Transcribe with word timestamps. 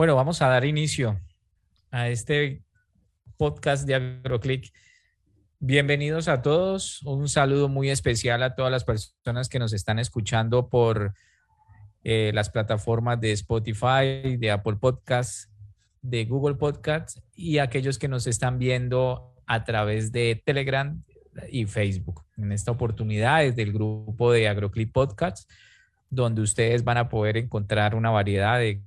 Bueno, 0.00 0.16
vamos 0.16 0.40
a 0.40 0.48
dar 0.48 0.64
inicio 0.64 1.20
a 1.90 2.08
este 2.08 2.62
podcast 3.36 3.86
de 3.86 3.96
AgroClick. 3.96 4.72
Bienvenidos 5.58 6.26
a 6.26 6.40
todos. 6.40 7.02
Un 7.02 7.28
saludo 7.28 7.68
muy 7.68 7.90
especial 7.90 8.42
a 8.42 8.54
todas 8.54 8.72
las 8.72 8.84
personas 8.84 9.50
que 9.50 9.58
nos 9.58 9.74
están 9.74 9.98
escuchando 9.98 10.70
por 10.70 11.12
eh, 12.02 12.30
las 12.32 12.48
plataformas 12.48 13.20
de 13.20 13.32
Spotify, 13.32 14.38
de 14.38 14.50
Apple 14.50 14.76
Podcasts, 14.76 15.52
de 16.00 16.24
Google 16.24 16.54
Podcasts 16.54 17.22
y 17.34 17.58
aquellos 17.58 17.98
que 17.98 18.08
nos 18.08 18.26
están 18.26 18.58
viendo 18.58 19.34
a 19.46 19.64
través 19.64 20.12
de 20.12 20.42
Telegram 20.46 21.04
y 21.50 21.66
Facebook. 21.66 22.24
En 22.38 22.52
esta 22.52 22.70
oportunidad 22.70 23.44
es 23.44 23.54
del 23.54 23.74
grupo 23.74 24.32
de 24.32 24.48
AgroClick 24.48 24.92
Podcasts, 24.92 25.46
donde 26.08 26.40
ustedes 26.40 26.84
van 26.84 26.96
a 26.96 27.10
poder 27.10 27.36
encontrar 27.36 27.94
una 27.94 28.08
variedad 28.08 28.58
de 28.58 28.80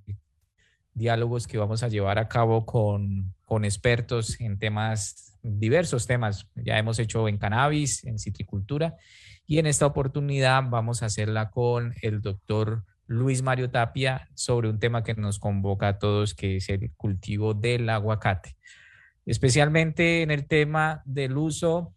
diálogos 0.93 1.47
que 1.47 1.57
vamos 1.57 1.83
a 1.83 1.87
llevar 1.87 2.19
a 2.19 2.27
cabo 2.27 2.65
con, 2.65 3.33
con 3.45 3.65
expertos 3.65 4.39
en 4.39 4.57
temas, 4.59 5.37
diversos 5.41 6.07
temas. 6.07 6.47
Ya 6.55 6.77
hemos 6.77 6.99
hecho 6.99 7.27
en 7.27 7.37
cannabis, 7.37 8.03
en 8.05 8.19
citricultura, 8.19 8.95
y 9.45 9.59
en 9.59 9.65
esta 9.65 9.85
oportunidad 9.85 10.63
vamos 10.69 11.03
a 11.03 11.07
hacerla 11.07 11.49
con 11.49 11.93
el 12.01 12.21
doctor 12.21 12.83
Luis 13.07 13.41
Mario 13.41 13.69
Tapia 13.69 14.29
sobre 14.33 14.69
un 14.69 14.79
tema 14.79 15.03
que 15.03 15.13
nos 15.13 15.39
convoca 15.39 15.87
a 15.89 15.99
todos, 15.99 16.33
que 16.33 16.57
es 16.57 16.69
el 16.69 16.91
cultivo 16.95 17.53
del 17.53 17.89
aguacate. 17.89 18.55
Especialmente 19.25 20.21
en 20.21 20.31
el 20.31 20.47
tema 20.47 21.01
del 21.05 21.37
uso 21.37 21.93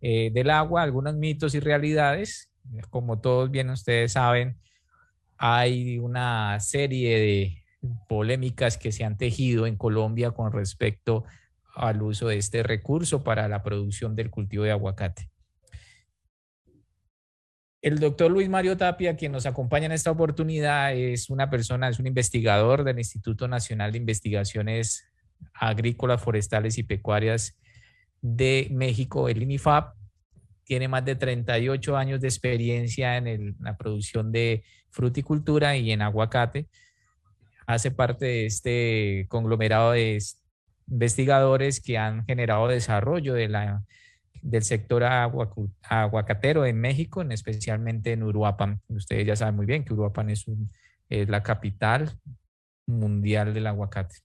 eh, 0.00 0.30
del 0.32 0.50
agua, 0.50 0.82
algunos 0.82 1.14
mitos 1.14 1.54
y 1.54 1.60
realidades. 1.60 2.50
Como 2.90 3.20
todos 3.20 3.50
bien 3.50 3.70
ustedes 3.70 4.12
saben, 4.12 4.58
hay 5.36 5.98
una 5.98 6.58
serie 6.60 7.18
de 7.18 7.61
polémicas 8.08 8.78
que 8.78 8.92
se 8.92 9.04
han 9.04 9.16
tejido 9.16 9.66
en 9.66 9.76
Colombia 9.76 10.30
con 10.30 10.52
respecto 10.52 11.24
al 11.74 12.02
uso 12.02 12.28
de 12.28 12.36
este 12.36 12.62
recurso 12.62 13.24
para 13.24 13.48
la 13.48 13.62
producción 13.62 14.14
del 14.14 14.30
cultivo 14.30 14.64
de 14.64 14.72
aguacate. 14.72 15.30
El 17.80 17.98
doctor 17.98 18.30
Luis 18.30 18.48
Mario 18.48 18.76
Tapia, 18.76 19.16
quien 19.16 19.32
nos 19.32 19.44
acompaña 19.44 19.86
en 19.86 19.92
esta 19.92 20.12
oportunidad, 20.12 20.94
es 20.94 21.30
una 21.30 21.50
persona, 21.50 21.88
es 21.88 21.98
un 21.98 22.06
investigador 22.06 22.84
del 22.84 22.98
Instituto 22.98 23.48
Nacional 23.48 23.90
de 23.90 23.98
Investigaciones 23.98 25.04
Agrícolas, 25.52 26.22
Forestales 26.22 26.78
y 26.78 26.84
Pecuarias 26.84 27.58
de 28.20 28.68
México, 28.70 29.28
el 29.28 29.42
INIFAP. 29.42 29.96
Tiene 30.62 30.86
más 30.86 31.04
de 31.04 31.16
38 31.16 31.96
años 31.96 32.20
de 32.20 32.28
experiencia 32.28 33.16
en 33.16 33.56
la 33.58 33.76
producción 33.76 34.30
de 34.30 34.62
fruticultura 34.90 35.76
y 35.76 35.90
en 35.90 36.02
aguacate 36.02 36.68
hace 37.66 37.90
parte 37.90 38.26
de 38.26 38.46
este 38.46 39.26
conglomerado 39.28 39.92
de 39.92 40.18
investigadores 40.88 41.80
que 41.80 41.98
han 41.98 42.24
generado 42.26 42.68
desarrollo 42.68 43.34
de 43.34 43.48
la, 43.48 43.82
del 44.42 44.62
sector 44.62 45.04
aguacatero 45.04 46.66
en 46.66 46.80
México, 46.80 47.22
especialmente 47.22 48.12
en 48.12 48.22
Uruapan. 48.22 48.80
Ustedes 48.88 49.26
ya 49.26 49.36
saben 49.36 49.56
muy 49.56 49.66
bien 49.66 49.84
que 49.84 49.94
Uruapan 49.94 50.30
es, 50.30 50.44
es 51.08 51.28
la 51.28 51.42
capital 51.42 52.12
mundial 52.86 53.54
del 53.54 53.68
aguacate. 53.68 54.16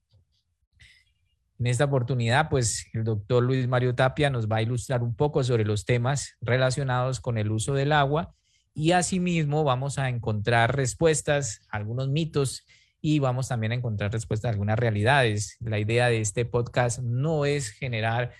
En 1.59 1.67
esta 1.67 1.85
oportunidad, 1.85 2.49
pues 2.49 2.87
el 2.93 3.03
doctor 3.03 3.43
Luis 3.43 3.67
Mario 3.67 3.95
Tapia 3.95 4.29
nos 4.29 4.47
va 4.47 4.57
a 4.57 4.61
ilustrar 4.61 5.01
un 5.01 5.15
poco 5.15 5.43
sobre 5.43 5.65
los 5.65 5.85
temas 5.85 6.35
relacionados 6.39 7.19
con 7.19 7.37
el 7.37 7.51
uso 7.51 7.73
del 7.73 7.93
agua 7.93 8.35
y 8.75 8.91
asimismo 8.91 9.63
vamos 9.63 9.97
a 9.97 10.09
encontrar 10.09 10.75
respuestas 10.75 11.61
a 11.71 11.77
algunos 11.77 12.09
mitos 12.09 12.63
y 13.07 13.19
vamos 13.19 13.47
también 13.47 13.71
a 13.71 13.75
encontrar 13.75 14.11
respuestas 14.11 14.49
a 14.49 14.51
algunas 14.51 14.77
realidades. 14.77 15.55
La 15.61 15.79
idea 15.79 16.09
de 16.09 16.19
este 16.19 16.43
podcast 16.43 16.99
no 16.99 17.45
es 17.45 17.69
generar 17.69 18.33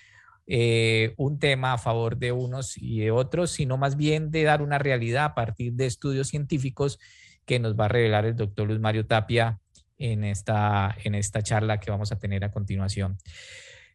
eh, 0.46 1.14
un 1.16 1.40
tema 1.40 1.72
a 1.72 1.78
favor 1.78 2.18
de 2.18 2.34
unos 2.34 2.78
y 2.78 3.00
de 3.00 3.12
otros, 3.12 3.52
sino 3.52 3.78
más 3.78 3.96
bien 3.96 4.30
de 4.30 4.44
dar 4.44 4.62
una 4.62 4.78
realidad 4.78 5.24
a 5.24 5.36
partir 5.36 5.72
de 5.76 5.86
estudios 5.86 6.28
científicos 6.28 7.00
que 7.46 7.60
nos 7.60 7.80
va 7.80 7.86
a 7.86 7.88
revelar 7.88 8.26
el 8.26 8.36
doctor 8.36 8.68
Luis 8.68 8.82
Mario 8.82 9.06
Tapia 9.06 9.58
en 9.98 10.26
esta, 10.26 10.94
en 11.02 11.16
esta 11.16 11.42
charla 11.42 11.80
que 11.80 11.90
vamos 11.90 12.12
a 12.12 12.20
tener 12.20 12.44
a 12.44 12.52
continuación. 12.52 13.18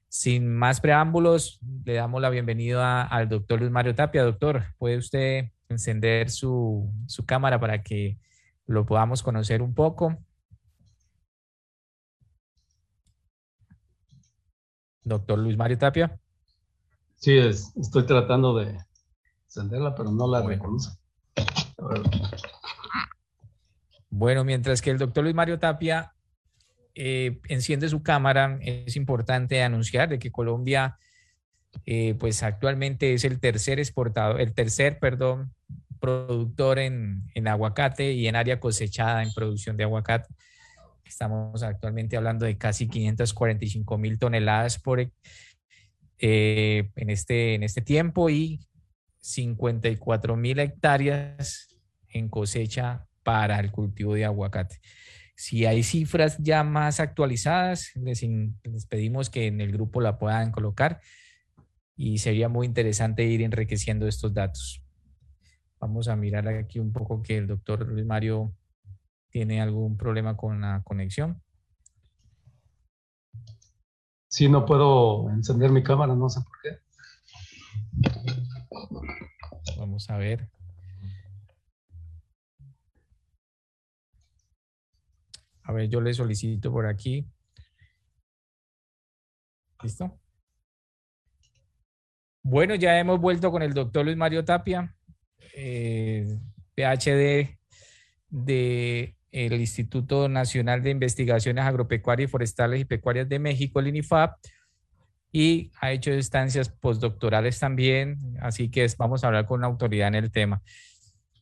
Sin 0.08 0.54
más 0.56 0.80
preámbulos, 0.80 1.60
le 1.84 1.92
damos 1.92 2.22
la 2.22 2.30
bienvenida 2.30 3.02
al 3.02 3.28
doctor 3.28 3.60
Luis 3.60 3.70
Mario 3.70 3.94
Tapia. 3.94 4.22
Doctor, 4.22 4.64
¿puede 4.78 4.96
usted 4.96 5.50
encender 5.68 6.30
su, 6.30 6.90
su 7.08 7.26
cámara 7.26 7.60
para 7.60 7.82
que 7.82 8.16
lo 8.64 8.86
podamos 8.86 9.22
conocer 9.22 9.60
un 9.60 9.74
poco? 9.74 10.16
Doctor 15.04 15.38
Luis 15.38 15.56
Mario 15.56 15.78
Tapia. 15.78 16.18
Sí, 17.16 17.36
estoy 17.36 18.04
tratando 18.04 18.56
de 18.56 18.76
encenderla, 19.44 19.94
pero 19.94 20.10
no 20.10 20.26
la 20.26 20.40
bueno. 20.40 20.76
Bueno, 24.10 24.44
mientras 24.44 24.82
que 24.82 24.90
el 24.90 24.98
doctor 24.98 25.24
Luis 25.24 25.34
Mario 25.34 25.58
Tapia 25.58 26.12
eh, 26.94 27.40
enciende 27.48 27.88
su 27.88 28.02
cámara, 28.02 28.58
es 28.60 28.96
importante 28.96 29.62
anunciar 29.62 30.08
de 30.08 30.18
que 30.18 30.30
Colombia, 30.30 30.98
eh, 31.86 32.14
pues 32.14 32.42
actualmente 32.42 33.14
es 33.14 33.24
el 33.24 33.40
tercer 33.40 33.78
exportador, 33.78 34.40
el 34.40 34.52
tercer, 34.52 34.98
perdón, 34.98 35.54
productor 36.00 36.78
en, 36.78 37.22
en 37.34 37.48
aguacate 37.48 38.12
y 38.12 38.26
en 38.26 38.36
área 38.36 38.60
cosechada 38.60 39.22
en 39.22 39.32
producción 39.32 39.76
de 39.76 39.84
aguacate. 39.84 40.34
Estamos 41.04 41.62
actualmente 41.62 42.16
hablando 42.16 42.46
de 42.46 42.56
casi 42.56 42.88
545 42.88 43.98
mil 43.98 44.18
toneladas 44.18 44.78
por, 44.78 45.00
eh, 46.18 46.90
en, 46.96 47.10
este, 47.10 47.54
en 47.54 47.62
este 47.62 47.80
tiempo 47.80 48.30
y 48.30 48.60
54 49.20 50.36
mil 50.36 50.58
hectáreas 50.58 51.68
en 52.08 52.28
cosecha 52.28 53.06
para 53.22 53.58
el 53.60 53.70
cultivo 53.70 54.14
de 54.14 54.24
aguacate. 54.24 54.80
Si 55.34 55.66
hay 55.66 55.82
cifras 55.82 56.38
ya 56.38 56.62
más 56.62 57.00
actualizadas, 57.00 57.90
les, 57.96 58.22
les, 58.22 58.86
pedimos 58.86 59.30
que 59.30 59.46
en 59.46 59.60
el 59.60 59.72
grupo 59.72 60.00
la 60.00 60.18
puedan 60.18 60.52
colocar 60.52 61.00
y 61.96 62.18
sería 62.18 62.48
muy 62.48 62.66
interesante 62.66 63.24
ir 63.24 63.42
enriqueciendo 63.42 64.06
estos 64.06 64.34
datos. 64.34 64.82
Vamos 65.80 66.08
a 66.08 66.16
mirar 66.16 66.46
aquí 66.48 66.78
un 66.78 66.92
poco 66.92 67.22
que 67.22 67.38
el 67.38 67.46
doctor 67.46 67.86
Luis 67.88 68.06
Mario 68.06 68.54
¿Tiene 69.32 69.62
algún 69.62 69.96
problema 69.96 70.36
con 70.36 70.60
la 70.60 70.82
conexión? 70.84 71.42
Sí, 74.28 74.46
no 74.46 74.66
puedo 74.66 75.30
encender 75.30 75.70
mi 75.70 75.82
cámara, 75.82 76.14
no 76.14 76.28
sé 76.28 76.40
por 76.42 76.52
qué. 76.62 76.78
Vamos 79.78 80.10
a 80.10 80.18
ver. 80.18 80.50
A 85.62 85.72
ver, 85.72 85.88
yo 85.88 86.02
le 86.02 86.12
solicito 86.12 86.70
por 86.70 86.86
aquí. 86.86 87.26
¿Listo? 89.82 90.20
Bueno, 92.42 92.74
ya 92.74 92.98
hemos 92.98 93.18
vuelto 93.18 93.50
con 93.50 93.62
el 93.62 93.72
doctor 93.72 94.04
Luis 94.04 94.16
Mario 94.16 94.44
Tapia, 94.44 94.94
eh, 95.54 96.38
PhD 96.74 97.58
de 98.28 99.16
el 99.32 99.54
Instituto 99.54 100.28
Nacional 100.28 100.82
de 100.82 100.90
Investigaciones 100.90 101.64
Agropecuarias 101.64 102.30
Forestales 102.30 102.80
y 102.80 102.84
Pecuarias 102.84 103.28
de 103.28 103.38
México, 103.38 103.80
el 103.80 103.88
INIFAP, 103.88 104.36
y 105.32 105.72
ha 105.80 105.90
hecho 105.90 106.12
estancias 106.12 106.68
postdoctorales 106.68 107.58
también, 107.58 108.18
así 108.40 108.70
que 108.70 108.86
vamos 108.98 109.24
a 109.24 109.28
hablar 109.28 109.46
con 109.46 109.60
una 109.60 109.66
autoridad 109.66 110.08
en 110.08 110.16
el 110.16 110.30
tema. 110.30 110.62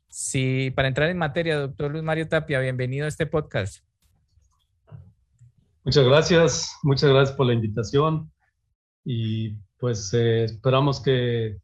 Sí, 0.08 0.72
para 0.74 0.88
entrar 0.88 1.10
en 1.10 1.18
materia, 1.18 1.58
doctor 1.58 1.90
Luis 1.90 2.04
Mario 2.04 2.28
Tapia, 2.28 2.60
bienvenido 2.60 3.06
a 3.06 3.08
este 3.08 3.26
podcast. 3.26 3.84
Muchas 5.84 6.04
gracias, 6.04 6.76
muchas 6.84 7.10
gracias 7.10 7.36
por 7.36 7.46
la 7.46 7.54
invitación 7.54 8.30
y 9.04 9.56
pues 9.78 10.12
eh, 10.14 10.44
esperamos 10.44 11.00
que 11.00 11.58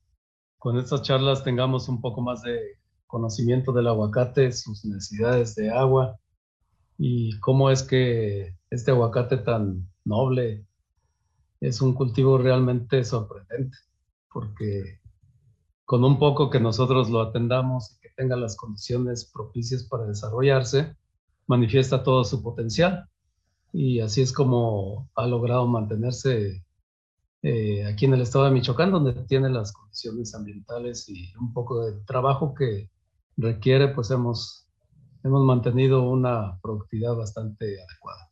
con 0.58 0.78
estas 0.78 1.02
charlas 1.02 1.44
tengamos 1.44 1.88
un 1.88 2.00
poco 2.00 2.22
más 2.22 2.42
de 2.42 2.60
conocimiento 3.06 3.72
del 3.72 3.88
aguacate, 3.88 4.52
sus 4.52 4.84
necesidades 4.84 5.54
de 5.54 5.70
agua 5.70 6.18
y 6.98 7.38
cómo 7.40 7.70
es 7.70 7.82
que 7.82 8.54
este 8.70 8.90
aguacate 8.90 9.38
tan 9.38 9.88
noble 10.04 10.66
es 11.60 11.80
un 11.80 11.94
cultivo 11.94 12.38
realmente 12.38 13.04
sorprendente, 13.04 13.76
porque 14.32 15.00
con 15.84 16.04
un 16.04 16.18
poco 16.18 16.50
que 16.50 16.60
nosotros 16.60 17.10
lo 17.10 17.20
atendamos 17.20 17.92
y 17.92 18.00
que 18.00 18.10
tenga 18.16 18.36
las 18.36 18.56
condiciones 18.56 19.30
propicias 19.32 19.84
para 19.84 20.06
desarrollarse, 20.06 20.96
manifiesta 21.46 22.02
todo 22.02 22.24
su 22.24 22.42
potencial. 22.42 23.08
Y 23.72 24.00
así 24.00 24.22
es 24.22 24.32
como 24.32 25.08
ha 25.14 25.26
logrado 25.26 25.66
mantenerse 25.66 26.64
eh, 27.42 27.84
aquí 27.86 28.06
en 28.06 28.14
el 28.14 28.22
estado 28.22 28.46
de 28.46 28.50
Michoacán, 28.50 28.90
donde 28.90 29.12
tiene 29.26 29.48
las 29.50 29.72
condiciones 29.72 30.34
ambientales 30.34 31.08
y 31.08 31.34
un 31.36 31.52
poco 31.52 31.84
de 31.84 31.92
trabajo 32.04 32.54
que 32.54 32.90
requiere, 33.36 33.88
pues 33.88 34.10
hemos, 34.10 34.68
hemos 35.22 35.44
mantenido 35.44 36.08
una 36.08 36.58
productividad 36.60 37.14
bastante 37.14 37.80
adecuada. 37.80 38.30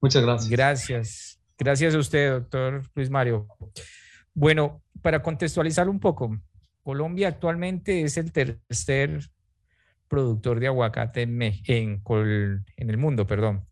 Muchas 0.00 0.22
gracias. 0.22 0.50
Gracias. 0.50 1.40
Gracias 1.58 1.94
a 1.94 1.98
usted, 1.98 2.32
doctor 2.32 2.82
Luis 2.94 3.10
Mario. 3.10 3.46
Bueno, 4.32 4.82
para 5.02 5.22
contextualizar 5.22 5.88
un 5.88 6.00
poco, 6.00 6.38
Colombia 6.82 7.28
actualmente 7.28 8.02
es 8.02 8.16
el 8.16 8.32
tercer 8.32 9.20
productor 10.08 10.58
de 10.58 10.68
aguacate 10.68 11.22
en, 11.22 11.42
en 11.42 12.02
el 12.76 12.96
mundo, 12.96 13.26
perdón. 13.26 13.66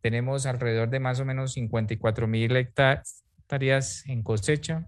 Tenemos 0.00 0.46
alrededor 0.46 0.90
de 0.90 1.00
más 1.00 1.20
o 1.20 1.24
menos 1.24 1.52
54 1.52 2.26
mil 2.26 2.56
hectáreas 2.56 4.04
en 4.06 4.22
cosecha. 4.22 4.86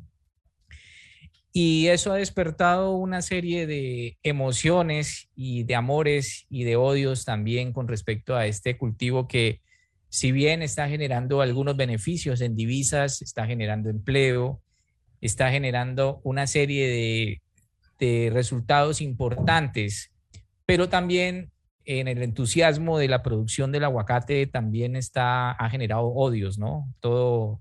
Y 1.52 1.88
eso 1.88 2.12
ha 2.12 2.16
despertado 2.16 2.92
una 2.92 3.22
serie 3.22 3.66
de 3.66 4.18
emociones 4.22 5.28
y 5.34 5.64
de 5.64 5.74
amores 5.74 6.46
y 6.48 6.64
de 6.64 6.76
odios 6.76 7.24
también 7.24 7.72
con 7.72 7.88
respecto 7.88 8.36
a 8.36 8.46
este 8.46 8.78
cultivo 8.78 9.26
que 9.26 9.60
si 10.08 10.32
bien 10.32 10.62
está 10.62 10.88
generando 10.88 11.40
algunos 11.40 11.76
beneficios 11.76 12.40
en 12.40 12.56
divisas, 12.56 13.22
está 13.22 13.46
generando 13.46 13.90
empleo, 13.90 14.60
está 15.20 15.50
generando 15.50 16.20
una 16.24 16.46
serie 16.46 16.88
de, 16.88 17.42
de 17.98 18.30
resultados 18.30 19.00
importantes, 19.00 20.12
pero 20.66 20.88
también 20.88 21.50
en 21.84 22.08
el 22.08 22.22
entusiasmo 22.22 22.98
de 22.98 23.08
la 23.08 23.22
producción 23.22 23.72
del 23.72 23.84
aguacate 23.84 24.46
también 24.46 24.96
está, 24.96 25.52
ha 25.52 25.70
generado 25.70 26.06
odios, 26.08 26.58
¿no? 26.58 26.92
Todo, 27.00 27.60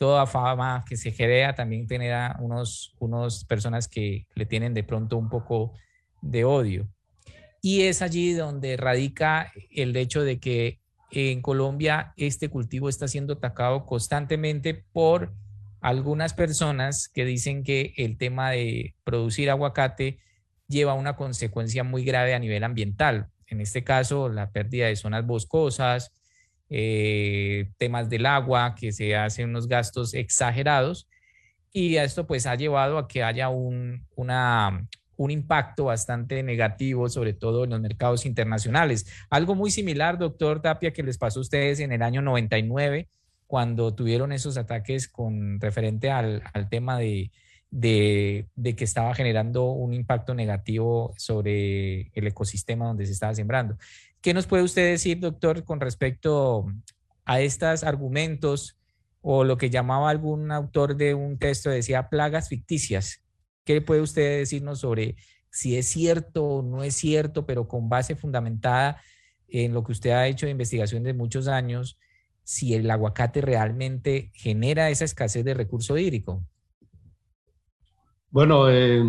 toda 0.00 0.26
fama 0.26 0.82
que 0.88 0.96
se 0.96 1.14
crea 1.14 1.54
también 1.54 1.86
genera 1.86 2.34
unos, 2.40 2.94
unos 3.00 3.44
personas 3.44 3.86
que 3.86 4.26
le 4.34 4.46
tienen 4.46 4.72
de 4.72 4.82
pronto 4.82 5.18
un 5.18 5.28
poco 5.28 5.74
de 6.22 6.46
odio. 6.46 6.88
Y 7.60 7.82
es 7.82 8.00
allí 8.00 8.32
donde 8.32 8.78
radica 8.78 9.52
el 9.70 9.94
hecho 9.94 10.22
de 10.22 10.40
que 10.40 10.80
en 11.10 11.42
Colombia 11.42 12.14
este 12.16 12.48
cultivo 12.48 12.88
está 12.88 13.08
siendo 13.08 13.34
atacado 13.34 13.84
constantemente 13.84 14.72
por 14.72 15.34
algunas 15.82 16.32
personas 16.32 17.10
que 17.10 17.26
dicen 17.26 17.62
que 17.62 17.92
el 17.98 18.16
tema 18.16 18.52
de 18.52 18.94
producir 19.04 19.50
aguacate 19.50 20.18
lleva 20.66 20.94
una 20.94 21.14
consecuencia 21.14 21.84
muy 21.84 22.06
grave 22.06 22.32
a 22.32 22.38
nivel 22.38 22.64
ambiental 22.64 23.28
en 23.50 23.60
este 23.60 23.84
caso 23.84 24.28
la 24.28 24.50
pérdida 24.50 24.86
de 24.86 24.96
zonas 24.96 25.26
boscosas, 25.26 26.12
eh, 26.70 27.68
temas 27.76 28.08
del 28.08 28.26
agua, 28.26 28.74
que 28.74 28.92
se 28.92 29.16
hacen 29.16 29.50
unos 29.50 29.68
gastos 29.68 30.14
exagerados 30.14 31.08
y 31.72 31.96
esto 31.96 32.26
pues 32.26 32.46
ha 32.46 32.54
llevado 32.54 32.98
a 32.98 33.06
que 33.06 33.22
haya 33.22 33.48
un, 33.48 34.06
un 35.16 35.30
impacto 35.30 35.84
bastante 35.84 36.42
negativo, 36.42 37.08
sobre 37.08 37.32
todo 37.32 37.64
en 37.64 37.70
los 37.70 37.80
mercados 37.80 38.26
internacionales. 38.26 39.06
Algo 39.30 39.54
muy 39.54 39.70
similar, 39.70 40.18
doctor 40.18 40.60
Tapia, 40.60 40.92
que 40.92 41.02
les 41.02 41.18
pasó 41.18 41.40
a 41.40 41.42
ustedes 41.42 41.80
en 41.80 41.92
el 41.92 42.02
año 42.02 42.22
99, 42.22 43.08
cuando 43.46 43.94
tuvieron 43.94 44.32
esos 44.32 44.56
ataques 44.56 45.08
con 45.08 45.60
referente 45.60 46.10
al, 46.10 46.42
tema 46.70 46.98
de, 46.98 47.30
de, 47.70 48.46
que 48.76 48.84
estaba 48.84 49.14
generando 49.14 49.70
un 49.70 49.92
impacto 49.92 50.34
negativo 50.34 51.14
sobre 51.16 52.10
el 52.14 52.26
ecosistema 52.26 52.86
donde 52.86 53.06
se 53.06 53.12
estaba 53.12 53.34
sembrando. 53.34 53.76
¿Qué 54.20 54.34
nos 54.34 54.46
puede 54.46 54.64
usted 54.64 54.90
decir, 54.90 55.18
doctor, 55.18 55.64
con 55.64 55.80
respecto 55.80 56.66
a 57.24 57.40
estos 57.40 57.84
argumentos 57.84 58.78
o 59.22 59.44
lo 59.44 59.56
que 59.56 59.70
llamaba 59.70 60.10
algún 60.10 60.52
autor 60.52 60.96
de 60.96 61.14
un 61.14 61.38
texto, 61.38 61.70
decía 61.70 62.10
plagas 62.10 62.50
ficticias? 62.50 63.22
¿Qué 63.64 63.80
puede 63.80 64.02
usted 64.02 64.38
decirnos 64.38 64.80
sobre 64.80 65.16
si 65.50 65.76
es 65.76 65.86
cierto 65.86 66.44
o 66.44 66.62
no 66.62 66.82
es 66.82 66.94
cierto, 66.94 67.46
pero 67.46 67.66
con 67.66 67.88
base 67.88 68.14
fundamentada 68.14 69.00
en 69.48 69.72
lo 69.72 69.82
que 69.84 69.92
usted 69.92 70.10
ha 70.10 70.28
hecho 70.28 70.46
de 70.46 70.52
investigación 70.52 71.02
de 71.02 71.14
muchos 71.14 71.48
años, 71.48 71.98
si 72.44 72.74
el 72.74 72.90
aguacate 72.90 73.40
realmente 73.40 74.30
genera 74.34 74.90
esa 74.90 75.06
escasez 75.06 75.44
de 75.44 75.54
recurso 75.54 75.96
hídrico? 75.96 76.44
Bueno, 78.30 78.70
eh, 78.70 79.02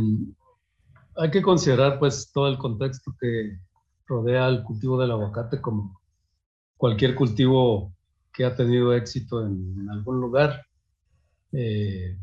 hay 1.18 1.31
que 1.31 1.42
considerar 1.42 2.00
pues 2.00 2.31
todo 2.34 2.48
el 2.48 2.57
contexto 2.57 3.14
que 3.19 3.57
rodea 4.12 4.48
el 4.48 4.63
cultivo 4.63 5.00
del 5.00 5.12
aguacate 5.12 5.62
como 5.62 6.02
cualquier 6.78 7.16
cultivo 7.16 7.94
que 8.34 8.46
ha 8.46 8.56
tenido 8.56 8.94
éxito 8.94 9.46
en, 9.46 9.90
algún 9.90 10.19
lugar. 10.19 10.66
Eh, 11.54 12.18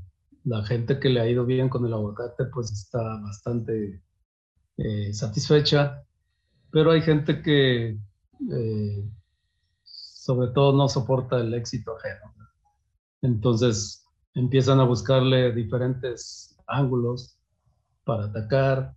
la 0.44 0.64
gente 0.64 1.00
que 1.00 1.08
le 1.08 1.20
ha 1.20 1.28
ido 1.28 1.44
bien 1.44 1.68
con 1.68 1.84
el 1.86 1.92
aguacate 1.92 2.44
pues 2.46 2.70
está 2.70 3.00
bastante 3.20 4.02
eh, 4.76 5.12
satisfecha, 5.12 6.02
pero 6.70 6.90
hay 6.92 7.02
gente 7.02 7.42
que 7.42 7.98
sobre 10.28 10.52
todo 10.52 10.76
no 10.76 10.88
soporta 10.88 11.40
el 11.40 11.54
éxito 11.54 11.96
ajeno. 11.96 12.34
Entonces 13.22 14.04
empiezan 14.34 14.78
a 14.78 14.84
buscarle 14.84 15.52
diferentes 15.52 16.56
ángulos 16.66 17.38
para 18.04 18.26
atacar. 18.26 18.94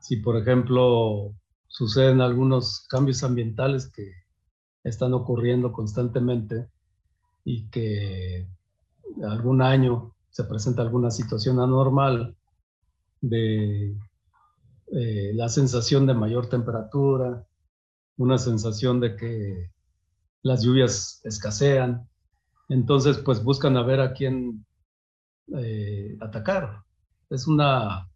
Si, 0.00 0.16
por 0.16 0.36
ejemplo, 0.36 1.34
suceden 1.72 2.20
algunos 2.20 2.86
cambios 2.88 3.24
ambientales 3.24 3.90
que 3.90 4.12
están 4.84 5.12
ocurriendo 5.14 5.72
constantemente 5.72 6.68
y 7.44 7.68
que 7.70 8.46
algún 9.24 9.62
año 9.62 10.14
se 10.30 10.44
presenta 10.44 10.82
alguna 10.82 11.10
situación 11.10 11.58
anormal 11.58 12.36
de 13.20 13.96
eh, 14.92 15.32
la 15.34 15.48
sensación 15.48 16.06
de 16.06 16.14
mayor 16.14 16.48
temperatura, 16.48 17.44
una 18.16 18.38
sensación 18.38 19.00
de 19.00 19.16
que 19.16 19.72
las 20.42 20.62
lluvias 20.62 21.20
escasean. 21.24 22.08
Entonces, 22.68 23.18
pues 23.18 23.42
buscan 23.42 23.76
a 23.76 23.82
ver 23.82 24.00
a 24.00 24.12
quién 24.12 24.64
eh, 25.56 26.16
atacar 26.20 26.84
es 27.32 27.46
una, 27.46 28.08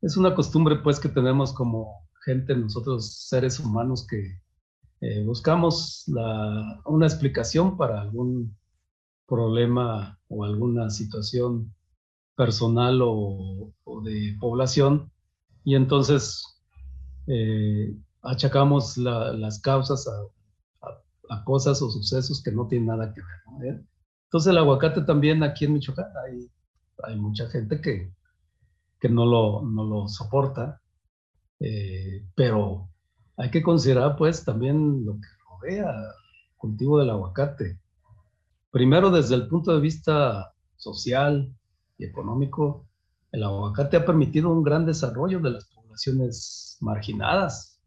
es 0.00 0.16
una 0.16 0.34
costumbre 0.34 0.76
pues 0.76 1.00
que 1.00 1.08
tenemos 1.08 1.52
como 1.52 2.08
gente, 2.24 2.54
nosotros 2.54 3.26
seres 3.28 3.58
humanos 3.60 4.06
que 4.06 4.40
eh, 5.00 5.24
buscamos 5.24 6.04
una 6.84 7.06
explicación 7.06 7.76
para 7.76 8.02
algún 8.02 8.56
problema 9.26 10.18
o 10.28 10.44
alguna 10.44 10.90
situación 10.90 11.74
personal 12.36 13.00
o, 13.02 13.72
de 14.04 14.36
población. 14.40 15.10
Y 15.64 15.74
entonces 15.74 16.42
eh, 17.26 17.96
achacamos 18.22 18.96
las 18.96 19.60
causas 19.60 20.06
a, 20.08 21.44
cosas 21.44 21.80
o 21.80 21.90
sucesos 21.90 22.42
que 22.42 22.50
no 22.50 22.66
tienen 22.66 22.88
nada 22.88 23.14
que 23.14 23.22
ver. 23.60 23.84
Entonces 24.24 24.50
el 24.50 24.58
aguacate 24.58 25.02
también 25.02 25.42
aquí 25.42 25.64
en 25.64 25.74
Michoacán 25.74 26.12
hay, 26.26 26.50
hay 27.04 27.16
mucha 27.16 27.48
gente 27.48 27.80
que, 27.80 28.12
que 29.00 29.08
no 29.08 29.24
lo, 29.24 29.62
no 29.62 29.84
lo 29.84 30.08
soporta, 30.08 30.79
eh, 31.60 32.24
pero 32.34 32.88
hay 33.36 33.50
que 33.50 33.62
considerar 33.62 34.16
pues 34.16 34.44
también 34.44 35.04
lo 35.04 35.14
que 35.14 35.28
rodea 35.48 35.90
el 35.90 36.56
cultivo 36.56 36.98
del 36.98 37.10
aguacate. 37.10 37.78
Primero 38.70 39.10
desde 39.10 39.34
el 39.34 39.48
punto 39.48 39.74
de 39.74 39.80
vista 39.80 40.52
social 40.76 41.54
y 41.98 42.04
económico, 42.04 42.86
el 43.32 43.44
aguacate 43.44 43.98
ha 43.98 44.06
permitido 44.06 44.50
un 44.50 44.62
gran 44.62 44.86
desarrollo 44.86 45.40
de 45.40 45.50
las 45.50 45.66
poblaciones 45.66 46.78
marginadas. 46.80 47.80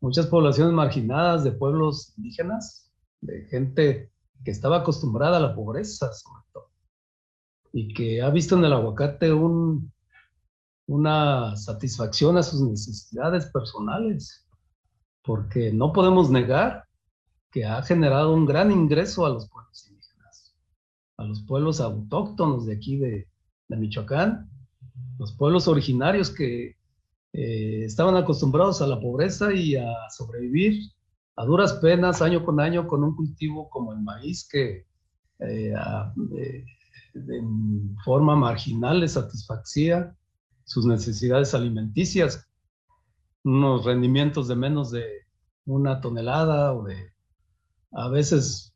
Muchas 0.00 0.26
poblaciones 0.26 0.72
marginadas 0.72 1.44
de 1.44 1.52
pueblos 1.52 2.14
indígenas, 2.16 2.90
de 3.20 3.46
gente 3.46 4.12
que 4.44 4.50
estaba 4.50 4.78
acostumbrada 4.78 5.36
a 5.36 5.40
la 5.40 5.54
pobreza, 5.54 6.12
sobre 6.12 6.42
todo, 6.52 6.70
y 7.72 7.92
que 7.92 8.22
ha 8.22 8.30
visto 8.30 8.56
en 8.56 8.64
el 8.64 8.72
aguacate 8.72 9.32
un, 9.32 9.92
una 10.90 11.56
satisfacción 11.56 12.36
a 12.36 12.42
sus 12.42 12.62
necesidades 12.62 13.46
personales, 13.46 14.44
porque 15.22 15.72
no 15.72 15.92
podemos 15.92 16.30
negar 16.30 16.84
que 17.52 17.64
ha 17.64 17.80
generado 17.82 18.34
un 18.34 18.44
gran 18.44 18.72
ingreso 18.72 19.24
a 19.24 19.28
los 19.28 19.48
pueblos 19.48 19.86
indígenas, 19.88 20.52
a 21.16 21.24
los 21.24 21.42
pueblos 21.42 21.80
autóctonos 21.80 22.66
de 22.66 22.74
aquí 22.74 22.96
de, 22.96 23.28
Michoacán, 23.68 24.50
los 25.16 25.32
pueblos 25.36 25.68
originarios 25.68 26.28
que 26.28 26.76
eh, 27.34 27.84
estaban 27.84 28.16
acostumbrados 28.16 28.82
a 28.82 28.88
la 28.88 29.00
pobreza 29.00 29.54
y 29.54 29.76
a 29.76 29.94
sobrevivir 30.10 30.90
a 31.36 31.44
duras 31.44 31.74
penas 31.74 32.20
año 32.20 32.44
con 32.44 32.58
año 32.58 32.88
con 32.88 33.04
un 33.04 33.14
cultivo 33.14 33.70
como 33.70 33.92
el 33.92 34.00
maíz 34.00 34.48
que 34.50 34.86
eh, 35.38 35.72
eh, 36.36 36.64
en 37.14 37.96
forma 38.04 38.34
marginal 38.34 38.98
les 38.98 39.12
satisfacía 39.12 40.16
sus 40.70 40.86
necesidades 40.86 41.52
alimenticias, 41.52 42.48
unos 43.42 43.84
rendimientos 43.84 44.46
de 44.46 44.54
menos 44.54 44.92
de 44.92 45.04
una 45.66 46.00
tonelada 46.00 46.72
o 46.74 46.84
de 46.84 47.12
a 47.90 48.08
veces 48.08 48.72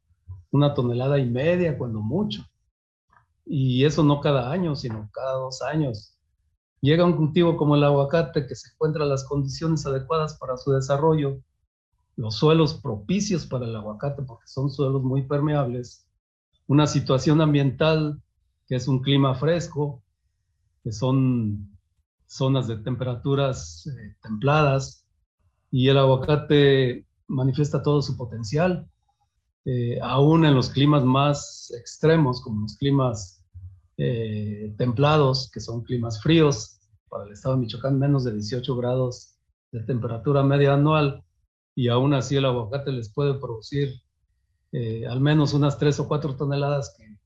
una 0.51 0.75
tonelada 0.75 1.21
y 1.21 1.31
media, 1.31 1.79
cuando 1.79 2.01
mucho. 2.01 2.43
Y 3.47 3.85
eso 3.85 4.03
no 4.03 4.21
cada 4.21 4.51
año, 4.51 4.75
sino 4.75 5.09
cada 5.13 5.35
dos 5.35 5.63
años. 5.63 6.19
Llega 6.81 7.05
un 7.05 7.17
cultivo 7.17 7.57
como 7.57 7.77
el 7.77 7.85
aguacate 7.85 8.49
que 8.49 8.57
se 8.57 8.71
encuentra 8.73 9.05
las 9.05 9.23
condiciones 9.23 9.87
adecuadas 9.87 10.37
para 10.37 10.57
su 10.57 10.73
desarrollo 10.73 11.41
los 12.17 12.35
suelos 12.35 12.75
propicios 12.75 13.47
para 13.47 13.67
el 13.67 13.77
aguacate 13.77 14.23
porque 14.23 14.49
son 14.49 14.69
suelos 14.69 15.03
muy 15.03 15.23
permeables, 15.23 16.07
una 16.67 16.89
situación 16.89 17.41
ambiental 17.41 18.21
que 18.67 18.77
es 18.77 18.89
un 18.89 19.01
clima 19.01 19.35
fresco, 19.37 20.03
que 20.83 20.91
son 20.91 21.74
zonas 22.27 22.67
de 22.67 22.77
temperaturas 22.79 23.87
eh, 23.87 24.17
templadas 24.23 25.07
y 25.71 25.89
el 25.89 25.99
aguacate 25.99 27.07
manifiesta 27.27 27.83
todo 27.83 28.03
su 28.03 28.17
potencial, 28.17 28.89
eh, 29.65 29.99
aún 30.03 30.45
en 30.45 30.55
los 30.55 30.71
climas 30.71 31.05
más 31.05 31.73
extremos, 31.79 32.43
como 32.43 32.63
los 32.63 32.77
climas 32.77 33.43
eh, 33.97 34.75
templados, 34.77 35.51
que 35.51 35.61
son 35.61 35.83
climas 35.83 36.23
fríos, 36.23 36.81
para 37.09 37.25
el 37.25 37.33
estado 37.33 37.55
de 37.55 37.63
Michoacán 37.63 37.99
menos 37.99 38.25
de 38.25 38.33
18 38.33 38.77
grados 38.77 39.37
de 39.73 39.81
temperatura 39.81 40.43
media 40.43 40.75
anual, 40.75 41.25
y 41.75 41.89
aún 41.89 42.15
así 42.15 42.37
el 42.37 42.45
aguacate 42.45 42.93
les 42.93 43.13
puede 43.13 43.35
producir 43.35 44.01
al 45.09 45.21
menos 45.21 45.55
unas 45.55 45.79
3 45.79 46.01
o 46.01 46.09
4 46.09 46.37
toneladas 46.37 46.97
que 46.99 47.17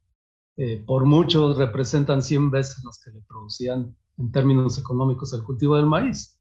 eh, 0.60 0.82
por 0.84 1.04
mucho 1.04 1.54
representan 1.54 2.20
100 2.20 2.50
veces 2.50 2.82
los 2.82 2.98
que 2.98 3.12
le 3.12 3.20
producían 3.20 3.94
en 4.18 4.32
términos 4.32 4.76
económicos 4.76 5.32
el 5.32 5.44
cultivo 5.44 5.76
del 5.76 5.86
maíz. 5.86 6.36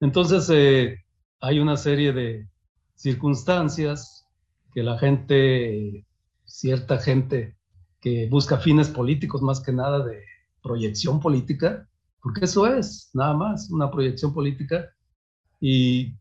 Entonces, 0.00 0.48
eh, 0.50 1.04
hay 1.38 1.58
una 1.58 1.76
serie 1.76 2.14
de 2.14 2.48
circunstancias 2.94 4.26
que 4.72 4.82
la 4.82 4.98
gente, 4.98 6.06
cierta 6.46 6.96
gente 6.96 7.58
que 8.00 8.28
busca 8.30 8.56
fines 8.56 8.88
políticos 8.88 9.42
más 9.42 9.60
que 9.60 9.72
nada 9.72 10.02
de 10.06 10.22
proyección 10.62 11.20
política, 11.20 11.86
porque 12.22 12.46
eso 12.46 12.66
es, 12.66 13.10
nada 13.12 13.34
más, 13.34 13.70
una 13.70 13.90
proyección 13.90 14.32
política, 14.32 14.88
y 15.60 16.14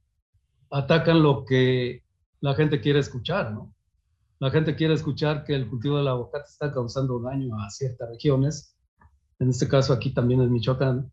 atacan 0.69 1.23
lo 1.23 1.45
que 1.45 2.03
la 2.41 2.53
gente 2.53 2.81
quiere 2.81 2.99
escuchar, 2.99 3.53
¿no? 3.53 3.73
La 4.39 4.51
gente 4.51 4.75
quiere 4.75 4.93
escuchar 4.93 5.43
que 5.43 5.55
el 5.55 5.67
cultivo 5.67 5.97
del 5.97 6.07
aguacate 6.07 6.45
está 6.47 6.71
causando 6.71 7.19
daño 7.19 7.59
a 7.59 7.69
ciertas 7.69 8.07
regiones. 8.09 8.75
En 9.39 9.49
este 9.49 9.67
caso 9.67 9.93
aquí 9.93 10.13
también 10.13 10.41
en 10.41 10.51
Michoacán. 10.51 11.11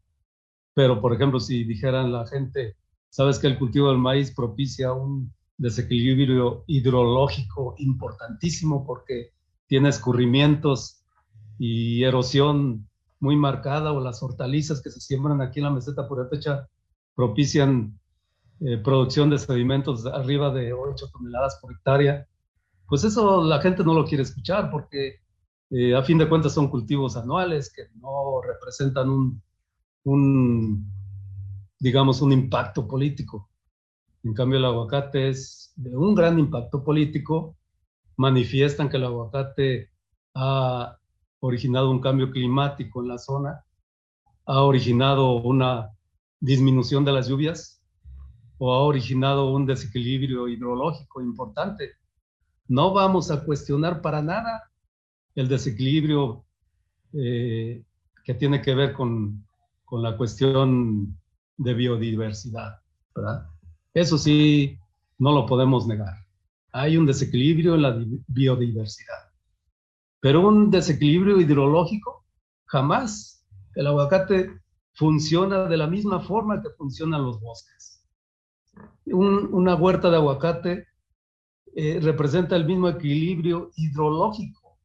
Pero, 0.75 1.01
por 1.01 1.15
ejemplo, 1.15 1.41
si 1.41 1.65
dijeran 1.65 2.13
la 2.13 2.27
gente, 2.27 2.77
sabes 3.09 3.39
que 3.39 3.47
el 3.47 3.59
cultivo 3.59 3.89
del 3.89 3.99
maíz 3.99 4.35
propicia 4.35 4.93
un 4.93 5.33
desequilibrio 5.57 6.65
hidrológico 6.67 7.77
importantísimo 7.79 8.85
porque 8.85 9.31
tiene 9.67 9.89
escurrimientos 9.89 11.05
y 11.59 12.03
erosión 12.03 12.89
muy 13.21 13.37
marcada 13.37 13.93
o 13.93 14.01
las 14.01 14.23
hortalizas 14.23 14.83
que 14.83 14.91
se 14.91 15.01
siembran 15.01 15.41
aquí 15.41 15.61
en 15.61 15.65
la 15.65 15.71
meseta 15.71 16.07
purépecha 16.07 16.69
propician 17.15 17.99
eh, 18.61 18.77
producción 18.79 19.31
de 19.31 19.39
sedimentos 19.39 20.05
arriba 20.07 20.53
de 20.53 20.73
8 20.73 21.07
toneladas 21.13 21.59
por 21.63 21.73
hectárea 21.73 22.27
pues 22.89 23.05
eso 23.05 23.43
la 23.45 23.61
gente 23.61 23.83
no 23.85 23.95
lo 23.95 24.05
quiere 24.05 24.23
escuchar 24.23 24.71
porque 24.71 25.21
eh, 25.71 25.95
a 25.95 26.03
fin 26.03 26.19
de 26.19 26.29
cuentas 26.29 26.53
son 26.53 26.69
cultivos 26.69 27.17
anuales 27.17 27.73
que 27.73 27.89
no 28.01 28.41
representan 28.43 29.09
un, 29.09 29.43
un, 30.05 30.93
digamos, 31.79 32.21
un 32.21 32.33
impacto 32.33 32.87
político. 32.87 33.51
En 34.23 34.35
cambio, 34.35 34.59
el 34.59 34.65
aguacate 34.65 35.29
es 35.29 35.73
de 35.77 35.97
un 35.97 36.15
gran 36.15 36.39
impacto 36.39 36.85
político. 36.85 37.57
Manifiestan 38.17 38.89
que 38.89 38.99
el 38.99 39.05
aguacate 39.05 39.91
ha 40.35 40.99
originado 41.41 41.91
un 41.91 42.01
cambio 42.01 42.31
climático 42.31 43.03
en 43.03 43.09
la 43.09 43.19
zona, 43.19 43.65
ha 44.47 44.63
originado 44.63 45.35
una 45.43 45.91
disminución 46.41 47.05
de 47.05 47.13
las 47.13 47.29
lluvias 47.29 47.83
o 48.59 48.73
ha 48.73 48.81
originado 48.81 49.51
un 49.53 49.67
desequilibrio 49.67 50.49
hidrológico 50.49 51.21
importante 51.21 51.93
no 52.69 52.93
vamos 52.93 53.31
a 53.31 53.45
cuestionar 53.45 54.01
para 54.01 54.23
nada 54.23 54.71
el 55.35 55.49
desequilibrio 55.49 56.45
eh, 57.13 57.85
que 58.25 58.35
tiene 58.35 58.63
que 58.63 58.75
ver 58.75 58.93
con, 58.93 59.45
la 59.91 60.17
cuestión 60.17 61.17
de 61.57 61.73
biodiversidad. 61.73 62.81
Eso 63.93 64.19
sí, 64.19 64.77
no 65.19 65.33
lo 65.33 65.47
podemos 65.47 65.87
negar. 65.87 66.15
Hay 66.73 66.97
un 66.97 67.07
desequilibrio 67.07 67.77
en 67.77 67.83
la 67.83 68.05
biodiversidad. 68.27 69.31
Pero 70.19 70.49
un 70.49 70.73
desequilibrio 70.73 71.39
hidrológico, 71.39 72.25
jamás. 72.65 73.47
El 73.77 73.87
aguacate 73.87 74.51
funciona 74.95 75.69
de 75.69 75.77
la 75.77 75.87
misma 75.87 76.19
forma 76.19 76.61
que 76.61 76.71
funcionan 76.71 77.23
los 77.23 77.41
bosques. 77.41 78.05
una 79.07 79.77
huerta 79.77 80.11
de 80.11 80.17
aguacate 80.17 80.89
eh, 81.77 81.99
representa 82.01 82.55
el 82.55 82.67
mismo 82.67 82.89
equilibrio 82.89 83.73
hidrológico 83.75 84.79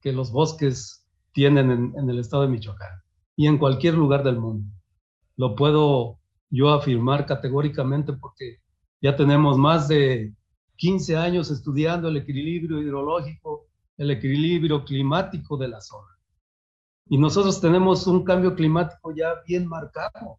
que 0.00 0.12
los 0.12 0.30
bosques 0.30 1.06
tienen 1.32 1.94
en, 1.96 2.10
el 2.10 2.18
estado 2.18 2.42
de 2.42 2.50
Michoacán 2.50 3.02
y 3.36 3.46
en 3.46 3.56
cualquier 3.56 3.94
lugar 3.94 4.22
del 4.22 4.38
mundo. 4.38 4.70
Lo 5.36 5.56
puedo 5.56 6.18
yo 6.50 6.74
afirmar 6.74 7.24
categóricamente 7.24 8.12
porque 8.12 8.58
ya 9.00 9.16
tenemos 9.16 9.56
más 9.56 9.88
de 9.88 10.34
15 10.76 11.16
años 11.16 11.50
estudiando 11.50 12.08
el 12.08 12.18
equilibrio 12.18 12.82
hidrológico, 12.82 13.66
el 13.96 14.10
equilibrio 14.10 14.84
climático 14.84 15.56
de 15.56 15.68
la 15.68 15.80
zona. 15.80 16.18
Y 17.08 17.16
nosotros 17.16 17.62
tenemos 17.62 18.06
un 18.06 18.24
cambio 18.24 18.54
climático 18.54 19.14
ya 19.14 19.42
bien 19.46 19.66
marcado. 19.66 20.38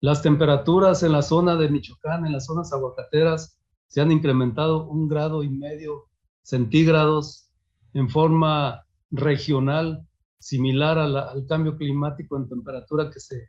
Las 0.00 0.22
temperaturas 0.22 1.02
en 1.02 1.12
la 1.12 1.20
zona 1.20 1.56
de 1.56 1.68
Michoacán, 1.68 2.24
en 2.24 2.32
las 2.32 2.46
zonas 2.46 2.72
aguacateras, 2.72 3.59
se 3.90 4.00
han 4.00 4.12
incrementado 4.12 4.86
un 4.88 5.08
grado 5.08 5.42
y 5.42 5.50
medio 5.50 6.06
centígrados 6.42 7.50
en 7.92 8.08
forma 8.08 8.86
regional, 9.10 10.06
similar 10.38 10.96
al 10.96 11.44
cambio 11.48 11.76
climático 11.76 12.36
en 12.36 12.48
temperatura 12.48 13.10
que 13.10 13.18
se 13.18 13.48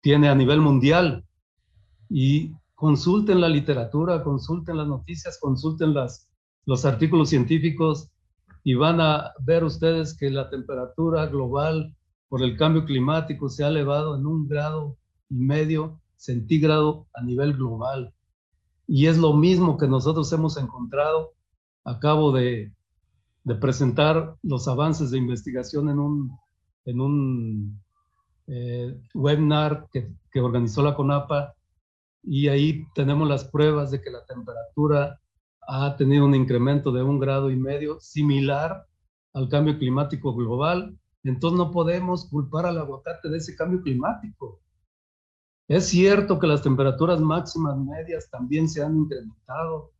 tiene 0.00 0.28
a 0.28 0.36
nivel 0.36 0.60
mundial. 0.60 1.26
Y 2.08 2.52
consulten 2.76 3.40
la 3.40 3.48
literatura, 3.48 4.22
consulten 4.22 4.76
las 4.76 4.86
noticias, 4.86 5.40
consulten 5.40 5.92
las, 5.92 6.30
los 6.66 6.84
artículos 6.84 7.28
científicos 7.28 8.12
y 8.62 8.74
van 8.74 9.00
a 9.00 9.32
ver 9.40 9.64
ustedes 9.64 10.16
que 10.16 10.30
la 10.30 10.48
temperatura 10.50 11.26
global 11.26 11.96
por 12.28 12.44
el 12.44 12.56
cambio 12.56 12.84
climático 12.84 13.48
se 13.48 13.64
ha 13.64 13.68
elevado 13.68 14.16
en 14.16 14.24
un 14.24 14.46
grado 14.46 14.96
y 15.28 15.34
medio 15.34 16.00
centígrado 16.14 17.08
a 17.12 17.22
nivel 17.22 17.54
global 17.54 18.14
y 18.92 19.06
es 19.06 19.18
lo 19.18 19.34
mismo 19.34 19.78
que 19.78 19.86
nosotros 19.86 20.32
hemos 20.32 20.56
encontrado. 20.56 21.34
Acabo 21.84 22.32
de, 22.32 22.72
presentar 23.60 24.34
los 24.42 24.66
avances 24.66 25.12
de 25.12 25.18
investigación 25.18 25.88
en 25.90 26.00
un, 26.00 26.36
en 26.84 27.00
un 27.00 27.80
eh, 28.48 29.00
webinar 29.14 29.86
que, 29.92 30.10
que 30.32 30.40
organizó 30.40 30.82
la 30.82 30.96
CONAPA 30.96 31.54
y 32.24 32.48
ahí 32.48 32.84
tenemos 32.92 33.28
las 33.28 33.44
pruebas 33.44 33.92
de 33.92 34.02
que 34.02 34.10
la 34.10 34.24
temperatura 34.26 35.20
ha 35.68 35.96
tenido 35.96 36.24
un 36.24 36.34
incremento 36.34 36.90
de 36.90 37.04
un 37.04 37.20
grado 37.20 37.48
y 37.52 37.56
medio 37.56 38.00
similar 38.00 38.86
al 39.34 39.48
cambio 39.48 39.78
climático 39.78 40.34
global. 40.34 40.98
Entonces 41.22 41.56
no 41.56 41.70
podemos 41.70 42.28
culpar 42.28 42.66
al 42.66 42.78
aguacate 42.78 43.28
de 43.28 43.38
ese 43.38 43.54
cambio 43.54 43.82
climático. 43.82 44.58
Es 45.70 45.86
cierto 45.86 46.40
que 46.40 46.48
las 46.48 46.62
temperaturas 46.62 47.20
máximas 47.20 47.78
medias 47.78 48.28
también 48.28 48.68
se 48.68 48.82
han 48.82 48.96
incrementado, 48.96 49.92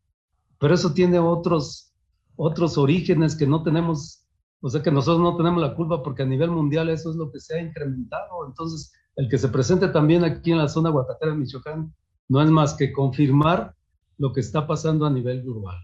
pero 0.58 0.74
eso 0.74 0.92
tiene 0.92 1.20
otros, 1.20 1.94
otros 2.34 2.76
orígenes 2.76 3.36
que 3.36 3.46
no 3.46 3.62
tenemos, 3.62 4.26
o 4.60 4.68
sea 4.68 4.82
que 4.82 4.90
nosotros 4.90 5.22
no 5.22 5.36
tenemos 5.36 5.62
la 5.62 5.76
culpa 5.76 6.02
porque 6.02 6.24
a 6.24 6.26
nivel 6.26 6.50
mundial 6.50 6.88
eso 6.88 7.10
es 7.10 7.16
lo 7.16 7.30
que 7.30 7.38
se 7.38 7.54
ha 7.54 7.62
incrementado. 7.62 8.48
Entonces, 8.48 8.92
el 9.14 9.28
que 9.28 9.38
se 9.38 9.46
presente 9.46 9.86
también 9.86 10.24
aquí 10.24 10.50
en 10.50 10.58
la 10.58 10.66
zona 10.66 10.90
Guatatera, 10.90 11.36
Michoacán, 11.36 11.94
no 12.28 12.42
es 12.42 12.50
más 12.50 12.74
que 12.74 12.92
confirmar 12.92 13.72
lo 14.18 14.32
que 14.32 14.40
está 14.40 14.66
pasando 14.66 15.06
a 15.06 15.10
nivel 15.10 15.44
global. 15.44 15.78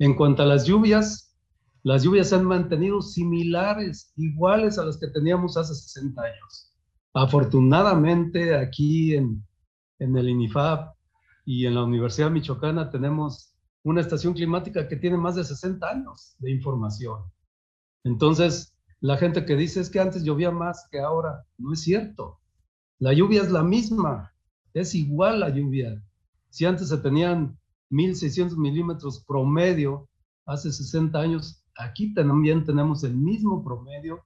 En 0.00 0.16
cuanto 0.16 0.42
a 0.42 0.46
las 0.46 0.66
lluvias, 0.66 1.32
las 1.84 2.02
lluvias 2.02 2.30
se 2.30 2.34
han 2.34 2.44
mantenido 2.44 3.00
similares, 3.00 4.12
iguales 4.16 4.80
a 4.80 4.84
las 4.84 4.98
que 4.98 5.06
teníamos 5.06 5.56
hace 5.56 5.76
60 5.76 6.20
años. 6.20 6.75
Afortunadamente 7.16 8.54
aquí 8.54 9.14
en, 9.14 9.42
el 9.98 10.28
INIFAP 10.28 10.94
y 11.46 11.64
en 11.64 11.74
la 11.74 11.84
Universidad 11.84 12.30
Michoacana 12.30 12.90
tenemos 12.90 13.54
una 13.84 14.02
estación 14.02 14.34
climática 14.34 14.86
que 14.86 14.96
tiene 14.96 15.16
más 15.16 15.34
de 15.34 15.44
60 15.44 15.88
años 15.88 16.36
de 16.40 16.50
información. 16.50 17.22
Entonces, 18.04 18.76
la 19.00 19.16
gente 19.16 19.46
que 19.46 19.56
dice 19.56 19.80
es 19.80 19.88
que 19.88 19.98
antes 19.98 20.24
llovía 20.24 20.50
más 20.50 20.88
que 20.90 21.00
ahora, 21.00 21.42
no 21.56 21.72
es 21.72 21.80
cierto. 21.80 22.38
La 22.98 23.14
lluvia 23.14 23.40
es 23.40 23.50
la 23.50 23.62
misma, 23.62 24.34
es 24.74 24.94
igual 24.94 25.40
la 25.40 25.48
lluvia. 25.48 25.98
Si 26.50 26.66
antes 26.66 26.90
se 26.90 26.98
tenían 26.98 27.58
1.600 27.92 28.58
milímetros 28.58 29.24
promedio 29.26 30.06
hace 30.44 30.70
60 30.70 31.18
años, 31.18 31.64
aquí 31.78 32.12
también 32.12 32.66
tenemos 32.66 33.04
el 33.04 33.16
mismo 33.16 33.64
promedio 33.64 34.22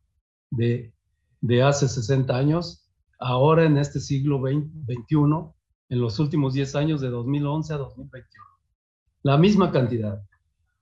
de, 0.51 0.93
de 1.41 1.63
hace 1.63 1.89
60 1.89 2.37
años 2.37 2.87
ahora 3.19 3.65
en 3.65 3.77
este 3.77 4.01
siglo 4.01 4.41
XXI 4.41 5.53
en 5.89 6.01
los 6.01 6.19
últimos 6.19 6.55
10 6.55 6.75
años 6.77 7.01
de 7.01 7.11
2011 7.11 7.75
a 7.75 7.77
2021. 7.79 8.45
La 9.23 9.37
misma 9.37 9.71
cantidad. 9.71 10.23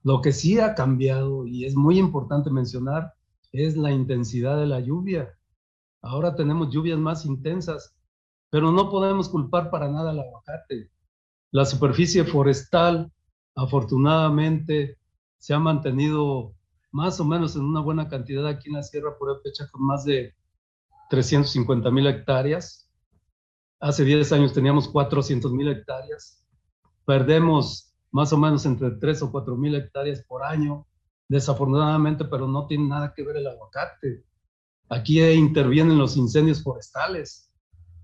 Lo 0.03 0.21
que 0.21 0.31
sí 0.31 0.59
ha 0.59 0.75
cambiado 0.75 1.45
y 1.45 1.65
es 1.65 1.75
muy 1.75 1.99
importante 1.99 2.49
mencionar 2.49 3.13
es 3.51 3.75
la 3.75 3.91
intensidad 3.91 4.57
de 4.57 4.67
la 4.67 4.79
lluvia. 4.79 5.37
Ahora 6.01 6.35
tenemos 6.35 6.71
lluvias 6.71 6.99
más 6.99 7.25
intensas, 7.25 7.95
pero 8.49 8.71
no 8.71 8.89
podemos 8.89 9.27
culpar 9.27 9.69
para 9.69 9.89
nada 9.89 10.11
al 10.11 10.19
aguacate. 10.19 10.89
La 11.51 11.65
superficie 11.65 12.23
forestal, 12.23 13.11
afortunadamente, 13.55 14.97
se 15.37 15.53
ha 15.53 15.59
mantenido 15.59 16.53
más 16.91 17.19
o 17.19 17.25
menos 17.25 17.55
en 17.55 17.63
una 17.63 17.81
buena 17.81 18.07
cantidad 18.07 18.47
aquí 18.47 18.69
en 18.69 18.75
la 18.75 18.83
Sierra 18.83 19.17
Purépecha 19.17 19.67
con 19.71 19.85
más 19.85 20.05
de 20.05 20.33
350 21.09 21.91
mil 21.91 22.07
hectáreas. 22.07 22.89
Hace 23.79 24.05
10 24.05 24.31
años 24.31 24.53
teníamos 24.53 24.87
400 24.87 25.51
mil 25.51 25.67
hectáreas. 25.67 26.45
Perdemos 27.05 27.93
más 28.11 28.31
o 28.31 28.37
menos 28.37 28.65
entre 28.65 28.91
3 28.91 29.23
o 29.23 29.31
4 29.31 29.57
mil 29.57 29.75
hectáreas 29.75 30.23
por 30.23 30.43
año, 30.43 30.87
desafortunadamente, 31.27 32.25
pero 32.25 32.47
no 32.47 32.67
tiene 32.67 32.87
nada 32.87 33.13
que 33.13 33.23
ver 33.23 33.37
el 33.37 33.47
aguacate. 33.47 34.23
Aquí 34.89 35.21
intervienen 35.21 35.97
los 35.97 36.15
incendios 36.17 36.63
forestales. 36.63 37.51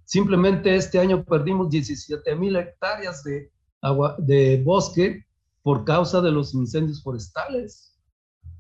Simplemente 0.04 0.76
este 0.76 1.00
año 1.00 1.24
perdimos 1.24 1.70
17 1.70 2.36
mil 2.36 2.56
hectáreas 2.56 3.24
de, 3.24 3.52
agua, 3.82 4.16
de 4.20 4.62
bosque 4.64 5.26
por 5.64 5.84
causa 5.84 6.22
de 6.22 6.32
los 6.32 6.54
incendios 6.54 7.02
forestales. 7.02 7.96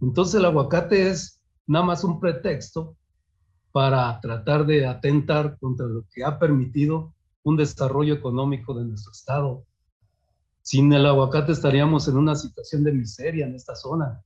Entonces 0.02 0.36
el 0.36 0.46
aguacate 0.46 1.10
es 1.10 1.40
nada 1.68 1.86
más 1.86 2.04
un 2.04 2.20
pretexto 2.20 2.98
para 3.75 4.17
tratar 4.22 4.65
de 4.65 4.88
atentar 4.88 5.58
contra 5.60 5.86
lo 5.86 6.05
que 6.10 6.24
ha 6.24 6.39
permitido 6.39 7.13
un 7.44 7.58
desarrollo 7.58 8.13
económico 8.13 8.74
de 8.74 8.86
nuestro 8.86 9.12
estado. 9.12 9.65
Sin 10.62 10.94
el 10.94 11.05
aguacate 11.05 11.51
estaríamos 11.51 12.08
en 12.08 12.15
una 12.15 12.36
situación 12.36 12.86
de 12.86 12.94
miseria 12.94 13.46
en 13.46 13.53
esta 13.53 13.75
zona. 13.75 14.24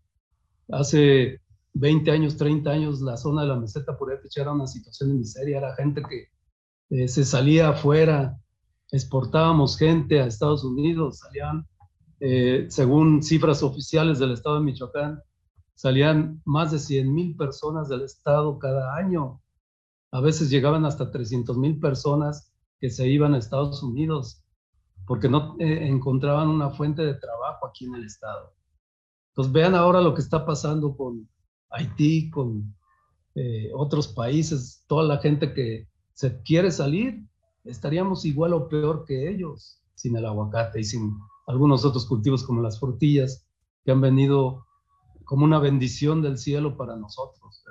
Hace 0.72 1.42
20 1.74 2.12
años, 2.12 2.38
30 2.38 2.70
años, 2.70 3.02
la 3.02 3.18
zona 3.18 3.42
de 3.42 3.48
la 3.48 3.56
meseta 3.56 3.98
purépecha 3.98 4.42
era 4.44 4.52
una 4.52 4.68
situación 4.68 5.10
de 5.10 5.16
miseria, 5.16 5.58
era 5.58 5.74
gente 5.74 6.04
que 6.08 6.28
eh, 6.92 7.08
se 7.08 7.26
salía 7.26 7.70
afuera, 7.70 8.40
exportábamos 8.92 9.80
gente 9.80 10.22
a 10.22 10.28
Estados 10.28 10.64
Unidos, 10.64 11.22
salían, 11.22 11.68
eh, 12.20 12.68
según 12.70 13.24
cifras 13.24 13.64
oficiales 13.64 14.20
del 14.20 14.34
estado 14.34 14.60
de 14.60 14.66
Michoacán, 14.66 15.24
salían 15.80 16.42
más 16.44 16.72
de 16.72 16.80
100 16.80 17.14
mil 17.14 17.38
personas 17.38 17.88
del 17.88 18.02
estado 18.02 18.60
cada 18.60 18.98
año. 18.98 19.42
A 20.12 20.20
veces 20.20 20.50
llegaban 20.50 20.84
hasta 20.84 21.10
300 21.10 21.58
mil 21.58 21.80
personas 21.80 22.52
que 22.82 22.90
se 22.90 23.08
iban 23.08 23.34
a 23.34 23.38
Estados 23.38 23.82
Unidos 23.82 24.44
porque 25.08 25.30
no 25.30 25.56
eh, 25.58 25.88
encontraban 25.88 26.50
una 26.50 26.70
fuente 26.72 27.04
de 27.04 27.14
trabajo 27.14 27.66
aquí 27.66 27.86
en 27.86 27.96
el 27.96 28.04
estado. 28.04 28.54
Entonces 29.30 29.54
vean 29.54 29.74
ahora 29.74 30.02
lo 30.02 30.14
que 30.14 30.20
está 30.20 30.46
pasando 30.46 30.98
con 30.98 31.30
Haití, 31.70 32.30
con 32.30 32.76
eh, 33.36 33.72
otros 33.74 34.10
países, 34.10 34.84
toda 34.86 35.06
la 35.06 35.20
gente 35.20 35.54
que 35.54 35.88
se 36.12 36.42
quiere 36.42 36.72
salir, 36.72 37.26
estaríamos 37.64 38.26
igual 38.26 38.52
o 38.52 38.68
peor 38.68 39.06
que 39.06 39.30
ellos 39.30 39.82
sin 39.96 40.18
el 40.18 40.26
aguacate 40.26 40.82
y 40.82 40.84
sin 40.84 41.18
algunos 41.48 41.86
otros 41.86 42.06
cultivos 42.06 42.44
como 42.44 42.62
las 42.62 42.82
frutillas 42.82 43.48
que 43.86 43.94
han 43.94 44.02
venido 44.02 44.66
como 45.30 45.46
una 45.46 45.60
bendición 45.60 46.24
del 46.24 46.40
cielo 46.40 46.76
para 46.76 46.96
nosotros. 46.96 47.64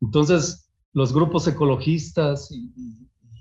Entonces, 0.00 0.68
los 0.92 1.14
grupos 1.14 1.46
ecologistas 1.46 2.50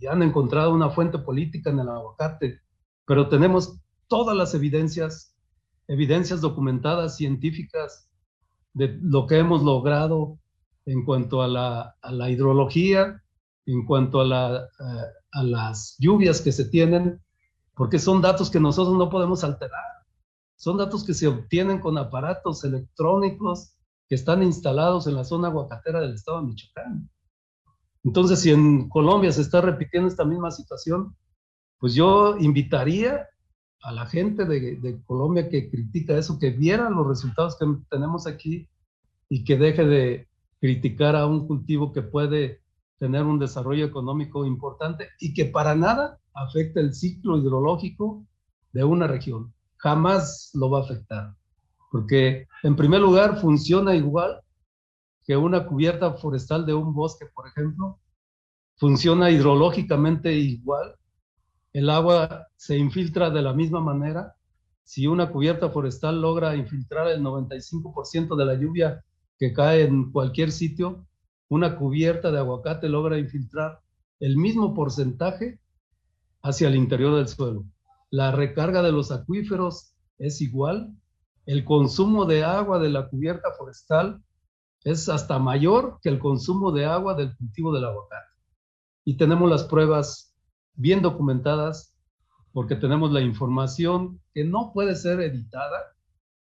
han 0.07 0.21
encontrado 0.21 0.71
una 0.71 0.91
fuente 0.91 1.17
política 1.17 1.71
en 1.71 1.79
el 1.79 1.89
aguacate, 1.89 2.59
pero 3.07 3.29
tenemos 3.29 3.79
todas 4.07 4.37
las 4.37 4.53
evidencias, 4.53 5.35
evidencias 5.87 6.41
documentadas, 6.41 7.17
científicas, 7.17 8.07
de 8.75 8.99
lo 9.01 9.25
que 9.25 9.39
hemos 9.39 9.63
logrado 9.63 10.37
en 10.85 11.03
cuanto 11.03 11.41
a 11.41 11.47
la, 11.47 12.29
hidrología, 12.29 13.19
en 13.65 13.83
cuanto 13.87 14.21
eh, 14.21 14.59
a 15.31 15.43
las 15.43 15.95
lluvias 15.97 16.39
que 16.39 16.51
se 16.51 16.65
tienen, 16.65 17.19
porque 17.73 17.97
son 17.97 18.21
datos 18.21 18.51
que 18.51 18.59
nosotros 18.59 18.95
no 18.95 19.09
podemos 19.09 19.43
alterar. 19.43 20.02
Son 20.55 20.77
datos 20.77 21.03
que 21.03 21.13
se 21.13 21.27
obtienen 21.27 21.79
con 21.79 21.97
aparatos 21.97 22.63
electrónicos 22.63 23.73
que 24.07 24.15
están 24.15 24.43
instalados 24.43 25.07
en 25.07 25.15
la 25.15 25.23
zona 25.23 25.47
aguacatera 25.47 26.01
del 26.01 26.13
estado 26.13 26.41
de 26.41 26.47
Michoacán. 26.47 27.09
Entonces, 28.03 28.39
si 28.39 28.51
en 28.51 28.89
Colombia 28.89 29.31
se 29.31 29.41
está 29.41 29.61
repitiendo 29.61 30.09
esta 30.09 30.25
misma 30.25 30.51
situación, 30.51 31.15
pues 31.79 31.93
yo 31.95 32.37
invitaría 32.37 33.27
a 33.81 33.91
la 33.91 34.05
gente 34.05 34.45
de, 34.45 34.77
de, 34.77 35.01
Colombia 35.03 35.49
que 35.49 35.69
critica 35.69 36.17
eso, 36.17 36.39
que 36.39 36.51
viera 36.51 36.89
los 36.89 37.07
resultados 37.07 37.57
que 37.57 37.65
tenemos 37.89 38.27
aquí 38.27 38.69
y 39.29 39.43
que 39.43 39.57
deje 39.57 39.85
de 39.85 40.27
criticar 40.59 41.15
a 41.15 41.25
un 41.25 41.45
cultivo 41.47 41.91
que 41.91 42.01
puede 42.01 42.61
tener 42.99 43.23
un 43.23 43.39
desarrollo 43.39 43.85
económico 43.85 44.45
importante 44.45 45.09
y 45.19 45.33
que 45.33 45.45
para 45.45 45.75
nada 45.75 46.19
afecta 46.33 46.79
el 46.79 46.93
ciclo 46.93 47.37
hidrológico 47.37 48.25
de 48.71 48.85
una 48.85 49.07
región 49.07 49.53
jamás 49.83 50.49
lo 50.53 50.69
va 50.69 50.79
a 50.79 50.83
afectar. 50.83 51.35
Porque, 51.91 52.47
en 52.63 52.75
primer 52.75 53.01
lugar, 53.01 53.39
funciona 53.39 53.93
igual 53.93 54.41
que 55.25 55.35
una 55.35 55.65
cubierta 55.67 56.13
forestal 56.13 56.65
de 56.65 56.73
un 56.73 56.93
bosque, 56.93 57.25
por 57.35 57.47
ejemplo. 57.47 57.99
Funciona 58.77 59.29
hidrológicamente 59.29 60.33
igual. 60.33 60.95
El 61.73 61.89
agua 61.89 62.47
se 62.55 62.77
infiltra 62.77 63.29
de 63.29 63.41
la 63.41 63.53
misma 63.53 63.81
manera. 63.81 64.35
Si 64.83 65.05
una 65.05 65.29
cubierta 65.29 65.69
forestal 65.69 66.21
logra 66.21 66.55
infiltrar 66.55 67.09
el 67.09 67.21
95% 67.21 68.35
de 68.37 68.45
la 68.45 68.55
lluvia 68.55 69.03
que 69.37 69.53
cae 69.53 69.83
en 69.83 70.11
cualquier 70.11 70.51
sitio, 70.51 71.05
una 71.49 71.75
cubierta 71.75 72.31
de 72.31 72.39
aguacate 72.39 72.87
logra 72.87 73.19
infiltrar 73.19 73.81
el 74.19 74.37
mismo 74.37 74.73
porcentaje 74.73 75.59
hacia 76.41 76.69
el 76.69 76.75
interior 76.75 77.15
del 77.15 77.27
suelo 77.27 77.65
la 78.13 78.29
recarga 78.29 78.83
de 78.83 78.91
los 78.91 79.09
acuíferos 79.11 79.95
es 80.19 80.39
igual, 80.39 80.95
el 81.47 81.65
consumo 81.65 82.25
de 82.25 82.43
agua 82.43 82.77
de 82.77 82.89
la 82.89 83.09
cubierta 83.09 83.49
forestal 83.57 84.23
es 84.83 85.09
hasta 85.09 85.39
mayor 85.39 85.97
que 85.99 86.09
el 86.09 86.19
consumo 86.19 86.71
de 86.71 86.85
agua 86.85 87.15
del 87.15 87.35
cultivo 87.35 87.73
del 87.73 87.85
aguacate. 87.85 88.29
Y 89.03 89.17
tenemos 89.17 89.49
las 89.49 89.63
pruebas 89.63 90.31
bien 90.75 91.01
documentadas 91.01 91.95
porque 92.51 92.75
tenemos 92.75 93.11
la 93.11 93.21
información 93.21 94.21
que 94.31 94.43
no 94.43 94.73
puede 94.75 94.95
ser 94.95 95.19
editada 95.19 95.81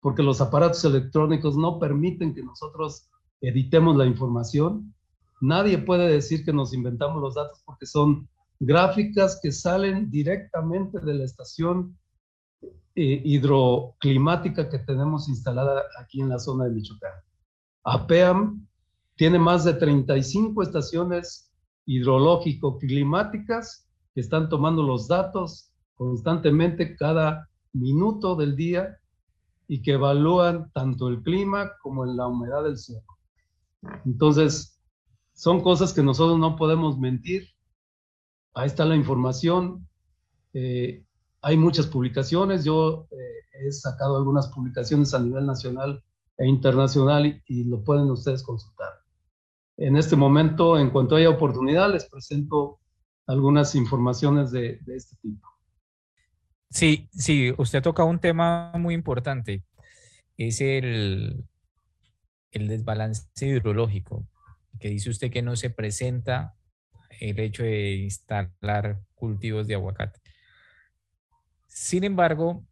porque 0.01 0.23
los 0.23 0.41
aparatos 0.41 0.83
electrónicos 0.87 1.59
no 1.59 1.79
permiten 1.79 2.35
que 2.35 2.43
nosotros 2.43 3.11
editemos 3.43 3.99
la 3.99 4.07
información. 4.07 4.95
Nadie 5.43 5.77
puede 5.77 6.09
decir 6.09 6.43
que 6.43 6.55
nos 6.55 6.73
inventamos 6.73 7.21
los 7.21 7.35
datos 7.35 7.61
porque 7.67 7.85
son 7.85 8.31
gráficas 8.61 9.41
que 9.43 9.51
salen 9.51 10.11
directamente 10.11 11.01
de 11.01 11.15
la 11.15 11.25
estación 11.25 11.99
eh, 12.95 13.23
hidroclimática 13.25 14.69
que 14.69 14.79
tenemos 14.81 15.29
instalada 15.29 15.83
aquí 15.99 16.21
en 16.21 16.29
la 16.29 16.39
zona 16.39 16.67
de 16.67 16.73
Michoacán. 16.73 17.15
APEAM 17.85 18.67
tiene 19.17 19.39
más 19.39 19.65
de 19.65 19.73
35 19.75 20.63
estaciones 20.63 21.51
hidrológico-climáticas 21.87 23.89
que 24.15 24.21
están 24.21 24.51
tomando 24.51 24.83
los 24.83 25.09
datos 25.09 25.73
constantemente 25.95 26.95
cada 26.97 27.49
minuto 27.73 28.37
del 28.37 28.57
día 28.57 28.99
y 29.69 29.81
que 29.81 29.93
evalúan 29.93 30.71
tanto 30.73 31.09
el 31.09 31.23
clima 31.23 31.71
como 31.81 32.05
la 32.05 32.27
humedad 32.27 32.65
del 32.65 32.77
suelo. 32.77 33.07
Entonces, 34.05 34.79
son 35.33 35.63
cosas 35.63 35.95
que 35.95 36.03
nosotros 36.03 36.39
no 36.39 36.57
podemos 36.57 36.99
mentir 36.99 37.49
ahí 38.55 38.67
está 38.67 38.85
la 38.85 38.97
información. 38.97 39.89
Eh, 40.53 41.05
hay 41.43 41.57
muchas 41.57 41.87
publicaciones, 41.87 42.65
yo 42.65 43.07
eh, 43.11 43.67
he 43.67 43.73
sacado 43.73 44.17
algunas 44.17 44.49
publicaciones 44.49 45.15
a 45.15 45.21
nivel 45.21 45.47
nacional 45.47 46.03
e 46.37 46.47
internacional 46.47 47.43
y, 47.47 47.65
lo 47.65 47.83
pueden 47.83 48.11
ustedes 48.11 48.43
consultar. 48.43 48.93
En 49.77 49.97
este 49.97 50.17
momento, 50.17 50.79
en 50.79 50.91
cuanto 50.91 51.17
haya 51.17 51.31
oportunidad, 51.31 51.91
les 51.91 52.07
presento 52.09 52.81
algunas 53.27 53.75
informaciones 53.75 54.51
de, 54.51 54.81
este 54.87 55.17
tipo. 55.23 55.47
Sí, 56.71 57.09
sí, 57.13 57.53
usted 57.57 57.83
toca 57.83 58.05
un 58.05 58.19
tema 58.19 58.73
muy 58.79 58.95
importante, 58.95 59.65
es 60.37 60.61
el, 60.61 61.45
el 62.53 62.69
desbalance 62.69 63.25
hidrológico, 63.41 64.27
que 64.79 64.89
dice 64.89 65.11
usted 65.11 65.31
que 65.31 65.43
no 65.43 65.57
se 65.57 65.71
presenta 65.71 66.55
el 67.21 67.39
hecho 67.39 67.63
de 67.63 67.97
instalar 67.97 68.99
cultivos 69.15 69.67
de 69.67 69.75
aguacate. 69.75 70.21
Sin 71.67 72.05
embargo, 72.05 72.65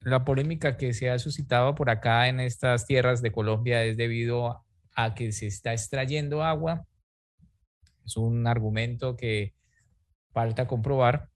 la 0.00 0.24
polémica 0.24 0.76
que 0.76 0.92
se 0.92 1.10
ha 1.10 1.18
suscitado 1.18 1.74
por 1.74 1.90
acá 1.90 2.28
en 2.28 2.40
estas 2.40 2.86
tierras 2.86 3.22
de 3.22 3.32
Colombia 3.32 3.84
es 3.84 3.96
debido 3.96 4.64
a 4.94 5.14
que 5.14 5.32
se 5.32 5.46
está 5.46 5.72
extrayendo 5.72 6.42
agua. 6.42 6.86
Es 8.04 8.16
un 8.16 8.46
argumento 8.46 9.16
que 9.16 9.54
falta 10.32 10.66
comprobar, 10.66 11.28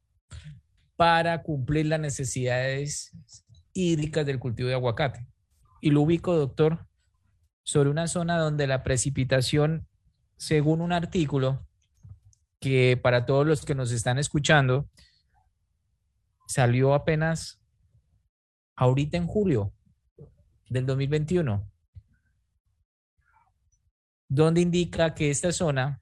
para 0.96 1.42
cumplir 1.42 1.86
las 1.86 1.98
necesidades 1.98 3.10
hídricas 3.72 4.24
del 4.24 4.38
cultivo 4.38 4.68
de 4.68 4.74
aguacate. 4.74 5.26
Y 5.80 5.90
lo 5.90 6.02
ubico, 6.02 6.36
doctor, 6.36 6.86
sobre 7.64 7.90
una 7.90 8.06
zona 8.06 8.38
donde 8.38 8.66
la 8.66 8.84
precipitación, 8.84 9.88
según 10.36 10.80
un 10.80 10.92
artículo, 10.92 11.66
que 12.62 12.96
para 12.96 13.26
todos 13.26 13.44
los 13.44 13.64
que 13.64 13.74
nos 13.74 13.90
están 13.90 14.20
escuchando, 14.20 14.88
salió 16.46 16.94
apenas 16.94 17.60
ahorita 18.76 19.16
en 19.16 19.26
julio 19.26 19.74
del 20.70 20.86
2021, 20.86 21.68
donde 24.28 24.60
indica 24.60 25.12
que 25.12 25.28
esta 25.30 25.50
zona, 25.50 26.00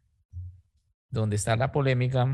donde 1.08 1.36
está 1.36 1.56
la 1.56 1.72
polémica, 1.72 2.28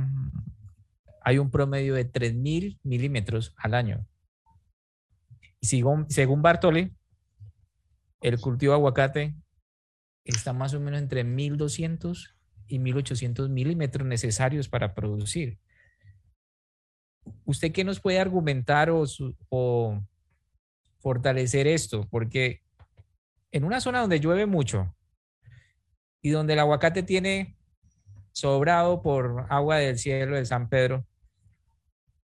hay 1.22 1.38
un 1.38 1.50
promedio 1.50 1.94
de 1.94 2.10
3.000 2.10 2.80
milímetros 2.82 3.54
al 3.56 3.74
año. 3.74 4.08
Según, 5.62 6.10
según 6.10 6.42
Bartoli, 6.42 6.96
el 8.20 8.40
cultivo 8.40 8.72
de 8.72 8.78
aguacate 8.78 9.36
está 10.24 10.52
más 10.52 10.74
o 10.74 10.80
menos 10.80 11.00
entre 11.00 11.24
1.200 11.24 12.35
y 12.68 12.78
1.800 12.78 13.48
milímetros 13.48 14.06
necesarios 14.06 14.68
para 14.68 14.94
producir. 14.94 15.58
¿Usted 17.44 17.72
qué 17.72 17.84
nos 17.84 18.00
puede 18.00 18.20
argumentar 18.20 18.90
o, 18.90 19.04
o 19.48 20.00
fortalecer 21.00 21.66
esto? 21.66 22.06
Porque 22.10 22.62
en 23.52 23.64
una 23.64 23.80
zona 23.80 24.00
donde 24.00 24.20
llueve 24.20 24.46
mucho 24.46 24.94
y 26.22 26.30
donde 26.30 26.54
el 26.54 26.58
aguacate 26.58 27.02
tiene 27.02 27.56
sobrado 28.32 29.02
por 29.02 29.46
agua 29.48 29.78
del 29.78 29.98
cielo 29.98 30.36
de 30.36 30.44
San 30.44 30.68
Pedro, 30.68 31.06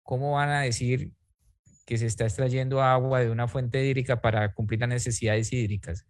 ¿cómo 0.01 0.33
van 0.33 0.49
a 0.49 0.61
decir 0.61 1.13
que 1.85 1.97
se 1.97 2.07
está 2.07 2.23
extrayendo 2.23 2.81
agua 2.81 3.19
de 3.19 3.29
una 3.29 3.47
fuente 3.47 3.85
hídrica 3.85 4.21
para 4.21 4.53
cumplir 4.53 4.79
las 4.79 4.89
necesidades 4.89 5.51
hídricas? 5.53 6.05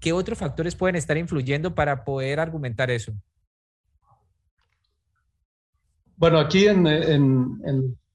¿Qué 0.00 0.12
otros 0.12 0.38
factores 0.38 0.74
pueden 0.74 0.96
estar 0.96 1.16
influyendo 1.16 1.74
para 1.74 2.04
poder 2.04 2.40
argumentar 2.40 2.90
eso? 2.90 3.12
Bueno, 6.18 6.38
aquí 6.38 6.66
en, 6.66 6.84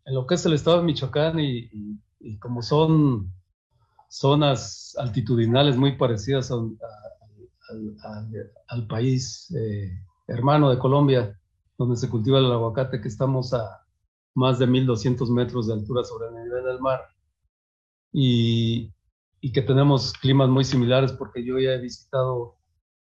lo 0.05 0.25
que 0.25 0.33
es 0.33 0.45
el 0.47 0.53
estado 0.53 0.77
de 0.77 0.83
Michoacán 0.83 1.39
y, 1.39 1.69
como 2.39 2.63
son 2.63 3.31
zonas 4.09 4.95
altitudinales 4.97 5.77
muy 5.77 5.97
parecidas 5.97 6.51
al, 6.51 6.77
país 8.87 9.53
eh, 9.55 9.91
hermano 10.27 10.71
de 10.71 10.79
Colombia, 10.79 11.39
donde 11.77 11.95
se 11.95 12.09
cultiva 12.09 12.39
el 12.39 12.51
aguacate, 12.51 13.01
que 13.01 13.07
estamos 13.07 13.53
a 13.53 13.85
más 14.33 14.57
de 14.57 14.67
1.200 14.67 15.29
metros 15.29 15.67
de 15.67 15.73
altura 15.73 16.03
sobre 16.03 16.29
el 16.29 16.43
nivel 16.43 16.63
del 16.65 16.79
mar, 16.79 17.01
y, 18.11 18.91
que 19.53 19.61
tenemos 19.61 20.13
climas 20.13 20.49
muy 20.49 20.63
similares, 20.63 21.11
porque 21.11 21.45
yo 21.45 21.59
ya 21.59 21.73
he 21.73 21.79
visitado 21.79 22.55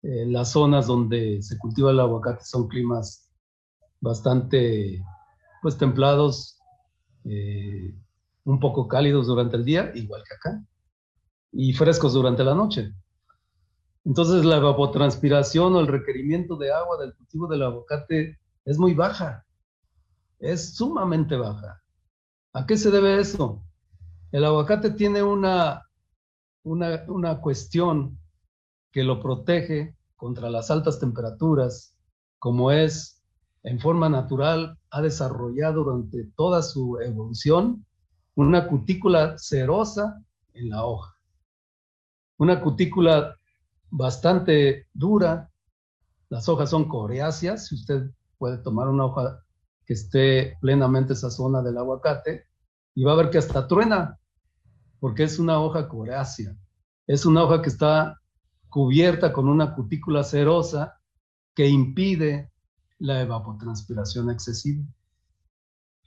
eh, 0.02 0.26
las 0.26 0.52
zonas 0.52 0.88
donde 0.88 1.44
se 1.44 1.60
cultiva 1.60 1.92
el 1.92 2.00
aguacate, 2.00 2.44
son 2.44 2.68
climas 2.68 3.21
bastante 4.02 5.04
pues 5.62 5.78
templados, 5.78 6.60
eh, 7.24 7.96
un 8.44 8.60
poco 8.60 8.88
cálidos 8.88 9.28
durante 9.28 9.56
el 9.56 9.64
día, 9.64 9.92
igual 9.94 10.24
que 10.28 10.34
acá, 10.34 10.66
y 11.52 11.74
frescos 11.74 12.14
durante 12.14 12.44
la 12.44 12.56
noche. 12.56 12.92
Entonces 14.04 14.44
la 14.44 14.58
evapotranspiración 14.58 15.76
o 15.76 15.80
el 15.80 15.88
requerimiento 15.88 16.56
de 16.56 16.74
agua 16.74 16.98
del 16.98 17.14
cultivo 17.16 17.48
del 17.48 17.62
aguacate 17.62 18.40
es 18.66 18.78
muy 18.80 18.96
baja, 18.96 19.46
es 20.40 20.76
sumamente 20.76 21.36
baja. 21.38 21.82
¿A 22.54 22.66
qué 22.66 22.78
se 22.78 22.90
debe 22.90 23.20
eso? 23.20 23.64
El 24.32 24.44
aguacate 24.46 24.92
tiene 24.92 25.22
una, 25.22 25.88
una, 26.64 27.04
una 27.08 27.40
cuestión 27.40 28.18
que 28.92 29.04
lo 29.04 29.22
protege 29.22 29.96
contra 30.16 30.50
las 30.50 30.72
altas 30.72 31.00
temperaturas, 31.00 31.96
como 32.40 32.72
es 32.72 33.21
en 33.64 33.80
forma 33.80 34.10
natural 34.10 34.78
ha 34.90 35.02
desarrollado 35.02 35.84
durante 35.84 36.26
toda 36.36 36.62
su 36.62 37.00
evolución 37.00 37.86
una 38.36 38.68
cutícula 38.68 39.36
cerosa 39.38 40.24
en 40.54 40.70
la 40.70 40.86
hoja. 40.86 41.16
Una 42.38 42.62
cutícula 42.62 43.36
bastante 43.90 44.88
dura. 44.94 45.52
Las 46.30 46.50
hojas 46.50 46.70
son 46.70 46.88
coreáceas. 46.88 47.68
Si 47.68 47.76
usted 47.76 48.10
puede 48.38 48.58
tomar 48.58 48.88
una 48.88 49.06
hoja 49.06 49.44
que 49.86 49.94
esté 49.94 50.58
plenamente 50.62 51.14
esa 51.14 51.30
zona 51.30 51.62
del 51.62 51.78
aguacate 51.78 52.48
y 52.96 53.04
va 53.04 53.14
a 53.14 53.18
ver 53.18 53.30
que 53.30 53.38
hasta 53.38 53.68
truena, 53.68 54.18
porque 55.00 55.24
es 55.24 55.40
una 55.40 55.60
hoja 55.60 55.88
coreácea. 55.88 56.56
Es 57.06 57.26
una 57.26 57.44
hoja 57.44 57.62
que 57.62 57.70
está 57.70 58.20
cubierta 58.70 59.34
con 59.34 59.48
una 59.50 59.76
cutícula 59.76 60.24
cerosa 60.24 61.00
que 61.54 61.68
impide 61.68 62.51
la 63.02 63.22
evapotranspiración 63.22 64.30
excesiva. 64.30 64.84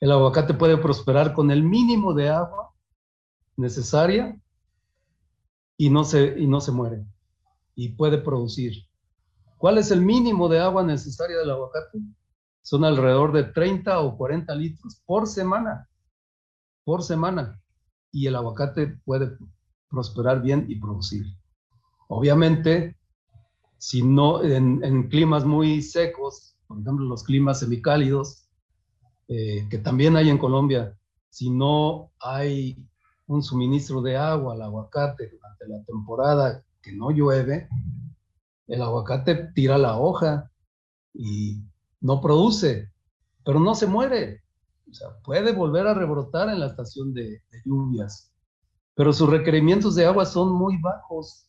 El 0.00 0.12
aguacate 0.12 0.54
puede 0.54 0.76
prosperar 0.76 1.34
con 1.34 1.50
el 1.50 1.62
mínimo 1.62 2.14
de 2.14 2.30
agua 2.30 2.72
necesaria 3.56 4.40
y 5.76 5.90
no 5.90 6.04
se, 6.04 6.38
y 6.38 6.46
no 6.46 6.60
se 6.60 6.72
muere 6.72 7.04
y 7.74 7.90
puede 7.90 8.18
producir. 8.18 8.86
¿Cuál 9.58 9.78
es 9.78 9.90
el 9.90 10.02
mínimo 10.02 10.48
de 10.48 10.60
agua 10.60 10.84
necesaria 10.84 11.38
del 11.38 11.50
aguacate? 11.50 11.98
Son 12.62 12.84
alrededor 12.84 13.32
de 13.32 13.44
30 13.44 14.00
o 14.00 14.16
40 14.16 14.54
litros 14.54 15.02
por 15.04 15.26
semana, 15.26 15.88
por 16.84 17.02
semana. 17.02 17.60
Y 18.12 18.26
el 18.26 18.36
aguacate 18.36 18.98
puede 19.04 19.36
prosperar 19.88 20.42
bien 20.42 20.66
y 20.68 20.76
producir. 20.76 21.26
Obviamente, 22.08 22.96
si 23.78 24.02
no 24.02 24.42
en, 24.44 24.82
en 24.84 25.08
climas 25.08 25.44
muy 25.44 25.82
secos, 25.82 26.53
por 26.66 26.80
ejemplo, 26.80 27.06
los 27.06 27.24
climas 27.24 27.60
semicálidos, 27.60 28.48
eh, 29.28 29.66
que 29.70 29.78
también 29.78 30.16
hay 30.16 30.30
en 30.30 30.38
Colombia, 30.38 30.96
si 31.30 31.50
no 31.50 32.10
hay 32.20 32.76
un 33.26 33.42
suministro 33.42 34.02
de 34.02 34.16
agua 34.16 34.54
al 34.54 34.62
aguacate 34.62 35.28
durante 35.28 35.66
la 35.66 35.82
temporada 35.84 36.62
que 36.82 36.92
no 36.92 37.10
llueve, 37.10 37.68
el 38.66 38.82
aguacate 38.82 39.50
tira 39.54 39.78
la 39.78 39.98
hoja 39.98 40.50
y 41.12 41.62
no 42.00 42.20
produce, 42.20 42.90
pero 43.44 43.60
no 43.60 43.74
se 43.74 43.86
muere. 43.86 44.42
O 44.90 44.94
sea, 44.94 45.08
puede 45.22 45.52
volver 45.52 45.86
a 45.86 45.94
rebrotar 45.94 46.48
en 46.50 46.60
la 46.60 46.66
estación 46.66 47.14
de 47.14 47.42
lluvias, 47.64 48.32
pero 48.94 49.12
sus 49.12 49.28
requerimientos 49.28 49.94
de 49.94 50.06
agua 50.06 50.26
son 50.26 50.52
muy 50.52 50.80
bajos 50.80 51.48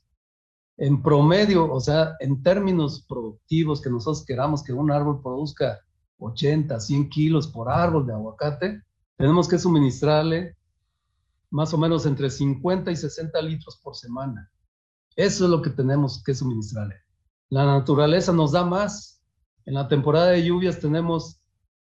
en 0.78 1.02
promedio, 1.02 1.72
o 1.72 1.80
sea, 1.80 2.16
en 2.20 2.44
términos 2.44 3.06
productivos, 3.08 3.82
que 3.82 3.90
nosotros 3.90 4.26
queramos 4.26 4.64
que 4.64 4.74
un 4.74 4.92
árbol 4.92 5.22
produzca 5.22 5.80
80, 6.20 6.80
100 6.80 7.10
kilos 7.10 7.48
por 7.48 7.70
árbol 7.70 8.06
de 8.06 8.14
aguacate, 8.14 8.82
tenemos 9.18 9.48
que 9.48 9.58
suministrarle 9.58 10.56
más 11.50 11.74
o 11.74 11.78
menos 11.78 12.06
entre 12.06 12.30
50 12.30 12.92
y 12.92 12.96
60 12.96 13.42
litros 13.42 13.78
por 13.78 13.96
semana. 13.96 14.52
Eso 15.16 15.46
es 15.46 15.50
lo 15.50 15.62
que 15.62 15.70
tenemos 15.70 16.22
que 16.24 16.34
suministrarle. 16.34 16.96
La 17.50 17.66
naturaleza 17.66 18.34
nos 18.34 18.52
da 18.52 18.66
más. 18.66 19.22
En 19.66 19.76
la 19.76 19.88
temporada 19.88 20.28
de 20.28 20.44
lluvias 20.44 20.80
tenemos, 20.80 21.40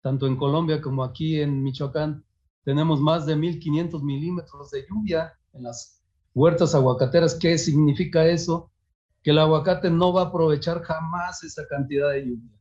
tanto 0.02 0.28
en 0.28 0.36
Colombia 0.36 0.82
como 0.82 1.04
aquí 1.04 1.40
en 1.40 1.64
Michoacán, 1.64 2.26
tenemos 2.66 3.00
más 3.00 3.26
de 3.26 3.36
1500 3.36 4.04
milímetros 4.04 4.72
de 4.72 4.86
lluvia 4.90 5.34
en 5.54 5.64
las 5.64 6.02
huertas 6.34 6.76
aguacateras. 6.76 7.36
¿Qué 7.36 7.58
significa 7.58 8.26
eso? 8.26 8.72
Que 9.24 9.32
el 9.32 9.40
aguacate 9.40 9.90
no 9.90 10.12
va 10.12 10.24
a 10.24 10.26
aprovechar 10.26 10.82
jamás 10.84 11.44
esa 11.44 11.66
cantidad 11.68 12.12
de 12.12 12.26
lluvia. 12.26 12.60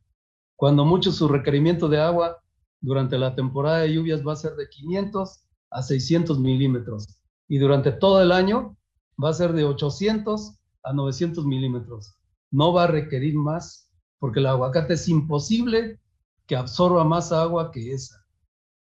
Cuando 0.55 0.85
mucho 0.85 1.11
su 1.11 1.27
requerimiento 1.27 1.89
de 1.89 1.99
agua 1.99 2.41
durante 2.79 3.17
la 3.17 3.35
temporada 3.35 3.79
de 3.79 3.93
lluvias 3.93 4.25
va 4.25 4.33
a 4.33 4.37
ser 4.37 4.55
de 4.55 4.69
500 4.69 5.43
a 5.71 5.81
600 5.81 6.39
milímetros 6.39 7.19
y 7.49 7.57
durante 7.57 7.91
todo 7.91 8.21
el 8.21 8.31
año 8.31 8.77
va 9.21 9.29
a 9.29 9.33
ser 9.33 9.51
de 9.53 9.65
800 9.65 10.57
a 10.83 10.93
900 10.93 11.45
milímetros. 11.45 12.15
No 12.49 12.71
va 12.71 12.85
a 12.85 12.87
requerir 12.87 13.35
más 13.35 13.89
porque 14.19 14.39
el 14.39 14.45
aguacate 14.45 14.93
es 14.93 15.09
imposible 15.09 15.99
que 16.47 16.55
absorba 16.55 17.03
más 17.03 17.31
agua 17.33 17.71
que 17.71 17.93
esa. 17.93 18.25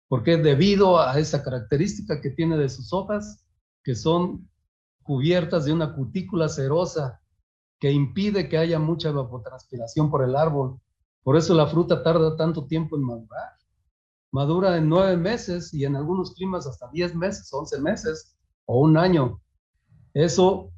Porque 0.08 0.36
debido 0.36 1.00
a 1.00 1.16
esa 1.18 1.44
característica 1.44 2.20
que 2.20 2.30
tiene 2.30 2.56
de 2.56 2.68
sus 2.68 2.92
hojas, 2.92 3.44
que 3.84 3.94
son 3.94 4.48
cubiertas 5.02 5.64
de 5.64 5.72
una 5.72 5.94
cutícula 5.94 6.48
cerosa 6.48 7.20
que 7.78 7.92
impide 7.92 8.48
que 8.48 8.58
haya 8.58 8.78
mucha 8.78 9.10
evapotranspiración 9.10 10.10
por 10.10 10.24
el 10.24 10.36
árbol. 10.36 10.80
Por 11.22 11.36
eso 11.36 11.54
la 11.54 11.66
fruta 11.66 12.02
tarda 12.02 12.36
tanto 12.36 12.66
tiempo 12.66 12.96
en 12.96 13.04
madurar. 13.04 13.52
Madura 14.30 14.76
en 14.76 14.88
nueve 14.88 15.16
meses 15.16 15.72
y 15.72 15.84
en 15.84 15.96
algunos 15.96 16.34
climas 16.34 16.66
hasta 16.66 16.90
diez 16.90 17.14
meses, 17.14 17.52
once 17.52 17.80
meses 17.80 18.36
o 18.66 18.80
un 18.80 18.96
año. 18.96 19.40
Eso, 20.12 20.72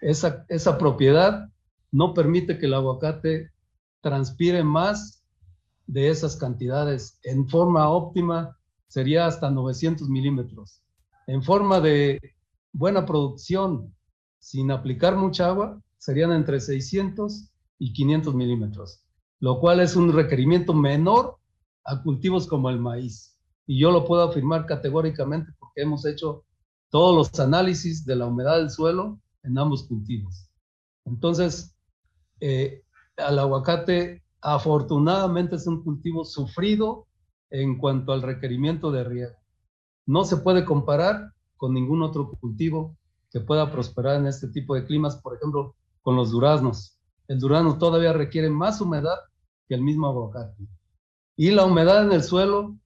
esa, 0.00 0.44
esa 0.48 0.78
propiedad 0.78 1.48
no 1.90 2.14
permite 2.14 2.58
que 2.58 2.66
el 2.66 2.74
aguacate 2.74 3.50
transpire 4.00 4.62
más 4.64 5.24
de 5.86 6.08
esas 6.08 6.36
cantidades 6.36 7.18
en 7.24 7.48
forma 7.48 7.88
óptima 7.88 8.56
sería 8.88 9.26
hasta 9.26 9.50
900 9.50 10.08
milímetros. 10.08 10.82
En 11.26 11.42
forma 11.42 11.80
de 11.80 12.20
buena 12.72 13.04
producción, 13.04 13.94
sin 14.38 14.70
aplicar 14.70 15.16
mucha 15.16 15.48
agua, 15.48 15.80
serían 16.04 16.32
entre 16.32 16.60
600 16.60 17.50
y 17.78 17.94
500 17.94 18.34
milímetros, 18.34 19.02
lo 19.40 19.58
cual 19.58 19.80
es 19.80 19.96
un 19.96 20.12
requerimiento 20.12 20.74
menor 20.74 21.38
a 21.82 22.02
cultivos 22.02 22.46
como 22.46 22.68
el 22.68 22.78
maíz. 22.78 23.38
Y 23.66 23.78
yo 23.78 23.90
lo 23.90 24.04
puedo 24.04 24.22
afirmar 24.22 24.66
categóricamente 24.66 25.50
porque 25.58 25.80
hemos 25.80 26.04
hecho 26.04 26.44
todos 26.90 27.16
los 27.16 27.40
análisis 27.40 28.04
de 28.04 28.16
la 28.16 28.26
humedad 28.26 28.58
del 28.58 28.68
suelo 28.68 29.18
en 29.44 29.56
ambos 29.56 29.84
cultivos. 29.84 30.50
Entonces, 31.06 31.74
eh, 32.38 32.82
al 33.16 33.38
aguacate 33.38 34.22
afortunadamente 34.42 35.56
es 35.56 35.66
un 35.66 35.82
cultivo 35.82 36.26
sufrido 36.26 37.06
en 37.48 37.78
cuanto 37.78 38.12
al 38.12 38.20
requerimiento 38.20 38.92
de 38.92 39.04
riego. 39.04 39.38
No 40.04 40.26
se 40.26 40.36
puede 40.36 40.66
comparar 40.66 41.32
con 41.56 41.72
ningún 41.72 42.02
otro 42.02 42.30
cultivo 42.30 42.94
que 43.30 43.40
pueda 43.40 43.72
prosperar 43.72 44.16
en 44.20 44.26
este 44.26 44.48
tipo 44.48 44.74
de 44.74 44.84
climas, 44.84 45.16
por 45.16 45.36
ejemplo, 45.36 45.74
con 46.04 46.14
los 46.14 46.30
duraznos. 46.30 46.96
El 47.26 47.40
durazno 47.40 47.78
todavía 47.78 48.12
requiere 48.12 48.50
más 48.50 48.80
humedad 48.80 49.16
que 49.66 49.74
el 49.74 49.82
mismo 49.82 50.06
aguacate. 50.06 50.68
Y 51.36 51.50
la 51.50 51.64
humedad 51.64 52.04
en 52.04 52.12
el 52.12 52.22
suelo 52.22 52.76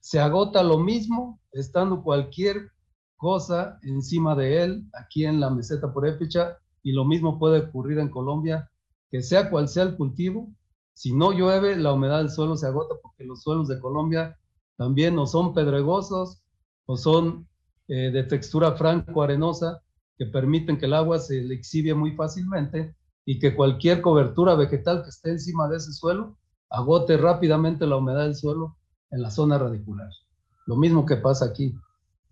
se 0.00 0.20
agota 0.20 0.62
lo 0.62 0.78
mismo 0.78 1.40
estando 1.52 2.02
cualquier 2.02 2.72
cosa 3.16 3.78
encima 3.82 4.34
de 4.34 4.62
él 4.62 4.90
aquí 4.92 5.24
en 5.24 5.40
la 5.40 5.48
meseta 5.48 5.92
purépecha 5.92 6.58
y 6.82 6.92
lo 6.92 7.04
mismo 7.04 7.38
puede 7.38 7.60
ocurrir 7.60 7.98
en 7.98 8.10
Colombia, 8.10 8.70
que 9.10 9.22
sea 9.22 9.48
cual 9.48 9.68
sea 9.68 9.84
el 9.84 9.96
cultivo, 9.96 10.50
si 10.92 11.14
no 11.14 11.32
llueve, 11.32 11.76
la 11.76 11.92
humedad 11.92 12.18
del 12.18 12.30
suelo 12.30 12.56
se 12.56 12.66
agota 12.66 12.94
porque 13.00 13.24
los 13.24 13.42
suelos 13.42 13.68
de 13.68 13.80
Colombia 13.80 14.38
también 14.76 15.14
no 15.14 15.26
son 15.26 15.54
pedregosos 15.54 16.42
o 16.86 16.96
son 16.96 17.48
eh, 17.88 18.10
de 18.10 18.24
textura 18.24 18.72
franco-arenosa 18.72 19.82
que 20.20 20.26
permiten 20.26 20.76
que 20.76 20.84
el 20.84 20.92
agua 20.92 21.18
se 21.18 21.40
le 21.40 21.94
muy 21.94 22.14
fácilmente 22.14 22.94
y 23.24 23.38
que 23.38 23.56
cualquier 23.56 24.02
cobertura 24.02 24.54
vegetal 24.54 25.02
que 25.02 25.08
esté 25.08 25.30
encima 25.30 25.66
de 25.66 25.78
ese 25.78 25.94
suelo 25.94 26.36
agote 26.68 27.16
rápidamente 27.16 27.86
la 27.86 27.96
humedad 27.96 28.24
del 28.24 28.34
suelo 28.34 28.76
en 29.12 29.22
la 29.22 29.30
zona 29.30 29.56
radicular. 29.56 30.10
Lo 30.66 30.76
mismo 30.76 31.06
que 31.06 31.16
pasa 31.16 31.46
aquí. 31.46 31.74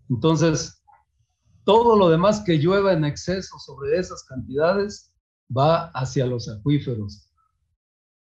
Entonces, 0.07 0.83
todo 1.63 1.97
lo 1.97 2.09
demás 2.09 2.43
que 2.45 2.59
llueva 2.59 2.93
en 2.93 3.05
exceso 3.05 3.57
sobre 3.57 3.97
esas 3.97 4.23
cantidades 4.23 5.11
va 5.49 5.87
hacia 5.87 6.27
los 6.27 6.47
acuíferos. 6.47 7.27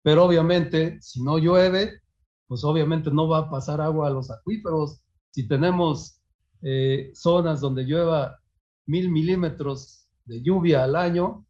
Pero 0.02 0.24
obviamente, 0.24 0.98
si 1.02 1.22
no 1.22 1.40
llueve, 1.40 2.02
pues 2.48 2.64
obviamente 2.64 3.12
no 3.12 3.28
va 3.28 3.40
a 3.40 3.50
pasar 3.50 3.82
agua 3.82 4.08
a 4.08 4.12
los 4.12 4.32
acuíferos. 4.32 5.02
Si 5.32 5.46
tenemos 5.46 6.22
eh, 6.62 7.12
zonas 7.14 7.60
donde 7.60 7.84
llueva 7.84 8.40
mil 8.88 9.10
milímetros 9.10 10.08
de 10.26 10.42
lluvia 10.42 10.84
al 10.84 10.96
año, 10.96 11.46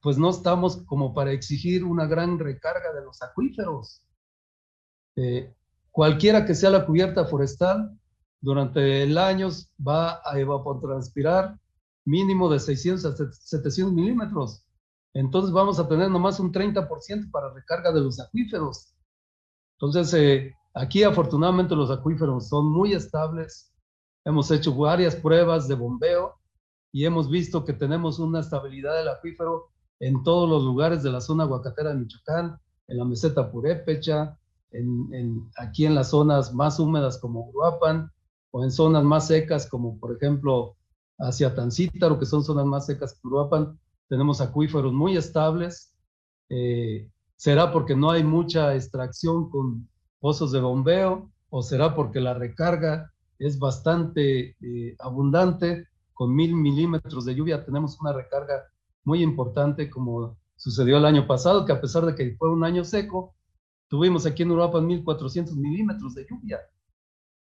pues 0.00 0.18
no 0.18 0.30
estamos 0.30 0.78
como 0.86 1.12
para 1.12 1.32
exigir 1.32 1.84
una 1.84 2.06
gran 2.06 2.38
recarga 2.38 2.92
de 2.92 3.04
los 3.04 3.22
acuíferos. 3.22 4.02
Eh, 5.16 5.52
cualquiera 5.90 6.44
que 6.44 6.54
sea 6.54 6.70
la 6.70 6.86
cubierta 6.86 7.24
forestal, 7.24 7.98
durante 8.40 9.02
el 9.02 9.16
año 9.16 9.48
va 9.80 10.20
a 10.24 10.38
evapotranspirar 10.38 11.58
mínimo 12.04 12.50
de 12.50 12.60
600 12.60 13.04
a 13.06 13.32
700 13.32 13.92
milímetros 13.92 14.64
entonces 15.14 15.52
vamos 15.52 15.78
a 15.78 15.88
tener 15.88 16.10
nomás 16.10 16.40
un 16.40 16.52
30% 16.52 17.30
para 17.30 17.54
recarga 17.54 17.92
de 17.92 18.00
los 18.00 18.18
acuíferos. 18.18 18.92
Entonces, 19.78 20.12
eh, 20.14 20.56
aquí 20.74 21.04
afortunadamente 21.04 21.76
los 21.76 21.90
acuíferos 21.90 22.48
son 22.48 22.66
muy 22.66 22.92
estables. 22.92 23.72
Hemos 24.24 24.50
hecho 24.50 24.74
varias 24.74 25.14
pruebas 25.14 25.68
de 25.68 25.76
bombeo 25.76 26.34
y 26.94 27.04
hemos 27.04 27.28
visto 27.28 27.64
que 27.64 27.72
tenemos 27.72 28.20
una 28.20 28.38
estabilidad 28.38 28.96
del 28.96 29.08
acuífero 29.08 29.72
en 29.98 30.22
todos 30.22 30.48
los 30.48 30.62
lugares 30.62 31.02
de 31.02 31.10
la 31.10 31.20
zona 31.20 31.42
aguacatera 31.42 31.90
de 31.90 31.96
Michoacán, 31.96 32.56
en 32.86 32.96
la 32.96 33.04
meseta 33.04 33.50
Purépecha, 33.50 34.38
en, 34.70 35.50
aquí 35.56 35.86
en 35.86 35.96
las 35.96 36.10
zonas 36.10 36.54
más 36.54 36.78
húmedas 36.78 37.18
como 37.18 37.48
Uruapan, 37.48 38.12
o 38.52 38.62
en 38.62 38.70
zonas 38.70 39.02
más 39.02 39.26
secas 39.26 39.68
como 39.68 39.98
por 39.98 40.14
ejemplo 40.14 40.76
hacia 41.18 41.52
Tancítaro, 41.52 42.16
que 42.16 42.26
son 42.26 42.44
zonas 42.44 42.64
más 42.64 42.86
secas 42.86 43.14
que 43.14 43.26
Uruapan, 43.26 43.76
tenemos 44.08 44.40
acuíferos 44.40 44.92
muy 44.92 45.16
estables. 45.16 45.92
Eh, 46.48 47.10
¿Será 47.34 47.72
porque 47.72 47.96
no 47.96 48.12
hay 48.12 48.22
mucha 48.22 48.72
extracción 48.76 49.50
con 49.50 49.88
pozos 50.20 50.52
de 50.52 50.60
bombeo 50.60 51.28
o 51.50 51.60
será 51.60 51.96
porque 51.96 52.20
la 52.20 52.34
recarga 52.34 53.10
es 53.40 53.58
bastante 53.58 54.56
eh, 54.60 54.94
abundante? 55.00 55.88
Con 56.14 56.34
mil 56.34 56.54
milímetros 56.54 57.24
de 57.24 57.34
lluvia 57.34 57.64
tenemos 57.64 58.00
una 58.00 58.12
recarga 58.12 58.64
muy 59.04 59.22
importante 59.22 59.90
como 59.90 60.38
sucedió 60.56 60.96
el 60.96 61.04
año 61.04 61.26
pasado, 61.26 61.66
que 61.66 61.72
a 61.72 61.80
pesar 61.80 62.06
de 62.06 62.14
que 62.14 62.36
fue 62.38 62.50
un 62.50 62.64
año 62.64 62.84
seco, 62.84 63.34
tuvimos 63.88 64.24
aquí 64.24 64.44
en 64.44 64.50
Europa 64.50 64.80
1400 64.80 65.56
milímetros 65.56 66.14
de 66.14 66.26
lluvia. 66.30 66.60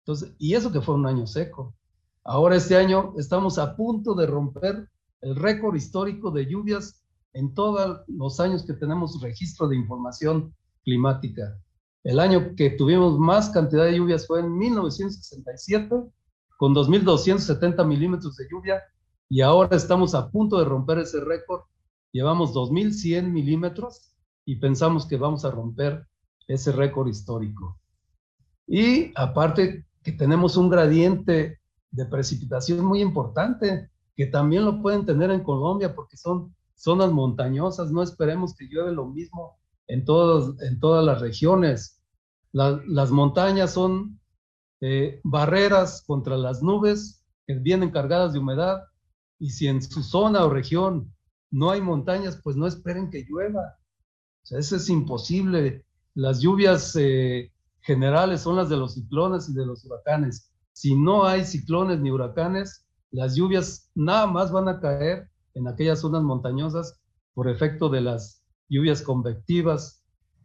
Entonces, 0.01 0.35
y 0.39 0.55
eso 0.55 0.71
que 0.71 0.81
fue 0.81 0.95
un 0.95 1.05
año 1.05 1.27
seco. 1.27 1.75
Ahora 2.23 2.55
este 2.55 2.75
año 2.75 3.13
estamos 3.17 3.57
a 3.57 3.75
punto 3.75 4.15
de 4.15 4.25
romper 4.25 4.89
el 5.21 5.35
récord 5.35 5.75
histórico 5.75 6.31
de 6.31 6.45
lluvias 6.45 7.03
en 7.33 7.53
todos 7.53 8.01
los 8.07 8.39
años 8.39 8.65
que 8.65 8.73
tenemos 8.73 9.21
registro 9.21 9.67
de 9.67 9.75
información 9.75 10.55
climática. 10.83 11.57
El 12.03 12.19
año 12.19 12.55
que 12.55 12.71
tuvimos 12.71 13.17
más 13.17 13.49
cantidad 13.49 13.85
de 13.85 13.97
lluvias 13.97 14.27
fue 14.27 14.41
en 14.41 14.57
1967, 14.57 15.95
con 16.63 16.73
2.270 16.73 17.85
milímetros 17.85 18.37
de 18.37 18.47
lluvia, 18.49 18.81
y 19.27 19.41
ahora 19.41 19.75
estamos 19.75 20.15
a 20.15 20.31
punto 20.31 20.57
de 20.57 20.63
romper 20.63 20.99
ese 20.99 21.19
récord. 21.19 21.63
Llevamos 22.13 22.53
2.100 22.53 23.33
milímetros 23.33 24.13
y 24.45 24.55
pensamos 24.55 25.05
que 25.05 25.17
vamos 25.17 25.43
a 25.43 25.51
romper 25.51 26.07
ese 26.47 26.71
récord 26.71 27.09
histórico. 27.09 27.77
Y 28.65 29.11
aparte 29.15 29.85
que 30.03 30.13
tenemos 30.13 30.55
un 30.55 30.69
gradiente 30.69 31.59
de 31.91 32.05
precipitación 32.05 32.85
muy 32.85 33.01
importante 33.01 33.89
que 34.15 34.27
también 34.27 34.63
lo 34.63 34.81
pueden 34.81 35.05
tener 35.05 35.31
en 35.31 35.43
Colombia 35.43 35.93
porque 35.93 36.15
son 36.15 36.55
zonas 36.75 37.11
montañosas. 37.11 37.91
No 37.91 38.01
esperemos 38.01 38.55
que 38.55 38.69
llueve 38.69 38.93
lo 38.93 39.07
mismo 39.07 39.57
en, 39.87 40.05
todos, 40.05 40.57
en 40.61 40.79
todas 40.79 41.03
las 41.03 41.19
regiones. 41.19 42.01
las 42.53 43.11
montañas 43.11 43.73
son 43.73 44.17
eh, 44.85 45.21
barreras 45.23 46.03
contra 46.05 46.35
las 46.35 46.61
nubes 46.61 47.23
que 47.47 47.53
vienen 47.53 47.89
cargadas 47.89 48.33
de 48.33 48.39
humedad 48.39 48.83
y 49.39 49.49
si 49.51 49.67
en 49.67 49.81
su 49.81 50.03
zona 50.03 50.43
o 50.43 50.49
región 50.49 51.09
no 51.51 51.71
hay 51.71 51.79
montañas, 51.79 52.41
pues 52.43 52.57
no 52.57 52.67
esperen 52.67 53.09
que 53.09 53.23
llueva. 53.23 53.77
O 54.43 54.45
sea, 54.45 54.59
eso 54.59 54.75
es 54.75 54.89
imposible. 54.89 55.85
Las 56.15 56.41
lluvias 56.41 56.97
eh, 56.97 57.53
generales 57.79 58.41
son 58.41 58.57
las 58.57 58.67
de 58.67 58.75
los 58.75 58.95
ciclones 58.95 59.47
y 59.47 59.53
de 59.53 59.65
los 59.65 59.85
huracanes. 59.85 60.51
Si 60.73 60.93
no 60.97 61.23
hay 61.23 61.45
ciclones 61.45 62.01
ni 62.01 62.11
huracanes, 62.11 62.85
las 63.09 63.35
lluvias 63.35 63.89
nada 63.95 64.27
más 64.27 64.51
van 64.51 64.67
a 64.67 64.81
caer 64.81 65.29
en 65.53 65.69
aquellas 65.69 66.01
zonas 66.01 66.23
montañosas 66.23 66.99
por 67.33 67.47
efecto 67.47 67.87
de 67.87 68.01
las 68.01 68.43
lluvias 68.67 69.01
convectivas, 69.01 70.03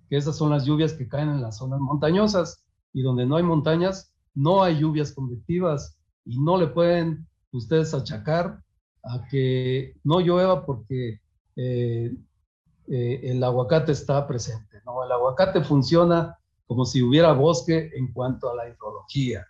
que 0.09 0.16
esas 0.16 0.37
son 0.37 0.51
las 0.51 0.64
lluvias 0.64 0.92
que 0.92 1.09
caen 1.09 1.29
en 1.29 1.42
las 1.42 1.57
zonas 1.57 1.81
montañosas 1.81 2.64
y 2.92 3.03
donde 3.03 3.27
no 3.27 3.35
hay 3.35 3.42
montañas, 3.42 4.14
no 4.38 4.62
hay 4.62 4.79
lluvias 4.79 5.12
convectivas 5.12 5.98
y 6.24 6.38
no 6.38 6.57
le 6.57 6.68
pueden 6.68 7.27
ustedes 7.51 7.92
achacar 7.92 8.62
a 9.03 9.27
que 9.29 9.96
no 10.05 10.20
llueva 10.20 10.64
porque 10.64 11.20
eh, 11.57 12.14
eh, 12.87 13.20
el 13.24 13.42
aguacate 13.42 13.92
está 13.92 14.27
presente. 14.29 14.81
No, 14.87 15.03
el 15.03 15.11
aguacate 15.11 15.62
funciona 15.64 16.38
como 16.66 16.85
si 16.85 17.03
hubiera 17.03 17.33
bosque 17.33 17.90
en 17.96 18.12
cuanto 18.12 18.48
a 18.48 18.55
la 18.55 18.68
hidrología. 18.68 19.44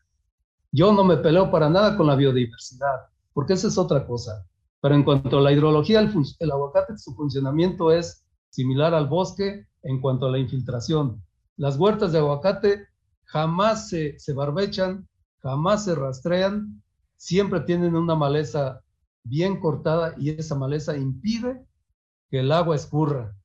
Yo 0.73 0.93
no 0.93 1.05
me 1.05 1.19
peleo 1.19 1.51
para 1.51 1.69
nada 1.69 1.95
con 1.97 2.07
la 2.07 2.17
biodiversidad, 2.17 3.09
porque 3.35 3.55
esa 3.55 3.69
es 3.69 3.77
otra 3.77 4.07
cosa. 4.07 4.47
Pero 4.81 4.95
en 4.95 5.03
cuanto 5.03 5.39
a 5.39 5.43
la 5.43 5.53
hidrología, 5.53 6.01
el, 6.01 6.51
aguacate, 6.51 6.97
su 6.97 7.15
funcionamiento 7.15 7.93
es 7.93 8.25
similar 8.49 8.95
al 8.95 9.09
bosque 9.09 9.67
en 9.83 10.01
cuanto 10.01 10.27
a 10.27 10.31
la 10.31 10.39
infiltración. 10.39 11.23
Las 11.57 11.77
huertas 11.77 12.13
de 12.13 12.19
aguacate 12.19 12.87
jamás 13.29 13.89
se, 13.89 14.19
se 14.19 14.33
barbechan, 14.33 15.07
jamás 15.41 15.85
se 15.85 15.95
rastrean, 15.95 16.83
siempre 17.17 17.61
tienen 17.61 17.95
una 17.95 18.15
maleza 18.15 18.83
bien 19.23 19.61
cortada 19.61 20.15
y 20.19 20.31
esa 20.31 20.55
maleza 20.55 20.97
impide 20.97 21.65
que 22.31 22.41
el 22.41 22.51
agua 22.53 22.75
escurra, 22.75 23.37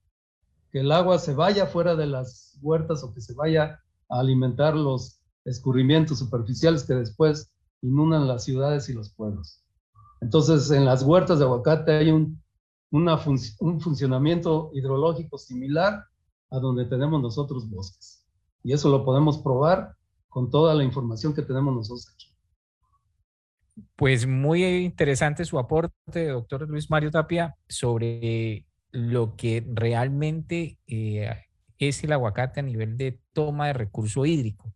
que 0.71 0.79
el 0.79 0.91
agua 0.91 1.19
se 1.19 1.33
vaya 1.33 1.67
fuera 1.67 1.95
de 1.95 2.07
las 2.07 2.57
huertas 2.61 3.03
o 3.03 3.13
que 3.13 3.21
se 3.21 3.33
vaya 3.33 3.81
a 4.09 4.19
alimentar 4.19 4.75
los 4.75 5.19
escurrimientos 5.43 6.19
superficiales 6.19 6.85
que 6.85 6.93
después 6.93 7.51
inundan 7.81 8.27
las 8.27 8.45
ciudades 8.45 8.87
y 8.87 8.93
los 8.93 9.13
pueblos. 9.13 9.61
Entonces, 10.21 10.71
en 10.71 10.85
las 10.85 11.03
huertas 11.03 11.39
de 11.39 11.45
aguacate 11.45 11.91
hay 11.91 12.11
un, 12.11 12.41
un 12.91 13.81
funcionamiento 13.81 14.71
hidrológico 14.73 15.37
similar 15.37 16.05
a 16.51 16.59
donde 16.59 16.85
tenemos 16.85 17.21
nosotros 17.21 17.69
bosques. 17.69 18.22
Y 18.63 18.73
eso 18.73 18.89
lo 18.89 19.03
podemos 19.03 19.37
probar 19.39 19.95
con 20.29 20.49
toda 20.49 20.73
la 20.73 20.83
información 20.83 21.33
que 21.33 21.41
tenemos 21.41 21.75
nosotros 21.75 22.09
aquí. 22.13 22.27
Pues 23.95 24.25
muy 24.25 24.63
interesante 24.63 25.45
su 25.45 25.59
aporte, 25.59 26.27
doctor 26.27 26.67
Luis 26.69 26.89
Mario 26.89 27.11
Tapia, 27.11 27.55
sobre 27.67 28.65
lo 28.91 29.35
que 29.35 29.65
realmente 29.73 30.77
eh, 30.87 31.29
es 31.79 32.03
el 32.03 32.13
aguacate 32.13 32.59
a 32.59 32.63
nivel 32.63 32.97
de 32.97 33.19
toma 33.33 33.67
de 33.67 33.73
recurso 33.73 34.25
hídrico. 34.25 34.73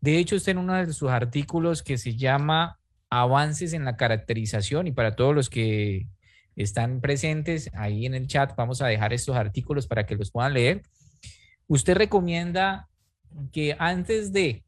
De 0.00 0.18
hecho, 0.18 0.36
está 0.36 0.50
en 0.50 0.58
uno 0.58 0.74
de 0.74 0.92
sus 0.92 1.10
artículos 1.10 1.82
que 1.82 1.98
se 1.98 2.16
llama 2.16 2.78
Avances 3.10 3.72
en 3.72 3.84
la 3.84 3.96
caracterización 3.96 4.86
y 4.86 4.92
para 4.92 5.16
todos 5.16 5.34
los 5.34 5.48
que 5.48 6.06
están 6.56 7.00
presentes 7.00 7.70
ahí 7.74 8.04
en 8.04 8.14
el 8.14 8.26
chat, 8.26 8.54
vamos 8.56 8.82
a 8.82 8.88
dejar 8.88 9.12
estos 9.12 9.36
artículos 9.36 9.86
para 9.86 10.06
que 10.06 10.16
los 10.16 10.30
puedan 10.30 10.54
leer. 10.54 10.82
Usted 11.68 11.96
recomienda 11.96 12.88
que 13.52 13.76
antes 13.78 14.32
de 14.32 14.64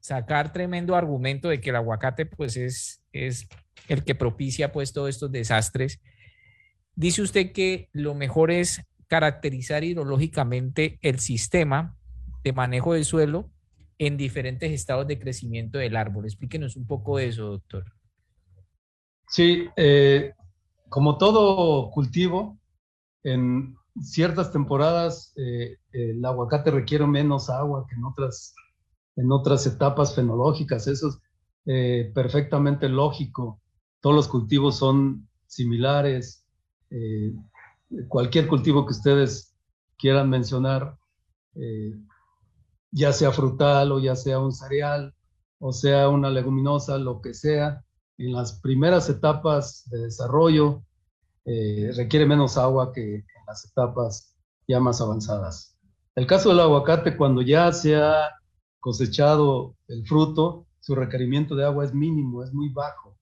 sacar 0.00 0.52
tremendo 0.52 0.96
argumento 0.96 1.48
de 1.48 1.60
que 1.60 1.70
el 1.70 1.76
aguacate 1.76 2.26
pues 2.26 2.56
es, 2.56 3.02
es 3.12 3.48
el 3.88 4.04
que 4.04 4.14
propicia 4.14 4.72
pues 4.72 4.92
todos 4.92 5.10
estos 5.10 5.30
desastres, 5.30 6.00
dice 6.94 7.22
usted 7.22 7.52
que 7.52 7.88
lo 7.92 8.14
mejor 8.14 8.50
es 8.50 8.82
caracterizar 9.06 9.84
hidrológicamente 9.84 10.98
el 11.02 11.20
sistema 11.20 11.96
de 12.42 12.52
manejo 12.52 12.94
del 12.94 13.04
suelo 13.04 13.50
en 13.98 14.16
diferentes 14.16 14.72
estados 14.72 15.06
de 15.06 15.18
crecimiento 15.18 15.78
del 15.78 15.96
árbol. 15.96 16.24
Explíquenos 16.24 16.76
un 16.76 16.86
poco 16.86 17.18
de 17.18 17.28
eso, 17.28 17.44
doctor. 17.46 17.84
Sí, 19.28 19.68
eh, 19.76 20.32
como 20.88 21.18
todo 21.18 21.90
cultivo, 21.90 22.58
en 23.22 23.76
ciertas 24.00 24.52
temporadas 24.52 25.32
eh, 25.36 25.76
el 25.92 26.24
aguacate 26.24 26.70
requiere 26.70 27.06
menos 27.06 27.50
agua 27.50 27.86
que 27.88 27.94
en 27.94 28.04
otras, 28.04 28.54
en 29.16 29.32
otras 29.32 29.66
etapas 29.66 30.14
fenológicas. 30.14 30.86
Eso 30.86 31.08
es 31.08 31.18
eh, 31.66 32.12
perfectamente 32.14 32.88
lógico. 32.88 33.60
Todos 34.00 34.16
los 34.16 34.28
cultivos 34.28 34.76
son 34.76 35.28
similares 35.46 36.46
cualquier 38.08 38.48
cultivo 38.48 38.86
que 38.86 38.92
ustedes 38.92 39.54
quieran 39.98 40.28
mencionar, 40.28 40.96
eh, 41.54 41.92
ya 42.90 43.12
sea 43.12 43.32
frutal 43.32 43.92
o 43.92 43.98
ya 43.98 44.16
sea 44.16 44.38
un 44.38 44.52
cereal 44.52 45.14
o 45.58 45.72
sea 45.72 46.08
una 46.08 46.28
leguminosa, 46.28 46.98
lo 46.98 47.20
que 47.20 47.34
sea, 47.34 47.84
en 48.18 48.32
las 48.32 48.60
primeras 48.60 49.08
etapas 49.08 49.84
de 49.90 50.00
desarrollo 50.00 50.82
eh, 51.44 51.92
requiere 51.96 52.26
menos 52.26 52.58
agua 52.58 52.92
que 52.92 53.24
las 53.46 53.64
etapas 53.64 54.34
ya 54.68 54.80
más 54.80 55.00
avanzadas. 55.00 55.76
El 56.14 56.26
caso 56.26 56.50
del 56.50 56.60
aguacate, 56.60 57.16
cuando 57.16 57.42
ya 57.42 57.72
se 57.72 57.96
ha 57.96 58.28
cosechado 58.80 59.76
el 59.88 60.06
fruto, 60.06 60.66
su 60.80 60.94
requerimiento 60.94 61.54
de 61.54 61.64
agua 61.64 61.84
es 61.84 61.94
mínimo, 61.94 62.42
es 62.42 62.52
muy 62.52 62.68
bajo. 62.68 63.16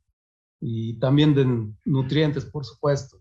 Y 0.60 0.98
también 0.98 1.34
de 1.34 1.72
nutrientes, 1.84 2.44
por 2.44 2.64
supuesto. 2.64 3.18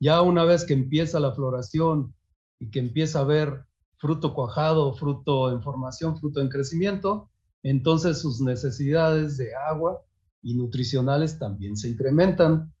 Ya 0.00 0.22
una 0.22 0.44
vez 0.44 0.64
que 0.64 0.74
empieza 0.74 1.20
la 1.20 1.32
floración 1.32 2.14
y 2.58 2.70
que 2.70 2.78
empieza 2.78 3.20
a 3.20 3.24
ver 3.24 3.64
fruto 3.96 4.34
cuajado, 4.34 4.94
fruto 4.94 5.50
en 5.50 5.62
formación, 5.62 6.18
fruto 6.18 6.40
en 6.40 6.48
crecimiento, 6.48 7.30
entonces 7.62 8.20
sus 8.20 8.40
necesidades 8.40 9.36
de 9.36 9.54
agua 9.54 10.02
y 10.42 10.54
nutricionales 10.54 11.38
también 11.38 11.76
se 11.76 11.88
incrementan. 11.88 12.72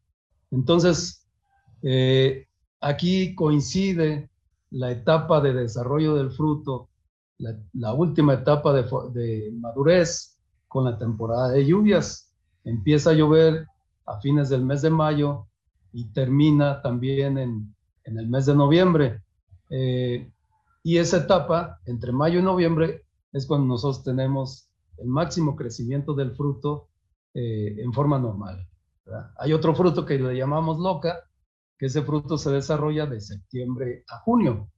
Entonces, 0.50 1.26
eh, 1.82 2.46
aquí 2.84 3.34
coincide 3.34 4.30
la 4.70 4.90
etapa 4.90 5.40
de 5.40 5.54
desarrollo 5.54 6.14
del 6.14 6.30
fruto, 6.30 6.90
la, 7.38 7.92
última 7.92 8.34
etapa 8.34 8.72
de, 8.72 8.82
de, 9.12 9.52
madurez 9.52 10.38
con 10.68 10.84
la 10.84 10.98
temporada 10.98 11.48
de 11.50 11.66
lluvias. 11.66 12.32
Empieza 12.64 13.10
a 13.10 13.14
llover 13.14 13.66
a 14.06 14.20
fines 14.20 14.48
del 14.48 14.64
mes 14.64 14.82
de 14.82 14.90
mayo 14.90 15.46
y 15.92 16.12
termina 16.12 16.82
también 16.82 17.38
en, 17.38 17.74
en 18.04 18.18
el 18.18 18.28
mes 18.28 18.46
de 18.46 18.54
noviembre. 18.54 19.22
Eh, 19.70 20.30
y 20.82 20.98
esa 20.98 21.18
etapa, 21.18 21.80
entre 21.86 22.12
mayo 22.12 22.38
y 22.38 22.42
noviembre, 22.42 23.04
es 23.32 23.46
cuando 23.46 23.66
nosotros 23.66 24.04
tenemos 24.04 24.68
el 24.98 25.08
máximo 25.08 25.56
crecimiento 25.56 26.14
del 26.14 26.32
fruto 26.36 26.88
eh, 27.32 27.76
en 27.78 27.92
forma 27.92 28.18
normal. 28.18 28.68
Hay 29.38 29.52
otro 29.52 29.74
fruto 29.74 30.04
que 30.04 30.18
le 30.18 30.36
llamamos 30.36 30.78
loca, 30.78 31.24
que 31.78 31.86
ese 31.86 32.02
fruto 32.02 32.38
se 32.38 32.50
desarrolla 32.50 33.06
de 33.06 33.20
septiembre 33.20 34.04
a 34.08 34.18
junio. 34.20 34.70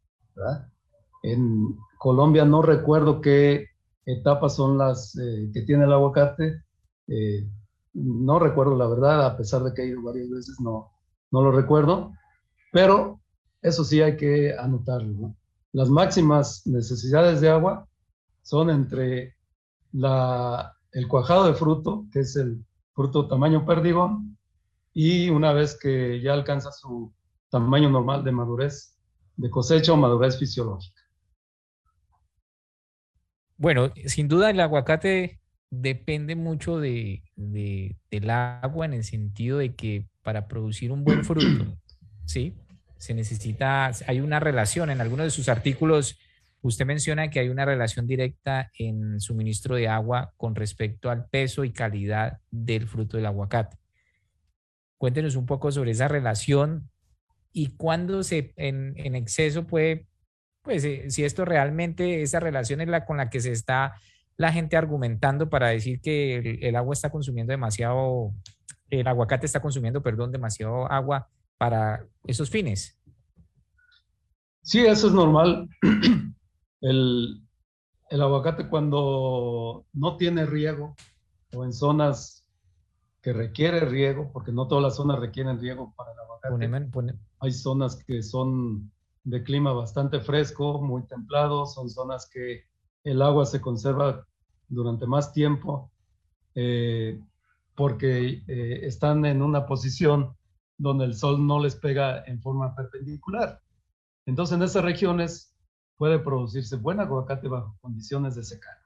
En 1.23 1.77
Colombia 1.99 2.45
no 2.45 2.63
recuerdo 2.63 3.21
qué 3.21 3.67
etapas 4.05 4.55
son 4.55 4.79
las 4.79 5.17
eh, 5.19 5.51
que 5.53 5.63
tiene 5.63 5.85
el 5.85 5.93
aguacate. 5.93 6.63
no 7.95 8.39
recuerdo 8.39 8.77
la 8.77 8.87
verdad, 8.87 9.27
a 9.27 9.37
pesar 9.37 9.63
de 9.63 9.73
que 9.73 9.83
he 9.83 9.87
ido 9.89 10.03
varias 10.03 10.29
veces, 10.31 10.61
no, 10.61 10.93
no 11.31 11.43
lo 11.43 11.51
recuerdo, 11.51 12.13
pero 12.73 13.21
eso 13.63 13.85
sí 13.85 14.03
hay 14.03 14.17
que 14.17 14.55
anotarlo. 14.57 15.35
Las 15.73 15.89
máximas 15.91 16.67
necesidades 16.67 17.41
de 17.41 17.51
agua 17.51 17.89
son 18.43 18.71
entre 18.71 19.35
la, 19.93 20.73
el 20.93 21.09
cuajado 21.09 21.47
de 21.47 21.55
fruto, 21.55 22.07
que 22.13 22.21
es 22.21 22.37
el 22.37 22.65
fruto 22.95 23.29
tamaño 23.29 23.67
perdigón, 23.67 24.39
y 24.99 25.29
una 25.29 25.53
vez 25.53 25.79
que 25.79 26.23
ya 26.23 26.33
alcanza 26.33 26.73
su 26.73 27.13
tamaño 27.51 27.91
normal 27.91 28.25
de 28.25 28.33
madurez, 28.33 28.97
de 29.37 29.51
cosecha 29.51 29.93
o 29.93 29.97
madurez 29.99 30.39
fisiológica. 30.39 31.03
Bueno, 33.59 33.93
sin 34.07 34.27
duda 34.27 34.49
el 34.49 34.59
aguacate 34.59 35.39
depende 35.69 36.35
mucho 36.35 36.79
de, 36.79 37.23
del 37.37 38.31
agua 38.31 38.87
en 38.87 38.95
el 38.95 39.05
sentido 39.05 39.59
de 39.59 39.75
que 39.75 40.07
para 40.23 40.49
producir 40.49 40.91
un 40.91 41.05
buen 41.05 41.27
fruto, 41.27 41.77
¿sí? 42.25 42.55
Se 42.97 43.13
necesita, 43.13 43.91
hay 44.07 44.21
una 44.21 44.41
relación, 44.41 44.89
en 44.89 45.03
algunos 45.03 45.27
de 45.27 45.31
sus 45.31 45.51
artículos 45.51 46.19
usted 46.63 46.87
menciona 46.87 47.29
que 47.29 47.41
hay 47.41 47.51
una 47.51 47.67
relación 47.67 48.07
directa 48.07 48.71
en 48.79 49.21
suministro 49.21 49.77
de 49.77 49.89
agua 49.89 50.33
con 50.39 50.55
respecto 50.55 51.11
al 51.11 51.29
peso 51.29 51.65
y 51.65 51.73
calidad 51.73 52.39
del 52.51 52.89
fruto 52.89 53.19
del 53.19 53.27
aguacate. 53.27 53.77
Cuéntenos 54.99 55.37
un 55.37 55.47
poco 55.47 55.71
sobre 55.73 55.91
esa 55.93 56.09
relación 56.09 56.91
y 57.53 57.69
cuándo 57.77 58.23
se 58.23 58.53
en, 58.57 58.95
en 58.97 59.15
exceso 59.15 59.67
puede, 59.67 60.07
pues 60.63 60.85
eh, 60.85 61.11
si 61.11 61.25
esto 61.25 61.45
realmente, 61.45 62.23
esa 62.23 62.41
relación 62.41 62.81
es 62.81 62.89
la 62.89 63.05
con 63.05 63.17
la 63.17 63.31
que 63.31 63.41
se 63.41 63.53
está 63.53 63.95
la 64.37 64.53
gente 64.53 64.77
argumentando 64.77 65.49
para 65.49 65.69
decir 65.69 66.01
que 66.01 66.59
el, 66.61 66.77
agua 66.77 66.93
está 66.93 67.11
consumiendo 67.11 67.53
demasiado, 67.53 68.35
el 68.91 69.07
aguacate 69.07 69.47
está 69.47 69.61
consumiendo, 69.61 70.03
perdón, 70.03 70.33
demasiado 70.33 70.91
agua 70.91 71.29
para 71.57 72.07
esos 72.25 72.51
fines. 72.51 72.99
Sí, 74.63 74.85
eso 74.85 75.09
es 75.09 75.13
normal. 75.15 75.69
El, 76.83 77.43
el 78.11 78.23
aguacate 78.23 78.69
cuando 78.69 79.87
no 79.95 80.17
tiene 80.19 80.45
riego 80.45 80.95
o 81.55 81.65
en 81.65 81.73
zonas 81.73 82.46
que 83.27 83.33
requiere 83.33 83.81
riego, 83.81 84.31
porque 84.33 84.53
no 84.53 84.69
todas 84.69 84.85
las 84.85 84.95
zonas 84.95 85.19
requieren 85.19 85.59
riego 85.59 85.93
para 85.97 86.13
el 86.13 86.19
aguacate. 86.21 87.19
Hay 87.41 87.51
zonas 87.51 87.97
que 88.05 88.23
son 88.23 88.93
de 89.25 89.43
clima 89.43 89.73
bastante 89.73 90.21
fresco, 90.21 90.81
muy 90.81 91.05
templado, 91.09 91.67
son 91.67 91.91
zonas 91.91 92.31
que 92.33 92.67
el 93.03 93.21
agua 93.21 93.45
se 93.45 93.61
conserva 93.61 94.25
durante 94.69 95.09
más 95.09 95.33
tiempo 95.33 95.91
eh, 96.55 97.21
porque 97.75 98.45
eh, 98.47 98.87
están 98.87 99.25
en 99.25 99.43
una 99.43 99.67
posición 99.67 100.37
donde 100.79 101.07
el 101.07 101.17
sol 101.17 101.45
no 101.45 101.59
les 101.59 101.75
pega 101.75 102.23
en 102.27 102.41
forma 102.41 102.77
perpendicular. 102.77 103.61
Entonces 104.25 104.57
en 104.57 104.63
esas 104.63 104.85
regiones 104.85 105.53
puede 105.97 106.21
producirse 106.21 106.77
buen 106.77 107.01
aguacate 107.01 107.49
bajo 107.49 107.77
condiciones 107.81 108.37
de 108.37 108.45
secano. 108.45 108.83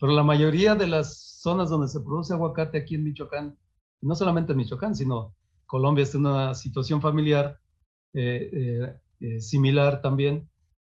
Pero 0.00 0.12
la 0.12 0.22
mayoría 0.24 0.74
de 0.74 0.86
las 0.86 1.40
zonas 1.40 1.70
donde 1.70 1.88
se 1.88 2.00
produce 2.00 2.32
aguacate 2.32 2.78
aquí 2.78 2.96
en 2.96 3.04
Michoacán, 3.04 3.56
no 4.00 4.14
solamente 4.14 4.52
en 4.52 4.58
Michoacán, 4.58 4.96
sino 4.96 5.36
Colombia 5.66 6.02
está 6.02 6.18
en 6.18 6.26
una 6.26 6.54
situación 6.54 7.00
familiar 7.00 7.60
eh, 8.14 8.98
similar 9.38 10.00
también. 10.02 10.48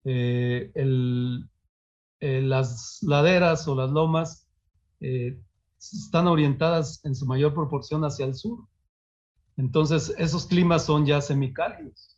el, 0.04 1.48
eh, 2.26 2.42
las 2.42 3.00
laderas 3.02 3.68
o 3.68 3.76
las 3.76 3.90
lomas 3.90 4.48
eh, 5.02 5.38
están 5.78 6.28
orientadas 6.28 7.04
en 7.04 7.16
su 7.16 7.26
mayor 7.26 7.54
proporción 7.54 8.06
hacia 8.06 8.26
el 8.26 8.34
sur. 8.34 8.66
Entonces, 9.58 10.16
esos 10.18 10.46
climas 10.46 10.86
son 10.86 11.06
ya 11.06 11.20
semicálidos. 11.20 12.18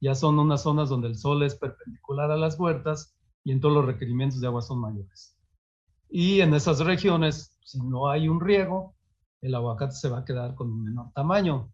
Ya 0.00 0.14
son 0.14 0.38
unas 0.38 0.62
zonas 0.62 0.88
donde 0.88 1.08
el 1.08 1.16
sol 1.16 1.42
es 1.42 1.56
perpendicular 1.56 2.30
a 2.30 2.36
las 2.36 2.60
huertas 2.60 3.16
y 3.42 3.50
entonces 3.50 3.74
los 3.74 3.86
requerimientos 3.86 4.40
de 4.40 4.46
agua 4.46 4.62
son 4.62 4.78
mayores. 4.78 5.36
Y 6.10 6.40
en 6.40 6.52
esas 6.54 6.80
regiones, 6.80 7.56
si 7.64 7.78
no 7.80 8.08
hay 8.08 8.28
un 8.28 8.40
riego, 8.40 8.96
el 9.40 9.54
aguacate 9.54 9.94
se 9.94 10.08
va 10.08 10.18
a 10.18 10.24
quedar 10.24 10.56
con 10.56 10.70
un 10.70 10.84
menor 10.84 11.12
tamaño. 11.14 11.72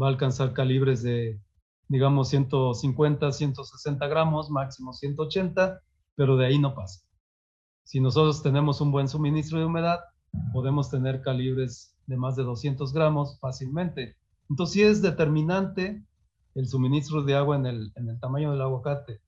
Va 0.00 0.06
a 0.06 0.10
alcanzar 0.10 0.52
calibres 0.52 1.02
de, 1.02 1.40
digamos, 1.88 2.28
150, 2.28 3.32
160 3.32 4.06
gramos, 4.06 4.50
máximo 4.50 4.92
180, 4.92 5.80
pero 6.14 6.36
de 6.36 6.46
ahí 6.46 6.58
no 6.58 6.74
pasa. 6.74 7.00
Si 7.84 8.00
nosotros 8.00 8.42
tenemos 8.42 8.80
un 8.80 8.92
buen 8.92 9.08
suministro 9.08 9.58
de 9.58 9.64
humedad, 9.64 9.98
podemos 10.52 10.88
tener 10.88 11.20
calibres 11.20 11.96
de 12.06 12.16
más 12.16 12.36
de 12.36 12.44
200 12.44 12.92
gramos 12.92 13.38
fácilmente. 13.40 14.16
Entonces, 14.48 14.74
sí 14.74 14.82
es 14.82 15.02
determinante 15.02 16.04
el 16.54 16.68
suministro 16.68 17.22
de 17.22 17.34
agua 17.34 17.56
en 17.56 17.66
el, 17.66 17.92
en 17.96 18.08
el 18.08 18.20
tamaño 18.20 18.52
del 18.52 18.62
aguacate. 18.62 19.20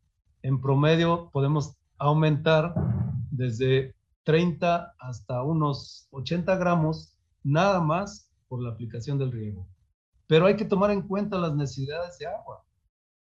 En 0.43 0.61
promedio, 0.61 1.31
podemos 1.33 1.77
aumentar 1.99 2.75
desde 3.31 3.95
30 4.25 4.95
hasta 4.99 5.43
unos 5.43 6.09
80 6.11 6.57
gramos, 6.57 7.17
nada 7.43 7.81
más 7.81 8.31
por 8.49 8.63
la 8.63 8.71
aplicación 8.71 9.19
del 9.19 9.33
riego. 9.33 9.69
Pero 10.27 10.47
hay 10.47 10.57
que 10.57 10.65
tomar 10.65 10.91
en 10.91 11.03
cuenta 11.03 11.39
las 11.39 11.55
necesidades 11.55 12.19
de 12.19 12.27
agua. 12.27 12.65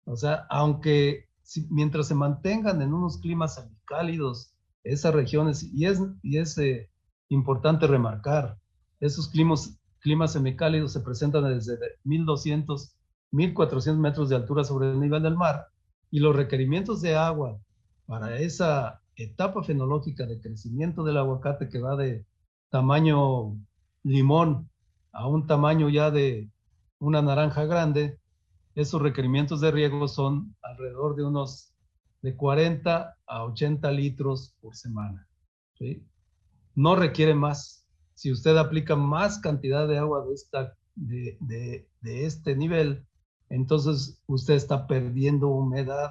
O 0.04 0.16
sea, 0.16 0.46
aunque 0.50 1.28
mientras 1.70 2.06
se 2.08 2.14
mantengan 2.14 2.80
en 2.82 2.92
unos 2.92 3.18
climas 3.18 3.54
semicálidos 3.54 4.54
esas 4.84 5.14
regiones, 5.14 5.62
y 5.62 5.86
es, 5.86 6.00
y 6.22 6.38
es 6.38 6.56
eh, 6.58 6.90
importante 7.28 7.86
remarcar, 7.86 8.58
esos 9.00 9.28
climas, 9.28 9.78
climas 10.00 10.32
semicálidos 10.32 10.92
se 10.92 11.00
presentan 11.00 11.44
desde 11.44 11.78
1200, 12.04 12.94
1400 13.32 14.00
metros 14.00 14.28
de 14.28 14.36
altura 14.36 14.64
sobre 14.64 14.90
el 14.90 15.00
nivel 15.00 15.22
del 15.22 15.36
mar, 15.36 15.66
y 16.10 16.20
los 16.20 16.34
requerimientos 16.34 17.00
de 17.00 17.16
agua 17.16 17.58
para 18.06 18.38
esa 18.38 18.99
etapa 19.24 19.62
fenológica 19.62 20.26
de 20.26 20.40
crecimiento 20.40 21.04
del 21.04 21.18
aguacate 21.18 21.68
que 21.68 21.80
va 21.80 21.96
de 21.96 22.24
tamaño 22.70 23.56
limón 24.02 24.70
a 25.12 25.26
un 25.26 25.46
tamaño 25.46 25.88
ya 25.88 26.10
de 26.10 26.50
una 26.98 27.22
naranja 27.22 27.64
grande, 27.64 28.18
esos 28.74 29.02
requerimientos 29.02 29.60
de 29.60 29.70
riego 29.70 30.06
son 30.08 30.54
alrededor 30.62 31.16
de 31.16 31.24
unos 31.24 31.72
de 32.22 32.36
40 32.36 33.16
a 33.26 33.44
80 33.44 33.90
litros 33.90 34.54
por 34.60 34.76
semana. 34.76 35.26
No 36.74 36.94
requiere 36.94 37.34
más. 37.34 37.86
Si 38.14 38.30
usted 38.30 38.56
aplica 38.56 38.96
más 38.96 39.38
cantidad 39.38 39.88
de 39.88 39.98
agua 39.98 40.24
de, 40.26 40.34
esta, 40.34 40.76
de, 40.94 41.36
de, 41.40 41.88
de 42.02 42.26
este 42.26 42.54
nivel, 42.54 43.06
entonces 43.48 44.22
usted 44.26 44.54
está 44.54 44.86
perdiendo 44.86 45.48
humedad 45.48 46.10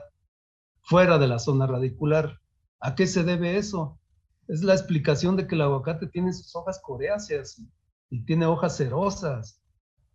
fuera 0.82 1.20
de 1.20 1.28
la 1.28 1.40
zona 1.40 1.68
radicular. 1.68 2.39
¿A 2.80 2.96
qué 2.96 3.08
se 3.08 3.24
debe 3.24 3.58
eso? 3.58 4.00
Es 4.48 4.64
la 4.64 4.74
explicación 4.74 5.36
de 5.36 5.48
que 5.48 5.56
el 5.56 5.62
aguacate 5.62 6.08
tiene 6.08 6.34
sus 6.34 6.56
hojas 6.56 6.80
coreáceas 6.82 7.62
y 8.10 8.26
tiene 8.26 8.46
hojas 8.46 8.78
cerosas. 8.78 9.62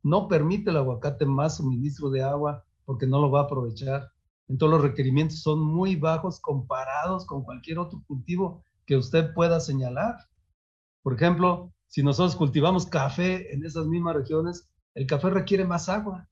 No 0.02 0.28
permite 0.28 0.70
el 0.70 0.78
aguacate 0.78 1.26
más 1.26 1.58
suministro 1.58 2.10
de 2.10 2.22
agua 2.22 2.64
porque 2.84 3.06
no 3.06 3.20
lo 3.20 3.30
va 3.30 3.40
a 3.40 3.44
aprovechar. 3.44 4.10
Entonces 4.48 4.78
los 4.78 4.82
requerimientos 4.82 5.40
son 5.40 5.60
muy 5.60 5.96
bajos 5.96 6.40
comparados 6.40 7.26
con 7.26 7.42
cualquier 7.44 7.78
otro 7.78 8.02
cultivo 8.06 8.62
que 8.86 8.96
usted 8.96 9.32
pueda 9.34 9.60
señalar. 9.60 10.16
Por 11.02 11.14
ejemplo, 11.14 11.72
si 11.88 12.02
nosotros 12.02 12.36
cultivamos 12.36 12.86
café 12.86 13.52
en 13.54 13.64
esas 13.64 13.86
mismas 13.86 14.16
regiones, 14.16 14.68
el 14.94 15.06
café 15.06 15.30
requiere 15.30 15.64
más 15.64 15.88
agua, 15.88 16.28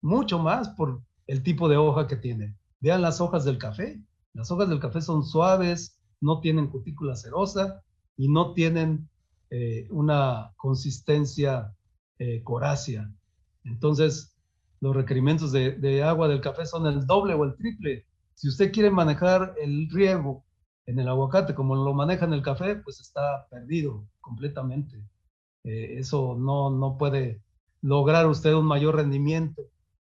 mucho 0.00 0.38
más 0.38 0.68
por 0.70 1.02
el 1.26 1.42
tipo 1.42 1.68
de 1.68 1.76
hoja 1.76 2.06
que 2.06 2.16
tiene. 2.16 2.56
Vean 2.80 3.02
las 3.02 3.20
hojas 3.20 3.44
del 3.44 3.58
café. 3.58 4.00
Las 4.36 4.50
hojas 4.50 4.68
del 4.68 4.80
café 4.80 5.00
son 5.00 5.24
suaves, 5.24 5.98
no 6.20 6.40
tienen 6.40 6.68
cutícula 6.68 7.16
cerosa 7.16 7.82
y 8.18 8.28
no 8.28 8.52
tienen 8.52 9.08
eh, 9.48 9.88
una 9.90 10.52
consistencia 10.56 11.74
eh, 12.18 12.42
corácea. 12.42 13.10
Entonces, 13.64 14.36
los 14.80 14.94
requerimientos 14.94 15.52
de, 15.52 16.02
agua 16.02 16.28
del 16.28 16.42
café 16.42 16.66
son 16.66 16.86
el 16.86 17.06
doble 17.06 17.32
o 17.32 17.44
el 17.44 17.56
triple. 17.56 18.04
Si 18.34 18.48
usted 18.48 18.72
quiere 18.72 18.90
manejar 18.90 19.54
el 19.58 19.88
riego 19.90 20.44
en 20.84 20.98
el 20.98 21.08
aguacate 21.08 21.54
como 21.54 21.74
lo 21.74 21.94
maneja 21.94 22.26
en 22.26 22.34
el 22.34 22.42
café, 22.42 22.76
pues 22.76 23.00
está 23.00 23.46
perdido 23.48 24.06
completamente. 24.20 25.02
Eh, 25.64 25.96
eso 25.98 26.36
no, 26.38 26.68
no 26.68 26.98
puede 26.98 27.40
lograr 27.80 28.26
usted 28.26 28.52
un 28.52 28.66
mayor 28.66 28.96
rendimiento 28.96 29.62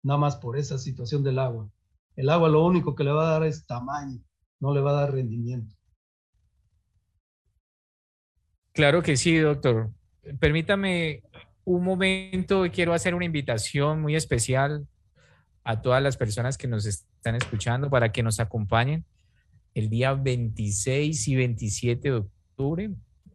nada 0.03 0.19
más 0.19 0.37
por 0.37 0.59
esa 0.59 0.77
situación 0.77 1.23
del 1.23 1.39
agua. 1.39 1.71
El 2.17 2.29
agua 2.29 2.49
lo 2.49 2.65
único 2.65 2.95
que 2.95 3.05
le 3.05 3.13
va 3.13 3.29
a 3.29 3.33
dar 3.33 3.45
es 3.45 3.67
tamaño, 3.67 4.21
no 4.59 4.75
le 4.75 4.81
va 4.81 4.91
a 4.91 5.03
dar 5.03 5.13
rendimiento. 5.13 5.75
Claro 8.73 9.03
que 9.03 9.17
sí, 9.17 9.37
doctor. 9.37 9.91
Permítame 10.39 11.23
un 11.65 11.85
momento, 11.85 12.65
quiero 12.73 12.95
hacer 12.95 13.15
una 13.15 13.25
invitación 13.25 14.01
muy 14.01 14.17
especial 14.17 14.87
a 15.65 15.83
todas 15.83 16.03
las 16.03 16.17
personas 16.17 16.57
que 16.57 16.69
nos 16.69 16.87
están 16.87 17.35
escuchando 17.35 17.91
para 17.91 18.13
que 18.13 18.23
nos 18.23 18.41
acompañen 18.41 19.05
el 19.75 19.89
día 19.89 20.15
26 20.15 21.29
y 21.29 21.37
27 21.37 22.11
de 22.11 22.17
octubre 22.17 22.91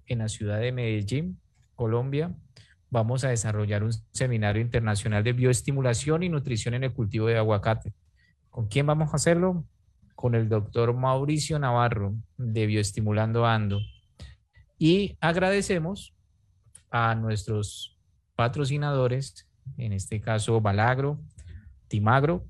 en 0.08 0.20
la 0.20 0.30
ciudad 0.30 0.60
de 0.60 0.72
Medellín, 0.72 1.40
Colombia. 1.76 2.36
Vamos 2.90 3.24
a 3.24 3.30
desarrollar 3.30 3.84
un 3.84 3.92
seminario 4.12 4.62
internacional 4.62 5.24
de 5.24 5.34
bioestimulación 5.34 6.24
y 6.24 6.30
nutrición 6.30 6.74
en 6.74 6.86
el 6.86 6.94
cultivo 6.94 7.28
de 7.28 7.38
aguacate. 7.38 7.94
¿Con 8.56 8.68
quién 8.70 8.86
vamos 8.86 9.12
a 9.12 9.18
hacerlo? 9.18 9.66
Con 10.16 10.34
el 10.34 10.48
doctor 10.48 10.94
Mauricio 10.94 11.60
Navarro 11.60 12.16
de 12.38 12.66
Bioestimulando 12.66 13.46
Ando. 13.46 13.82
Y 14.80 15.18
agradecemos 15.20 16.16
a 16.90 17.16
nuestros 17.16 18.00
patrocinadores, 18.38 19.46
en 19.76 19.92
este 19.92 20.22
caso 20.22 20.62
Balagro, 20.62 21.20
Timagro, 21.90 22.46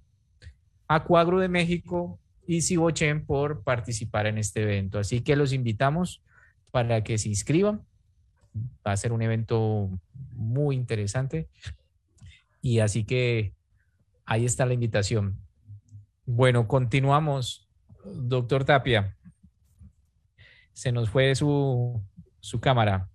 Acuagro 0.88 1.40
de 1.40 1.48
México 1.48 2.20
y 2.46 2.62
Cibochen 2.62 3.26
por 3.26 3.64
participar 3.64 4.28
en 4.28 4.38
este 4.38 4.62
evento. 4.62 5.00
Así 5.00 5.22
que 5.22 5.36
los 5.36 5.54
invitamos 5.54 6.22
para 6.70 7.04
que 7.04 7.18
se 7.18 7.30
inscriban. 7.30 7.84
Va 8.86 8.92
a 8.92 8.98
ser 8.98 9.12
un 9.12 9.24
evento 9.24 9.90
muy 10.34 10.76
interesante. 10.76 11.50
Y 12.62 12.78
así 12.78 13.06
que 13.06 13.56
ahí 14.28 14.46
está 14.46 14.68
la 14.68 14.76
invitación. 14.76 15.44
Bueno, 16.26 16.68
continuamos. 16.68 17.70
Doctor 18.04 18.66
Tapia, 18.66 19.18
se 20.74 20.92
nos 20.92 21.10
fue 21.10 21.34
su, 21.36 22.04
su 22.40 22.60
cámara. 22.60 23.10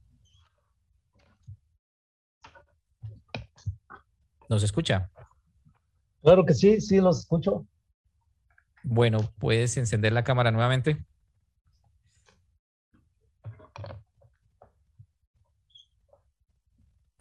¿Nos 4.48 4.62
escucha? 4.62 5.10
Claro 6.22 6.44
que 6.44 6.54
sí, 6.54 6.80
sí, 6.80 7.00
los 7.00 7.20
escucho. 7.20 7.66
Bueno, 8.82 9.18
puedes 9.38 9.76
encender 9.76 10.12
la 10.12 10.24
cámara 10.24 10.50
nuevamente. 10.50 11.04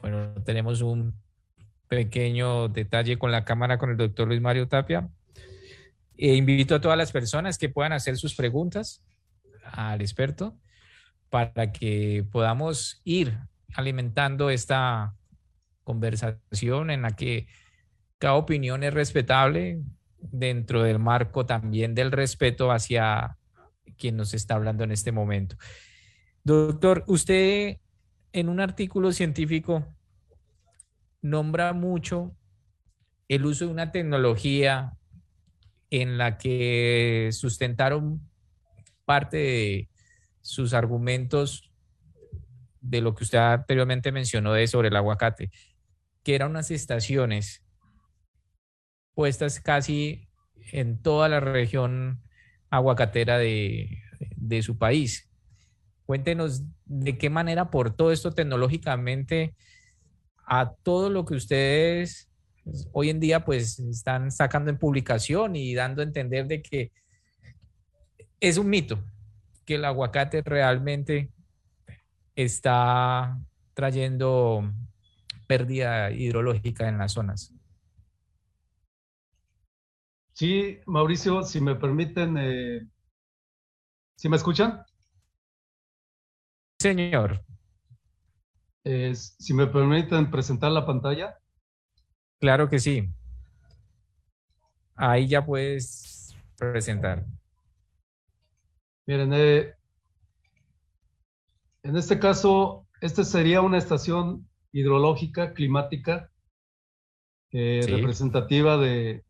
Bueno, 0.02 0.34
tenemos 0.44 0.82
un 0.82 1.14
pequeño 1.88 2.70
detalle 2.70 3.20
con 3.20 3.32
la 3.32 3.46
cámara 3.46 3.78
con 3.78 3.90
el 3.90 3.98
doctor 3.98 4.28
Luis 4.28 4.42
Mario 4.42 4.68
Tapia. 4.68 5.10
Eh, 6.22 6.36
invito 6.36 6.76
a 6.76 6.82
todas 6.82 6.98
las 6.98 7.14
personas 7.14 7.58
que 7.58 7.70
puedan 7.70 7.94
hacer 7.94 8.18
sus 8.18 8.36
preguntas 8.36 9.02
al 9.64 10.02
experto 10.02 10.60
para 11.30 11.72
que 11.72 12.26
podamos 12.30 13.00
ir 13.06 13.40
alimentando 13.74 14.50
esta 14.50 15.16
conversación 15.86 16.90
en 16.90 17.04
la 17.04 17.16
que 17.16 17.48
cada 18.18 18.34
opinión 18.34 18.84
es 18.84 18.94
respetable 18.94 19.80
dentro 20.18 20.84
del 20.84 21.00
marco 21.00 21.46
también 21.46 21.96
del 21.96 22.12
respeto 22.12 22.70
hacia 22.70 23.38
quien 23.98 24.18
nos 24.18 24.34
está 24.34 24.56
hablando 24.56 24.84
en 24.84 24.92
este 24.92 25.14
momento. 25.14 25.56
Doctor, 26.44 27.06
usted 27.08 27.78
en 28.34 28.50
un 28.50 28.60
artículo 28.60 29.14
científico 29.14 29.88
nombra 31.22 31.72
mucho 31.72 32.36
el 33.30 33.46
uso 33.46 33.68
de 33.68 33.72
una 33.72 33.94
tecnología 33.94 34.99
en 35.90 36.18
la 36.18 36.38
que 36.38 37.30
sustentaron 37.32 38.22
parte 39.06 39.38
de 39.38 39.90
sus 40.42 40.74
argumentos 40.74 41.72
de 42.82 43.02
lo 43.02 43.16
que 43.16 43.24
usted 43.24 43.40
anteriormente 43.40 44.12
mencionó 44.12 44.54
de 44.54 44.68
sobre 44.68 44.90
el 44.90 44.96
aguacate, 44.96 45.52
que 46.24 46.36
eran 46.36 46.52
unas 46.52 46.72
estaciones 46.72 47.64
puestas 49.14 49.60
casi 49.60 50.30
en 50.72 51.02
toda 51.02 51.28
la 51.28 51.40
región 51.40 52.22
aguacatera 52.70 53.38
de, 53.38 54.02
de 54.36 54.62
su 54.62 54.78
país. 54.78 55.30
Cuéntenos 56.06 56.64
de 56.86 57.18
qué 57.18 57.30
manera 57.30 57.64
aportó 57.64 58.12
esto 58.12 58.32
tecnológicamente 58.32 59.56
a 60.46 60.74
todo 60.84 61.10
lo 61.10 61.26
que 61.26 61.36
ustedes 61.36 62.29
hoy 62.92 63.10
en 63.10 63.20
día 63.20 63.46
pues 63.46 63.80
están 63.80 64.32
sacando 64.32 64.70
en 64.70 64.78
publicación 64.78 65.56
y 65.56 65.74
dando 65.74 66.02
a 66.02 66.06
entender 66.06 66.48
de 66.48 66.62
que 66.62 66.92
es 68.40 68.58
un 68.58 68.70
mito 68.70 69.04
que 69.66 69.76
el 69.76 69.86
aguacate 69.86 70.42
realmente 70.42 71.32
está 72.36 73.38
trayendo 73.74 74.72
pérdida 75.48 76.12
hidrológica 76.12 76.88
en 76.88 76.98
las 76.98 77.14
zonas. 77.14 77.54
Sí, 80.34 80.80
Mauricio, 80.86 81.44
si 81.44 81.60
me 81.60 81.76
permiten, 81.76 82.38
eh, 82.38 82.88
¿si 84.16 84.30
me 84.30 84.38
escuchan? 84.38 84.84
señor. 86.80 87.44
si 88.84 89.54
me 89.54 89.68
permiten 89.68 90.32
presentar 90.32 90.72
la 90.72 90.86
pantalla. 90.86 91.38
Claro 92.40 92.70
que 92.70 92.80
sí. 92.80 93.10
Ahí 94.96 95.28
ya 95.28 95.46
puedes 95.46 96.36
presentar. 96.58 97.26
Miren, 99.06 99.32
eh, 99.34 99.74
en 101.84 101.96
este 101.96 102.20
caso, 102.20 102.86
esta 103.02 103.24
sería 103.24 103.62
una 103.62 103.78
estación 103.78 104.48
hidrológica, 104.72 105.54
climática, 105.54 106.30
eh, 107.52 107.84
representativa 107.88 108.78
de, 108.78 109.24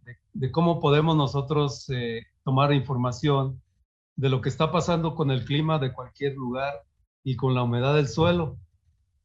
cómo 0.51 0.79
podemos 0.79 1.15
nosotros 1.15 1.89
eh, 1.89 2.23
tomar 2.43 2.73
información 2.73 3.61
de 4.15 4.29
lo 4.29 4.41
que 4.41 4.49
está 4.49 4.71
pasando 4.71 5.15
con 5.15 5.31
el 5.31 5.45
clima 5.45 5.79
de 5.79 5.93
cualquier 5.93 6.35
lugar 6.35 6.73
y 7.23 7.37
con 7.37 7.55
la 7.55 7.63
humedad 7.63 7.95
del 7.95 8.07
suelo. 8.07 8.57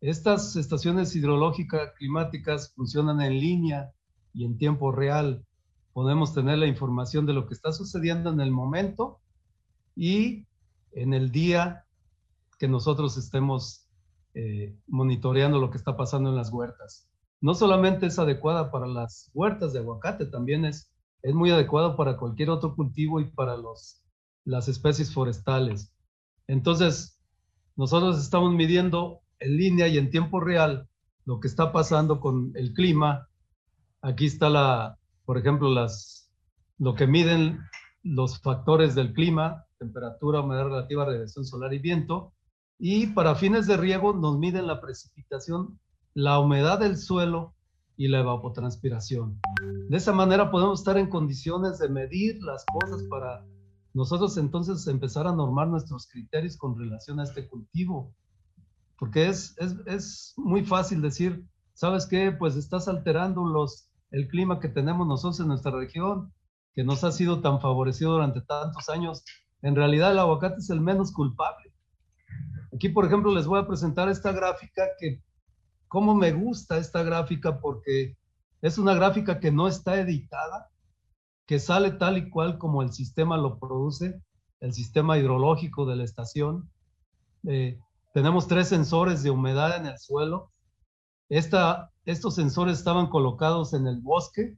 Estas 0.05 0.55
estaciones 0.57 1.17
hidrológicas 1.17 1.95
climáticas 1.97 2.75
funcionan 2.77 3.23
en 3.23 3.41
línea 3.41 3.91
y 4.35 4.45
en 4.45 4.59
tiempo 4.59 4.93
real 4.93 5.47
podemos 5.95 6.35
tener 6.35 6.59
la 6.59 6.67
información 6.67 7.25
de 7.25 7.33
lo 7.33 7.47
que 7.47 7.55
está 7.55 7.73
sucediendo 7.73 8.31
en 8.31 8.39
el 8.41 8.51
momento 8.51 9.23
y 9.97 10.47
en 10.93 11.15
el 11.15 11.31
día 11.31 11.87
que 12.59 12.69
nosotros 12.69 13.17
estemos 13.17 13.89
eh, 14.35 14.77
monitoreando 14.89 15.59
lo 15.59 15.71
que 15.71 15.79
está 15.79 15.97
pasando 15.97 16.29
en 16.29 16.37
las 16.37 16.53
huertas. 16.53 17.09
No 17.41 17.55
solamente 17.55 18.05
es 18.05 18.19
adecuada 18.19 18.71
para 18.71 18.87
las 18.87 19.31
huertas 19.33 19.73
de 19.73 19.79
aguacate, 19.79 20.27
también 20.27 20.67
es, 20.67 20.93
es 21.23 21.33
muy 21.33 21.51
adecuado 21.51 21.97
para 21.97 22.19
cualquier 22.19 22.51
otro 22.51 22.77
cultivo 22.77 23.21
y 23.21 23.31
para 23.31 23.57
los, 23.57 24.03
las 24.45 24.69
especies 24.69 25.15
forestales. 25.15 25.95
Entonces, 26.47 27.19
nosotros 27.75 28.19
estamos 28.19 28.53
midiendo 28.53 29.24
en 29.45 29.57
línea 29.57 29.89
y 29.89 29.99
en 29.99 30.11
tiempo 30.11 30.41
real 30.41 30.89
lo 31.25 31.41
que 31.41 31.49
está 31.49 31.73
pasando 31.73 32.21
con 32.21 32.53
el 32.55 32.73
clima. 32.73 33.29
Aquí 34.03 34.27
está 34.27 34.51
la, 34.51 34.99
por 35.25 35.39
ejemplo, 35.39 35.69
las, 35.71 36.31
lo 36.79 36.95
que 36.95 37.07
miden 37.07 37.61
los 38.03 38.41
factores 38.41 38.95
del 38.95 39.13
clima, 39.13 39.65
temperatura, 39.79 40.41
humedad 40.41 40.65
relativa, 40.65 41.05
radiación 41.05 41.45
solar 41.45 41.73
y 41.73 41.79
viento. 41.79 42.33
Y 42.79 43.09
para 43.09 43.35
fines 43.35 43.67
de 43.67 43.77
riego 43.77 44.13
nos 44.13 44.39
miden 44.39 44.67
la 44.67 44.81
precipitación, 44.81 45.79
la 46.13 46.39
humedad 46.39 46.79
del 46.79 46.97
suelo 46.97 47.55
y 47.97 48.09
la 48.09 48.21
evapotranspiración. 48.21 49.41
De 49.89 49.97
esa 49.97 50.13
manera 50.13 50.51
podemos 50.51 50.81
estar 50.81 50.99
en 50.99 51.09
condiciones 51.09 51.79
de 51.79 51.89
medir 51.89 52.43
las 52.43 52.65
cosas 52.67 53.03
para 53.09 53.45
nosotros 53.95 54.37
entonces 54.39 54.87
empezar 54.89 55.27
a 55.27 55.35
normar 55.35 55.69
nuestros 55.69 56.09
criterios 56.09 56.57
con 56.57 56.77
relación 56.77 57.21
a 57.21 57.23
este 57.23 57.49
cultivo. 57.49 58.13
Porque 58.99 59.29
es, 59.29 59.57
es, 59.59 59.75
es 59.87 60.35
muy 60.37 60.65
fácil 60.65 61.03
decir, 61.03 61.45
¿sabes 61.75 62.07
qué? 62.07 62.33
Pues 62.33 62.57
estás 62.57 62.89
alterando 62.89 63.45
los, 63.45 63.89
el 64.11 64.29
clima 64.29 64.61
que 64.61 64.69
tenemos 64.69 65.07
nosotros 65.07 65.41
en 65.41 65.49
nuestra 65.49 65.73
región, 65.73 66.33
que 66.75 66.85
nos 66.85 67.05
ha 67.05 67.13
sido 67.13 67.41
tan 67.41 67.61
favorecido 67.61 68.13
durante 68.13 68.41
tantos 68.41 68.89
años, 68.89 69.25
en 69.63 69.75
realidad 69.75 70.13
el 70.13 70.19
aguacate 70.19 70.59
es 70.59 70.71
el 70.71 70.81
menos 70.81 71.13
culpable. 71.13 71.73
Aquí, 72.75 72.89
por 72.89 73.07
ejemplo, 73.07 73.33
les 73.33 73.47
voy 73.47 73.61
a 73.61 73.67
presentar 73.67 74.09
esta 74.09 74.33
gráfica 74.33 74.89
que, 74.99 75.23
cómo 75.89 76.15
me 76.15 76.33
gusta 76.33 76.77
esta 76.77 77.03
gráfica, 77.03 77.61
porque 77.61 78.17
es 78.61 78.79
una 78.79 78.95
gráfica 78.95 79.41
que 79.41 79.53
no 79.53 79.69
está 79.69 79.99
editada, 80.01 80.71
que 81.47 81.61
sale 81.61 81.93
tal 81.93 82.19
y 82.19 82.31
cual 82.31 82.59
como 82.59 82.83
el 82.83 82.93
sistema 82.93 83.37
lo 83.37 83.59
produce, 83.59 84.21
el 84.61 84.73
sistema 84.73 85.19
hidrológico 85.19 85.87
de 85.87 85.97
la 85.97 86.05
estación. 86.05 86.71
Eh, 87.47 87.79
tenemos 88.15 88.49
tres 88.49 88.69
sensores 88.69 89.23
de 89.23 89.31
humedad 89.31 89.77
en 89.77 89.87
el 89.87 89.99
suelo. 89.99 90.53
Esta 91.29 91.91
estos 92.05 92.35
sensores 92.35 92.79
estaban 92.79 93.09
colocados 93.09 93.73
en 93.73 93.87
el 93.87 94.01
bosque 94.01 94.57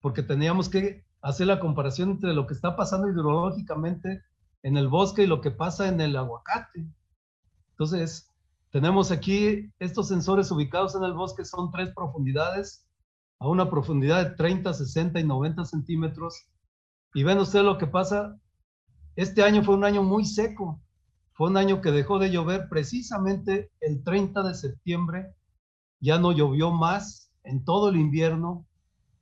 porque 0.00 0.22
teníamos 0.22 0.68
que 0.68 1.04
hacer 1.20 1.46
la 1.46 1.60
comparación 1.60 2.12
entre 2.12 2.32
lo 2.32 2.46
que 2.46 2.54
está 2.54 2.76
pasando 2.76 3.08
hidrológicamente 3.08 4.22
en 4.62 4.76
el 4.76 4.88
bosque 4.88 5.24
y 5.24 5.26
lo 5.26 5.40
que 5.40 5.50
pasa 5.50 5.88
en 5.88 6.00
el 6.00 6.16
aguacate. 6.16 6.86
Entonces, 7.72 8.30
tenemos 8.70 9.10
aquí 9.10 9.70
estos 9.78 10.08
sensores 10.08 10.50
ubicados 10.50 10.94
en 10.94 11.04
el 11.04 11.12
bosque, 11.12 11.44
son 11.44 11.70
tres 11.70 11.92
profundidades, 11.94 12.86
a 13.40 13.48
una 13.48 13.68
profundidad 13.68 14.24
de 14.24 14.36
30, 14.36 14.72
60 14.72 15.20
y 15.20 15.24
90 15.24 15.64
centímetros. 15.64 16.46
Y 17.14 17.24
ven 17.24 17.38
ustedes 17.38 17.64
lo 17.64 17.78
que 17.78 17.86
pasa. 17.86 18.38
Este 19.16 19.42
año 19.42 19.62
fue 19.62 19.74
un 19.74 19.84
año 19.84 20.02
muy 20.02 20.24
seco. 20.24 20.80
Fue 21.40 21.48
un 21.48 21.56
año 21.56 21.80
que 21.80 21.90
dejó 21.90 22.18
de 22.18 22.30
llover 22.30 22.68
precisamente 22.68 23.70
el 23.80 24.04
30 24.04 24.42
de 24.42 24.52
septiembre 24.52 25.34
ya 25.98 26.18
no 26.18 26.32
llovió 26.32 26.70
más 26.70 27.32
en 27.44 27.64
todo 27.64 27.88
el 27.88 27.96
invierno, 27.96 28.66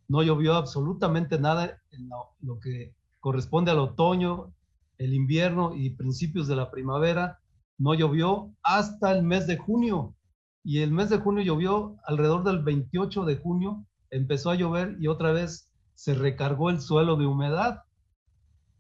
no 0.09 0.25
llovió 0.25 0.55
absolutamente 0.55 1.39
nada 1.39 1.81
en 1.93 2.09
lo, 2.09 2.59
que 2.59 2.93
corresponde 3.21 3.71
al 3.71 3.79
otoño, 3.79 4.53
el 4.97 5.15
invierno 5.15 5.77
y 5.77 5.91
principios 5.91 6.49
de 6.49 6.57
la 6.57 6.73
primavera, 6.73 7.39
no 7.79 7.95
llovió 7.95 8.53
hasta 8.65 9.13
el 9.13 9.23
mes 9.23 9.47
de 9.47 9.57
junio. 9.57 10.17
Y 10.65 10.81
el 10.81 10.91
mes 10.91 11.11
de 11.11 11.19
junio 11.19 11.45
llovió 11.45 11.99
alrededor 12.05 12.43
del 12.43 12.65
28 12.65 13.27
de 13.27 13.37
junio, 13.37 13.87
empezó 14.11 14.51
a 14.51 14.57
llover 14.57 14.97
y 14.99 15.07
otra 15.07 15.31
vez 15.31 15.71
se 15.95 16.15
recargó 16.15 16.71
el 16.71 16.81
suelo 16.81 17.15
de 17.15 17.27
humedad. 17.27 17.85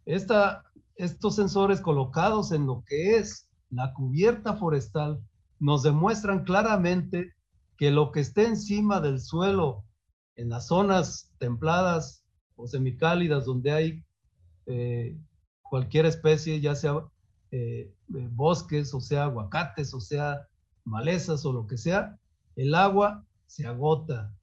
Esta, 0.07 0.64
estos 0.99 1.36
sensores 1.36 1.80
colocados 1.80 2.53
en 2.53 2.66
lo 2.66 2.84
que 2.86 3.16
es 3.16 3.49
la 3.70 3.94
cubierta 3.94 4.55
forestal 4.55 5.20
nos 5.61 5.82
demuestran 5.82 6.44
claramente 6.44 7.32
que 7.76 7.90
lo 7.90 8.11
que 8.11 8.20
esté 8.20 8.46
encima 8.46 9.01
del 9.01 9.20
suelo 9.20 9.84
en 10.34 10.49
las 10.49 10.66
zonas 10.66 11.32
templadas 11.38 12.24
o 12.57 12.66
semicálidas 12.66 13.44
donde 13.44 13.72
hay 13.72 14.05
eh, 14.66 15.16
cualquier 15.62 16.07
especie, 16.07 16.61
ya 16.61 16.74
sea 16.74 17.05
eh, 17.53 17.92
eh, 18.14 18.28
bosques, 18.32 18.92
o 18.92 19.01
sea 19.01 19.24
aguacates, 19.24 19.94
o 19.94 20.01
sea 20.01 20.46
malezas 20.84 21.44
o 21.44 21.53
lo 21.53 21.66
que 21.66 21.78
sea, 21.78 22.18
el 22.57 22.74
agua 22.74 23.24
se 23.46 23.66
agota. 23.66 24.34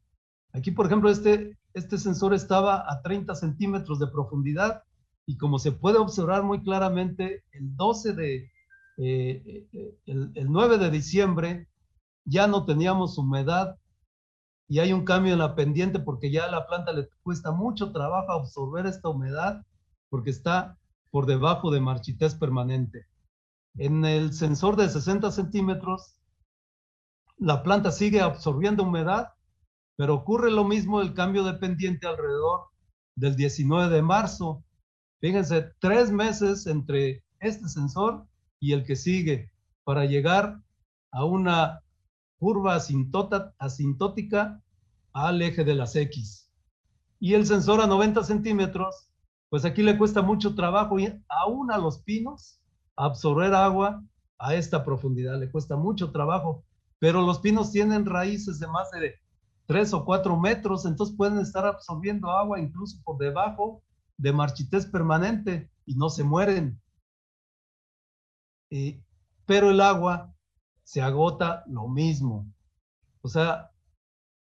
Aquí, 0.53 0.72
por 0.72 0.86
ejemplo, 0.86 1.10
este, 1.10 1.58
este 1.74 1.97
sensor 1.97 2.34
estaba 2.34 2.89
a 2.89 3.01
30 3.01 3.36
centímetros 3.36 3.99
de 3.99 4.08
profundidad 4.08 4.84
y 5.26 5.38
como 5.38 5.60
se 5.60 5.72
puede 5.72 5.98
observar 5.98 6.44
muy 6.44 6.62
claramente, 6.62 7.44
el 7.52 7.76
12 7.76 8.14
de, 8.14 8.52
el, 8.98 10.32
el 10.36 10.52
9 10.52 10.78
de 10.78 10.92
diciembre 10.92 11.68
ya 12.26 12.48
no 12.48 12.66
teníamos 12.66 13.18
humedad 13.18 13.78
y 14.68 14.80
hay 14.80 14.94
un 14.94 15.06
cambio 15.06 15.34
en 15.34 15.40
la 15.40 15.56
pendiente 15.56 16.00
porque 16.00 16.32
ya 16.32 16.46
a 16.46 16.52
la 16.52 16.66
planta 16.66 16.92
le 16.92 17.08
cuesta 17.24 17.52
mucho 17.52 17.92
trabajo 17.92 18.32
absorber 18.32 18.86
esta 18.88 19.10
humedad 19.10 19.64
porque 20.10 20.32
está 20.32 20.78
por 21.12 21.26
debajo 21.26 21.72
de 21.72 21.80
marchitez 21.80 22.36
permanente. 22.36 23.06
En 23.78 24.06
el 24.06 24.34
sensor 24.34 24.76
de 24.76 24.90
60 24.90 25.32
centímetros, 25.32 26.16
la 27.38 27.64
planta 27.64 27.92
sigue 27.92 28.22
absorbiendo 28.22 28.84
humedad, 28.84 29.34
pero 29.98 30.16
ocurre 30.16 30.52
lo 30.52 30.64
mismo 30.64 31.02
el 31.02 31.14
cambio 31.14 31.44
de 31.44 31.54
pendiente 31.54 32.08
alrededor 32.08 32.68
del 33.16 33.36
19 33.36 33.94
de 33.94 34.02
marzo. 34.02 34.64
Fíjense, 35.20 35.72
tres 35.80 36.11
meses 36.11 36.68
entre 36.68 37.24
este 37.39 37.68
sensor 37.70 38.26
y 38.59 38.74
el 38.74 38.86
que 38.86 38.95
sigue 38.95 39.51
para 39.84 40.05
llegar 40.05 40.59
a 41.11 41.26
una 41.26 41.82
curva 42.38 42.76
asintótica 42.76 44.61
al 45.13 45.41
eje 45.41 45.63
de 45.63 45.76
las 45.76 45.95
X. 45.95 46.51
Y 47.20 47.34
el 47.34 47.45
sensor 47.45 47.82
a 47.82 47.88
90 47.88 48.24
centímetros, 48.24 49.09
pues 49.49 49.63
aquí 49.63 49.82
le 49.82 49.97
cuesta 49.97 50.22
mucho 50.22 50.53
trabajo 50.53 50.99
y 50.99 51.11
aún 51.30 51.72
a 51.72 51.78
los 51.78 51.99
pinos 51.99 52.59
absorber 52.97 53.53
agua 53.53 54.03
a 54.38 54.55
esta 54.55 54.84
profundidad, 54.84 55.39
le 55.39 55.49
cuesta 55.49 55.78
mucho 55.78 56.11
trabajo, 56.11 56.66
pero 56.99 57.22
los 57.22 57.39
pinos 57.39 57.72
tienen 57.72 58.05
raíces 58.05 58.59
de 58.59 58.68
más 58.68 58.91
de 58.91 59.16
3 59.68 59.93
o 59.93 60.05
4 60.05 60.38
metros, 60.38 60.86
entonces 60.86 61.16
pueden 61.16 61.39
estar 61.39 61.66
absorbiendo 61.66 62.30
agua 62.30 62.59
incluso 62.59 63.01
por 63.03 63.18
debajo 63.18 63.82
de 64.18 64.34
marchitez 64.34 64.86
permanente 64.86 65.70
y 65.86 65.95
no 65.95 66.09
se 66.09 66.24
mueren. 66.24 66.82
pero 69.45 69.70
el 69.70 69.80
agua 69.80 70.34
se 70.84 71.01
agota 71.01 71.63
lo 71.68 71.88
mismo. 71.88 72.51
O 73.22 73.28
sea, 73.28 73.72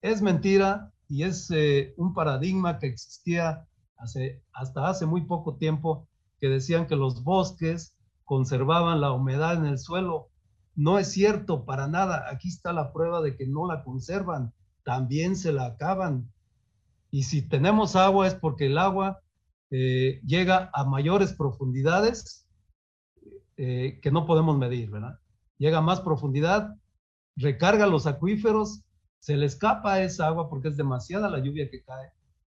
es 0.02 0.22
mentira 0.22 0.92
y 1.08 1.24
es 1.24 1.50
eh, 1.50 1.94
un 1.96 2.14
paradigma 2.14 2.78
que 2.78 2.86
existía 2.86 3.66
hace, 3.96 4.42
hasta 4.52 4.88
hace 4.88 5.06
muy 5.06 5.22
poco 5.22 5.56
tiempo 5.56 6.08
que 6.38 6.48
decían 6.48 6.86
que 6.86 6.96
los 6.96 7.24
bosques 7.24 7.94
conservaban 8.24 9.00
la 9.00 9.12
humedad 9.12 9.54
en 9.54 9.66
el 9.66 9.78
suelo. 9.78 10.30
No 10.74 10.98
es 10.98 11.10
cierto 11.10 11.64
para 11.64 11.88
nada. 11.88 12.26
Aquí 12.30 12.48
está 12.48 12.72
la 12.72 12.92
prueba 12.92 13.20
de 13.20 13.36
que 13.36 13.46
no 13.46 13.66
la 13.66 13.82
conservan. 13.82 14.52
También 14.84 15.34
se 15.34 15.52
la 15.52 15.66
acaban. 15.66 16.30
Y 17.10 17.24
si 17.24 17.42
tenemos 17.42 17.96
agua 17.96 18.26
es 18.28 18.34
porque 18.34 18.66
el 18.66 18.78
agua 18.78 19.20
eh, 19.70 20.20
llega 20.24 20.70
a 20.72 20.84
mayores 20.84 21.32
profundidades 21.34 22.46
eh, 23.56 23.98
que 24.02 24.10
no 24.10 24.26
podemos 24.26 24.56
medir, 24.56 24.90
¿verdad? 24.90 25.18
llega 25.58 25.78
a 25.78 25.82
más 25.82 26.00
profundidad, 26.00 26.76
recarga 27.36 27.86
los 27.86 28.06
acuíferos, 28.06 28.82
se 29.20 29.36
le 29.36 29.46
escapa 29.46 30.00
esa 30.00 30.26
agua 30.28 30.48
porque 30.48 30.68
es 30.68 30.76
demasiada 30.76 31.28
la 31.28 31.40
lluvia 31.40 31.68
que 31.70 31.82
cae. 31.82 32.12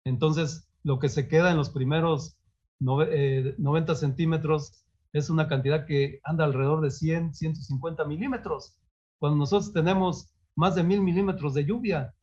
Entonces, 0.06 0.70
lo 0.84 1.00
que 1.00 1.10
se 1.10 1.28
queda 1.28 1.52
en 1.52 1.58
los 1.58 1.70
primeros 1.70 2.38
90 2.80 3.12
eh, 3.12 3.96
centímetros 3.96 4.86
es 5.12 5.30
una 5.30 5.48
cantidad 5.48 5.86
que 5.86 6.20
anda 6.24 6.46
alrededor 6.46 6.82
de 6.82 6.92
100, 6.92 7.34
150 7.34 8.06
milímetros, 8.06 8.76
cuando 9.18 9.38
nosotros 9.38 9.74
tenemos 9.74 10.34
más 10.56 10.76
de 10.76 10.84
mil 10.84 11.02
milímetros 11.02 11.54
de 11.54 11.66
lluvia. 11.66 12.14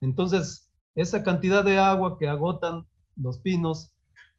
Entonces, 0.00 0.70
esa 0.94 1.22
cantidad 1.22 1.64
de 1.64 1.78
agua 1.78 2.18
que 2.18 2.28
agotan 2.28 2.86
los 3.16 3.38
pinos, 3.38 3.92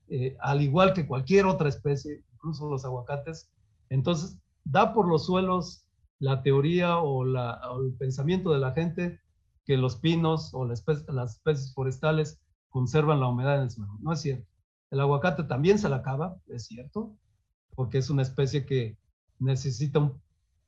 eh, 0.10 0.38
al 0.40 0.62
igual 0.62 0.94
que 0.94 1.08
cualquier 1.08 1.46
otra 1.46 1.70
especie, 1.70 2.24
incluso 2.34 2.70
los 2.70 2.86
aguacates, 2.86 3.50
entonces 3.90 4.38
da 4.64 4.94
por 4.94 5.08
los 5.08 5.26
suelos 5.26 5.86
la 6.20 6.42
teoría 6.42 6.98
o, 7.00 7.24
el 7.24 7.94
pensamiento 7.98 8.52
de 8.52 8.60
la 8.60 8.72
gente 8.72 9.20
que 9.66 9.78
los 9.78 9.98
pinos 9.98 10.54
o 10.54 10.66
las 10.66 10.84
especies 10.88 11.74
forestales 11.74 12.40
conservan 12.70 13.20
la 13.20 13.28
humedad 13.28 13.58
en 13.58 13.64
el 13.64 13.72
suelo. 13.72 13.98
No 14.02 14.14
es 14.14 14.22
cierto. 14.22 14.48
El 14.90 15.00
aguacate 15.02 15.44
también 15.44 15.80
se 15.80 15.90
la 15.90 15.98
acaba, 15.98 16.38
es 16.48 16.66
cierto, 16.66 17.16
porque 17.76 17.98
es 17.98 18.10
una 18.10 18.22
especie 18.22 18.66
que 18.66 18.98
necesita 19.40 20.12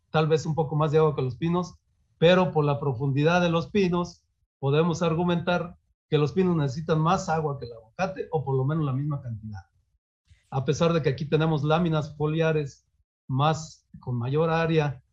tal 0.09 0.27
vez 0.27 0.45
un 0.45 0.55
poco 0.55 0.75
más 0.75 0.91
de 0.91 0.97
agua 0.97 1.15
que 1.15 1.21
los 1.21 1.37
pinos, 1.37 1.75
pero 2.17 2.51
por 2.51 2.65
la 2.65 2.79
profundidad 2.79 3.41
de 3.41 3.49
los 3.49 3.67
pinos 3.67 4.23
podemos 4.59 5.01
argumentar 5.01 5.77
que 6.09 6.17
los 6.17 6.31
pinos 6.33 6.55
necesitan 6.55 6.99
más 6.99 7.29
agua 7.29 7.59
que 7.59 7.65
el 7.65 7.73
aguacate 7.73 8.27
o 8.31 8.43
por 8.43 8.55
lo 8.55 8.65
menos 8.65 8.85
la 8.85 8.93
misma 8.93 9.21
cantidad. 9.21 9.61
A 10.49 10.65
pesar 10.65 10.93
de 10.93 11.01
que 11.01 11.09
aquí 11.09 11.25
tenemos 11.25 11.63
láminas 11.63 12.15
foliares 12.17 12.87
más 13.27 13.87
con 13.99 14.17
mayor 14.17 14.49
área 14.49 15.03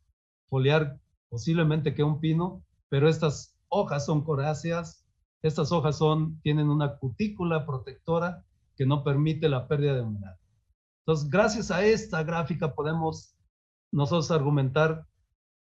foliar 0.48 0.98
posiblemente 1.28 1.94
que 1.94 2.02
un 2.02 2.20
pino, 2.20 2.64
pero 2.88 3.08
estas 3.08 3.56
hojas 3.68 4.06
son 4.06 4.24
coráceas, 4.24 5.04
estas 5.42 5.70
hojas 5.72 5.98
son, 5.98 6.40
tienen 6.40 6.70
una 6.70 6.96
cutícula 6.96 7.66
protectora 7.66 8.44
que 8.76 8.86
no 8.86 9.04
permite 9.04 9.48
la 9.48 9.68
pérdida 9.68 9.94
de 9.94 10.02
humedad. 10.02 10.38
Entonces, 11.00 11.28
gracias 11.28 11.70
a 11.70 11.84
esta 11.84 12.22
gráfica 12.22 12.74
podemos 12.74 13.36
nosotros 13.92 14.30
argumentar 14.30 15.06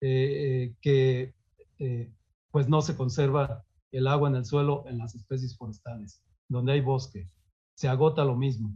eh, 0.02 0.08
eh, 0.10 0.76
que 0.82 1.36
eh, 1.80 2.12
pues 2.52 2.68
no 2.68 2.82
se 2.82 2.96
conserva 2.96 3.64
el 3.92 4.08
agua 4.08 4.30
en 4.30 4.36
el 4.36 4.46
suelo 4.46 4.84
en 4.88 4.98
las 4.98 5.16
especies 5.16 5.58
forestales, 5.58 6.22
donde 6.48 6.74
hay 6.74 6.82
bosque. 6.82 7.30
Se 7.76 7.88
agota 7.88 8.24
lo 8.24 8.36
mismo. 8.36 8.74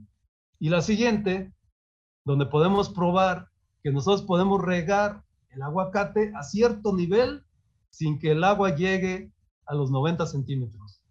Y 0.59 0.69
la 0.69 0.81
siguiente, 0.81 1.53
donde 2.25 2.45
podemos 2.45 2.89
probar 2.89 3.49
que 3.83 3.91
nosotros 3.91 4.23
podemos 4.23 4.61
regar 4.61 5.23
el 5.49 5.61
aguacate 5.61 6.33
a 6.35 6.43
cierto 6.43 6.93
nivel 6.93 7.43
sin 7.89 8.19
que 8.19 8.31
el 8.31 8.43
agua 8.43 8.75
llegue 8.75 9.31
a 9.65 9.75
los 9.75 9.91
90 9.91 10.25
centímetros. 10.25 11.01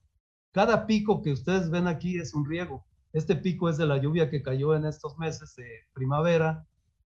Cada 0.52 0.86
pico 0.86 1.22
que 1.22 1.32
ustedes 1.32 1.70
ven 1.70 1.88
aquí 1.88 2.18
es 2.18 2.34
un 2.34 2.44
riego. 2.48 2.84
Este 3.12 3.36
pico 3.36 3.68
es 3.68 3.76
de 3.76 3.86
la 3.86 3.98
lluvia 3.98 4.28
que 4.28 4.42
cayó 4.42 4.74
en 4.74 4.84
estos 4.84 5.16
meses 5.18 5.54
de 5.56 5.66
primavera, 5.92 6.66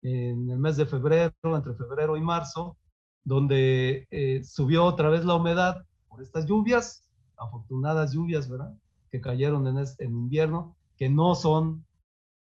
en 0.02 0.50
el 0.50 0.58
mes 0.58 0.78
de 0.78 0.86
febrero, 0.86 1.34
entre 1.44 1.74
febrero 1.74 2.18
y 2.18 2.22
marzo, 2.22 2.78
donde 3.24 4.08
eh, 4.12 4.44
subió 4.44 4.86
otra 4.86 5.10
vez 5.10 5.26
la 5.26 5.36
humedad 5.36 5.86
por 6.10 6.22
estas 6.22 6.46
lluvias, 6.46 7.06
afortunadas 7.38 8.14
lluvias, 8.14 8.50
¿verdad? 8.50 8.76
Que 9.12 9.22
cayeron 9.22 9.68
en, 9.68 9.78
este, 9.78 10.06
en 10.06 10.12
invierno, 10.12 10.76
que 10.98 11.10
no 11.10 11.36
son 11.36 11.86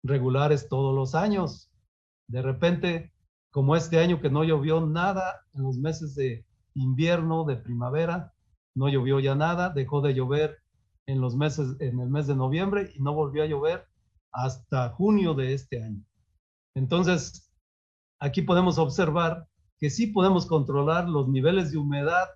regulares 0.03 0.69
todos 0.69 0.95
los 0.95 1.15
años. 1.15 1.71
De 2.29 2.43
repente, 2.43 3.13
como 3.51 3.77
este 3.77 3.99
año 3.99 4.21
que 4.21 4.31
no 4.31 4.45
llovió 4.45 4.81
nada 4.81 5.43
en 5.55 5.63
los 5.63 5.79
meses 5.79 6.15
de 6.15 6.47
invierno, 6.75 7.45
de 7.45 7.57
primavera, 7.57 8.33
no 8.75 8.89
llovió 8.89 9.21
ya 9.21 9.35
nada, 9.35 9.71
dejó 9.71 10.01
de 10.01 10.15
llover 10.15 10.59
en 11.07 11.21
los 11.21 11.37
meses, 11.37 11.77
en 11.81 12.01
el 12.01 12.09
mes 12.09 12.27
de 12.27 12.37
noviembre 12.37 12.93
y 12.95 13.01
no 13.01 13.15
volvió 13.15 13.43
a 13.43 13.47
llover 13.47 13.87
hasta 14.33 14.91
junio 14.91 15.35
de 15.35 15.55
este 15.55 15.83
año. 15.83 16.03
Entonces, 16.75 17.51
aquí 18.21 18.43
podemos 18.43 18.79
observar 18.79 19.49
que 19.79 19.89
sí 19.89 20.09
podemos 20.09 20.47
controlar 20.47 21.09
los 21.09 21.29
niveles 21.29 21.73
de 21.73 21.79
humedad 21.79 22.29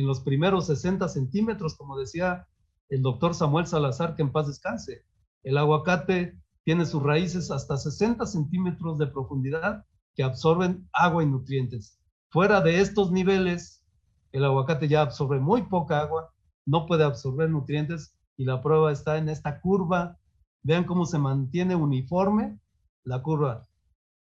en 0.00 0.06
los 0.06 0.20
primeros 0.20 0.66
60 0.66 1.08
centímetros, 1.08 1.74
como 1.74 1.98
decía 1.98 2.46
el 2.88 3.02
doctor 3.02 3.34
Samuel 3.34 3.66
Salazar, 3.66 4.14
que 4.14 4.22
en 4.22 4.32
paz 4.32 4.46
descanse. 4.46 5.04
El 5.42 5.56
aguacate 5.56 6.38
tiene 6.64 6.84
sus 6.84 7.02
raíces 7.02 7.50
hasta 7.50 7.76
60 7.76 8.26
centímetros 8.26 8.98
de 8.98 9.06
profundidad 9.06 9.84
que 10.14 10.22
absorben 10.22 10.88
agua 10.92 11.22
y 11.22 11.26
nutrientes. 11.26 11.98
Fuera 12.30 12.60
de 12.60 12.80
estos 12.80 13.10
niveles, 13.10 13.84
el 14.32 14.44
aguacate 14.44 14.88
ya 14.88 15.02
absorbe 15.02 15.40
muy 15.40 15.62
poca 15.62 16.00
agua, 16.00 16.32
no 16.66 16.86
puede 16.86 17.04
absorber 17.04 17.48
nutrientes 17.48 18.14
y 18.36 18.44
la 18.44 18.62
prueba 18.62 18.92
está 18.92 19.16
en 19.16 19.28
esta 19.28 19.60
curva. 19.60 20.18
Vean 20.62 20.84
cómo 20.84 21.06
se 21.06 21.18
mantiene 21.18 21.74
uniforme 21.74 22.58
la 23.04 23.22
curva. 23.22 23.66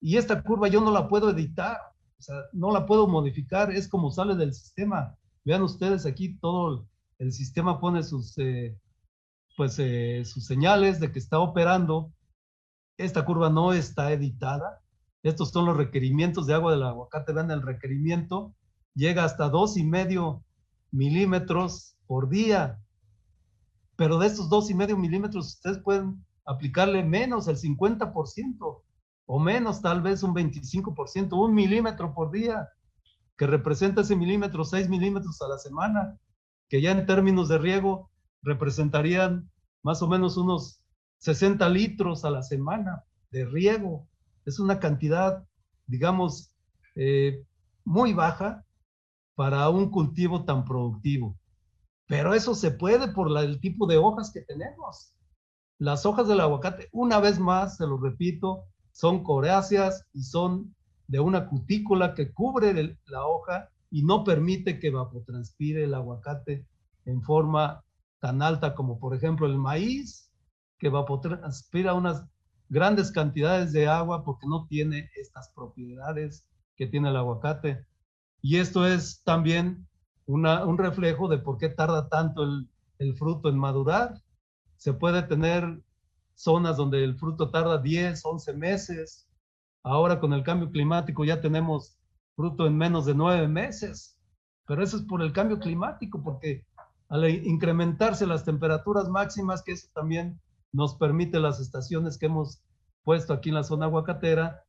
Y 0.01 0.17
esta 0.17 0.41
curva 0.41 0.67
yo 0.67 0.81
no 0.81 0.91
la 0.91 1.07
puedo 1.07 1.29
editar, 1.29 1.77
o 2.17 2.21
sea, 2.21 2.35
no 2.51 2.71
la 2.71 2.85
puedo 2.85 3.07
modificar, 3.07 3.71
es 3.71 3.87
como 3.87 4.11
sale 4.11 4.35
del 4.35 4.53
sistema. 4.53 5.15
Vean 5.43 5.61
ustedes 5.63 6.05
aquí 6.05 6.37
todo 6.37 6.87
el 7.17 7.31
sistema 7.31 7.79
pone 7.79 8.03
sus, 8.03 8.37
eh, 8.37 8.77
pues, 9.57 9.77
eh, 9.79 10.23
sus 10.25 10.45
señales 10.45 10.99
de 10.99 11.11
que 11.11 11.19
está 11.19 11.39
operando. 11.39 12.11
Esta 12.97 13.25
curva 13.25 13.49
no 13.49 13.73
está 13.73 14.11
editada. 14.11 14.81
Estos 15.23 15.51
son 15.51 15.65
los 15.65 15.77
requerimientos 15.77 16.47
de 16.47 16.53
agua 16.53 16.71
del 16.71 16.83
aguacate. 16.83 17.33
Vean 17.33 17.51
el 17.51 17.61
requerimiento 17.61 18.55
llega 18.95 19.23
hasta 19.23 19.49
dos 19.49 19.77
y 19.77 19.83
medio 19.83 20.43
milímetros 20.91 21.95
por 22.07 22.29
día. 22.29 22.79
Pero 23.95 24.17
de 24.17 24.27
estos 24.27 24.49
dos 24.49 24.69
y 24.69 24.73
medio 24.73 24.97
milímetros, 24.97 25.47
ustedes 25.55 25.79
pueden 25.79 26.25
aplicarle 26.45 27.03
menos, 27.03 27.47
el 27.47 27.57
50%, 27.57 28.83
o 29.27 29.39
menos, 29.39 29.81
tal 29.81 30.01
vez 30.01 30.23
un 30.23 30.33
25%, 30.33 31.33
un 31.33 31.53
milímetro 31.53 32.13
por 32.13 32.31
día, 32.31 32.67
que 33.41 33.47
representa 33.47 34.01
ese 34.01 34.15
milímetro, 34.15 34.63
6 34.63 34.87
milímetros 34.87 35.41
a 35.41 35.47
la 35.47 35.57
semana, 35.57 36.15
que 36.69 36.79
ya 36.79 36.91
en 36.91 37.07
términos 37.07 37.49
de 37.49 37.57
riego 37.57 38.11
representarían 38.43 39.49
más 39.81 40.03
o 40.03 40.07
menos 40.07 40.37
unos 40.37 40.83
60 41.17 41.67
litros 41.69 42.23
a 42.23 42.29
la 42.29 42.43
semana 42.43 43.03
de 43.31 43.45
riego. 43.45 44.07
Es 44.45 44.59
una 44.59 44.79
cantidad, 44.79 45.43
digamos, 45.87 46.53
eh, 46.93 47.43
muy 47.83 48.13
baja, 48.13 48.63
para 49.33 49.67
un 49.69 49.89
cultivo 49.89 50.45
tan 50.45 50.63
productivo. 50.63 51.35
Pero 52.05 52.35
eso 52.35 52.53
se 52.53 52.69
puede 52.69 53.07
por 53.07 53.35
el 53.39 53.59
tipo 53.59 53.87
de 53.87 53.97
hojas 53.97 54.31
que 54.31 54.41
tenemos. 54.41 55.15
Las 55.79 56.05
hojas 56.05 56.27
del 56.27 56.41
aguacate, 56.41 56.89
una 56.91 57.19
vez 57.19 57.39
más, 57.39 57.77
se 57.77 57.87
lo 57.87 57.97
repito, 57.97 58.65
son 58.91 59.23
coráceas 59.23 60.05
y 60.13 60.21
son 60.21 60.75
de 61.11 61.19
una 61.19 61.49
cutícula 61.49 62.15
que 62.15 62.31
cubre 62.31 62.97
la 63.07 63.27
hoja 63.27 63.69
y 63.89 64.01
no 64.01 64.23
permite 64.23 64.79
que 64.79 64.87
evapotranspire 64.87 65.83
el 65.83 65.93
aguacate 65.93 66.65
en 67.03 67.21
forma 67.21 67.83
tan 68.21 68.41
alta 68.41 68.73
como 68.73 68.97
por 68.97 69.13
ejemplo 69.13 69.45
el 69.45 69.57
maíz, 69.57 70.31
que 70.79 70.87
evapotranspira 70.87 71.93
unas 71.95 72.23
grandes 72.69 73.11
cantidades 73.11 73.73
de 73.73 73.89
agua 73.89 74.23
porque 74.23 74.47
no 74.47 74.67
tiene 74.67 75.09
estas 75.17 75.49
propiedades 75.49 76.47
que 76.77 76.87
tiene 76.87 77.09
el 77.09 77.17
aguacate. 77.17 77.85
Y 78.41 78.55
esto 78.57 78.87
es 78.87 79.21
también 79.25 79.85
un 80.27 80.77
reflejo 80.77 81.27
de 81.27 81.39
por 81.39 81.57
qué 81.57 81.67
tarda 81.67 82.07
tanto 82.07 82.43
el, 82.43 82.69
el 82.99 83.17
fruto 83.17 83.49
en 83.49 83.57
madurar. 83.57 84.13
Se 84.77 84.93
puede 84.93 85.23
tener 85.23 85.83
zonas 86.35 86.77
donde 86.77 87.03
el 87.03 87.17
fruto 87.17 87.51
tarda 87.51 87.79
10, 87.79 88.21
11 88.23 88.53
meses. 88.53 89.27
Ahora 89.83 90.19
con 90.19 90.33
el 90.33 90.43
cambio 90.43 90.71
climático 90.71 91.25
ya 91.25 91.41
tenemos 91.41 91.97
fruto 92.35 92.67
en 92.67 92.77
menos 92.77 93.05
de 93.05 93.15
9 93.15 93.47
meses. 93.47 94.17
Pero 94.67 94.83
eso 94.83 94.97
es 94.97 95.03
por 95.03 95.21
el 95.21 95.33
cambio 95.33 95.59
climático, 95.59 96.21
porque 96.23 96.65
al 97.09 97.29
incrementarse 97.29 98.25
las 98.25 98.45
temperaturas 98.45 99.09
máximas, 99.09 99.63
que 99.63 99.73
eso 99.73 99.89
también 99.93 100.39
nos 100.71 100.95
permite 100.95 101.39
las 101.39 101.59
estaciones 101.59 102.17
que 102.17 102.27
hemos 102.27 102.63
puesto 103.03 103.33
aquí 103.33 103.49
en 103.49 103.55
la 103.55 103.63
zona 103.63 103.87
aguacatera, 103.87 104.63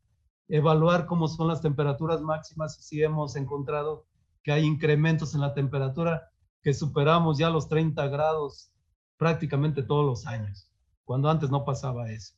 evaluar 0.49 1.07
cómo 1.07 1.29
son 1.29 1.49
las 1.49 1.61
temperaturas 1.61 2.21
máximas 2.21 2.79
y 2.79 2.83
si 2.83 3.03
hemos 3.03 3.37
encontrado 3.37 4.07
que 4.43 4.53
hay 4.53 4.65
incrementos 4.65 5.35
en 5.35 5.41
la 5.41 5.55
temperatura 5.55 6.31
que 6.63 6.75
superamos 6.75 7.39
ya 7.39 7.51
los 7.51 7.69
30 7.69 8.07
grados 8.09 8.73
prácticamente 9.17 9.83
todos 9.83 10.05
los 10.05 10.27
años, 10.27 10.69
cuando 11.05 11.31
antes 11.31 11.51
no 11.51 11.65
pasaba 11.65 12.11
eso. 12.11 12.35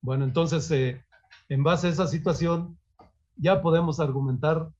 Bueno, 0.00 0.24
entonces, 0.24 0.70
eh, 0.70 1.04
en 1.52 1.62
base 1.62 1.86
a 1.86 1.90
esa 1.90 2.06
situación, 2.06 2.78
ya 3.36 3.60
podemos 3.60 4.00
argumentar, 4.00 4.72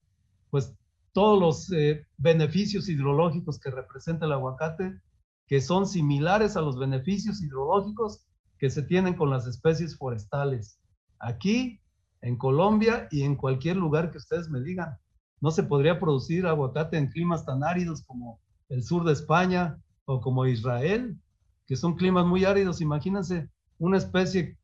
pues, 0.49 0.75
todos 1.13 1.39
los 1.39 1.73
eh, 1.73 2.07
beneficios 2.17 2.89
hidrológicos 2.89 3.61
que 3.61 3.71
representa 3.71 4.25
el 4.25 4.33
aguacate, 4.33 4.99
que 5.47 5.61
son 5.61 5.87
similares 5.87 6.57
a 6.57 6.63
los 6.63 6.79
beneficios 6.79 7.43
hidrológicos 7.43 8.25
que 8.57 8.71
se 8.71 8.83
tienen 8.85 9.13
con 9.13 9.29
las 9.29 9.47
especies 9.47 9.99
forestales. 9.99 10.79
Aquí 11.19 11.79
en 12.23 12.39
Colombia 12.39 13.07
y 13.11 13.25
en 13.25 13.37
cualquier 13.37 13.77
lugar 13.77 14.11
que 14.11 14.17
ustedes 14.17 14.49
me 14.49 14.63
digan. 14.63 14.97
no 15.43 15.51
se 15.51 15.65
podría 15.65 16.01
producir 16.01 16.47
aguacate 16.47 16.97
en 16.97 17.09
climas 17.09 17.45
tan 17.45 17.65
áridos 17.65 18.03
como 18.07 18.41
el 18.71 18.83
sur 18.83 19.05
de 19.05 19.13
España 19.13 19.77
o 20.07 20.23
como 20.23 20.47
Israel, 20.47 21.21
que 21.67 21.77
son 21.77 21.97
climas 21.97 22.25
muy 22.25 22.47
áridos. 22.47 22.81
Imagínense, 22.81 23.51
una 23.79 23.99
especie 23.99 24.57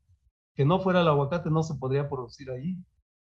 que 0.59 0.65
no 0.65 0.81
fuera 0.81 0.99
el 0.99 1.07
aguacate 1.07 1.49
no 1.49 1.63
se 1.63 1.75
podría 1.75 2.09
producir 2.09 2.51
ahí, 2.51 2.75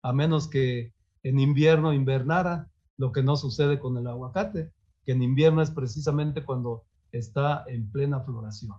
a 0.02 0.12
menos 0.12 0.48
que 0.48 0.92
en 1.22 1.40
invierno 1.40 1.94
invernara, 1.94 2.68
lo 2.98 3.10
que 3.10 3.22
no 3.22 3.36
sucede 3.36 3.78
con 3.78 3.96
el 3.96 4.06
aguacate, 4.06 4.70
que 5.02 5.12
en 5.12 5.22
invierno 5.22 5.62
es 5.62 5.70
precisamente 5.70 6.44
cuando 6.44 6.84
está 7.10 7.64
en 7.68 7.90
plena 7.90 8.20
floración. 8.20 8.76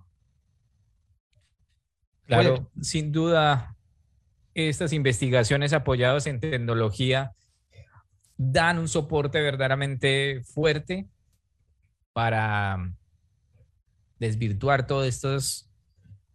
Claro, 2.27 2.69
sin 2.79 3.11
duda, 3.11 3.75
estas 4.53 4.93
investigaciones 4.93 5.73
apoyadas 5.73 6.27
en 6.27 6.39
tecnología 6.39 7.33
dan 8.37 8.77
un 8.77 8.87
soporte 8.87 9.41
verdaderamente 9.41 10.43
fuerte 10.43 11.09
para 12.13 12.77
desvirtuar 14.19 14.85
todas 14.85 15.07
estas 15.07 15.71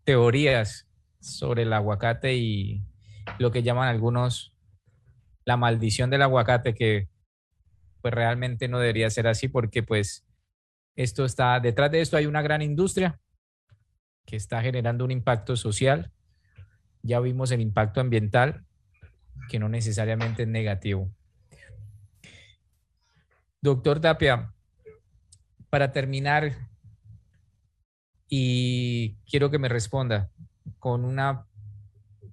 teorías 0.02 0.87
sobre 1.20 1.62
el 1.62 1.72
aguacate 1.72 2.36
y 2.36 2.82
lo 3.38 3.50
que 3.50 3.62
llaman 3.62 3.88
algunos 3.88 4.54
la 5.44 5.56
maldición 5.56 6.10
del 6.10 6.22
aguacate, 6.22 6.74
que 6.74 7.08
pues 8.02 8.12
realmente 8.12 8.68
no 8.68 8.78
debería 8.78 9.08
ser 9.10 9.26
así 9.26 9.48
porque 9.48 9.82
pues 9.82 10.26
esto 10.94 11.24
está, 11.24 11.58
detrás 11.60 11.90
de 11.90 12.00
esto 12.00 12.16
hay 12.16 12.26
una 12.26 12.42
gran 12.42 12.60
industria 12.60 13.18
que 14.26 14.36
está 14.36 14.60
generando 14.60 15.04
un 15.04 15.10
impacto 15.10 15.56
social. 15.56 16.12
Ya 17.02 17.18
vimos 17.20 17.50
el 17.50 17.62
impacto 17.62 18.00
ambiental, 18.00 18.66
que 19.48 19.58
no 19.58 19.70
necesariamente 19.70 20.42
es 20.42 20.48
negativo. 20.48 21.10
Doctor 23.62 24.00
Tapia, 24.00 24.52
para 25.70 25.92
terminar, 25.92 26.68
y 28.28 29.14
quiero 29.24 29.50
que 29.50 29.58
me 29.58 29.68
responda 29.68 30.30
con 30.78 31.04
un 31.04 31.18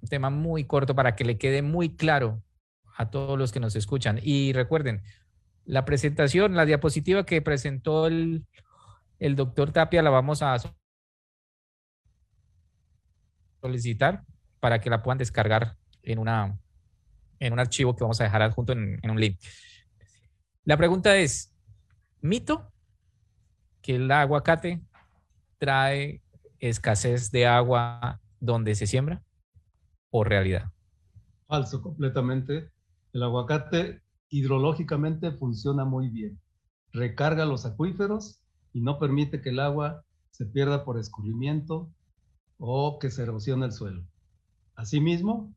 tema 0.08 0.30
muy 0.30 0.64
corto 0.64 0.94
para 0.94 1.16
que 1.16 1.24
le 1.24 1.38
quede 1.38 1.62
muy 1.62 1.96
claro 1.96 2.42
a 2.96 3.10
todos 3.10 3.38
los 3.38 3.52
que 3.52 3.60
nos 3.60 3.76
escuchan. 3.76 4.18
Y 4.22 4.52
recuerden, 4.52 5.02
la 5.64 5.84
presentación, 5.84 6.54
la 6.54 6.64
diapositiva 6.64 7.26
que 7.26 7.42
presentó 7.42 8.06
el, 8.06 8.46
el 9.18 9.36
doctor 9.36 9.72
Tapia 9.72 10.02
la 10.02 10.10
vamos 10.10 10.42
a 10.42 10.56
solicitar 13.60 14.24
para 14.60 14.80
que 14.80 14.90
la 14.90 15.02
puedan 15.02 15.18
descargar 15.18 15.76
en, 16.02 16.18
una, 16.18 16.58
en 17.40 17.52
un 17.52 17.58
archivo 17.58 17.96
que 17.96 18.04
vamos 18.04 18.20
a 18.20 18.24
dejar 18.24 18.42
adjunto 18.42 18.72
en, 18.72 18.98
en 19.02 19.10
un 19.10 19.20
link. 19.20 19.38
La 20.64 20.76
pregunta 20.76 21.16
es, 21.16 21.54
¿mito 22.20 22.72
que 23.82 23.96
el 23.96 24.10
aguacate 24.10 24.82
trae 25.58 26.22
escasez 26.58 27.30
de 27.30 27.46
agua 27.46 28.20
donde 28.46 28.74
se 28.74 28.86
siembra 28.86 29.22
o 30.10 30.24
realidad? 30.24 30.72
Falso, 31.46 31.82
completamente. 31.82 32.70
El 33.12 33.22
aguacate 33.22 34.02
hidrológicamente 34.28 35.32
funciona 35.32 35.84
muy 35.84 36.08
bien. 36.08 36.40
Recarga 36.92 37.44
los 37.44 37.66
acuíferos 37.66 38.40
y 38.72 38.80
no 38.80 38.98
permite 38.98 39.40
que 39.42 39.50
el 39.50 39.60
agua 39.60 40.04
se 40.30 40.46
pierda 40.46 40.84
por 40.84 40.98
escurrimiento 40.98 41.90
o 42.58 42.98
que 42.98 43.10
se 43.10 43.22
erosione 43.22 43.66
el 43.66 43.72
suelo. 43.72 44.06
Asimismo, 44.74 45.54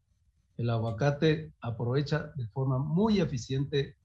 el 0.57 0.69
aguacate 0.69 1.53
aprovecha 1.61 2.31
de 2.35 2.47
forma 2.47 2.79
muy 2.79 3.19
eficiente 3.19 3.97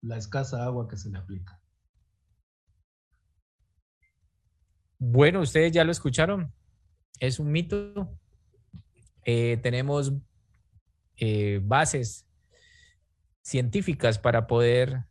la 0.00 0.16
escasa 0.16 0.64
agua 0.64 0.88
que 0.88 0.96
se 0.96 1.10
le 1.10 1.18
aplica. 1.18 1.60
Bueno, 4.98 5.40
ustedes 5.40 5.72
ya 5.72 5.84
lo 5.84 5.92
escucharon. 5.92 6.52
Es 7.18 7.38
un 7.38 7.50
mito. 7.50 8.18
Eh, 9.24 9.58
tenemos 9.62 10.12
eh, 11.16 11.60
bases 11.62 12.26
científicas 13.42 14.18
para 14.18 14.46
poder 14.46 15.04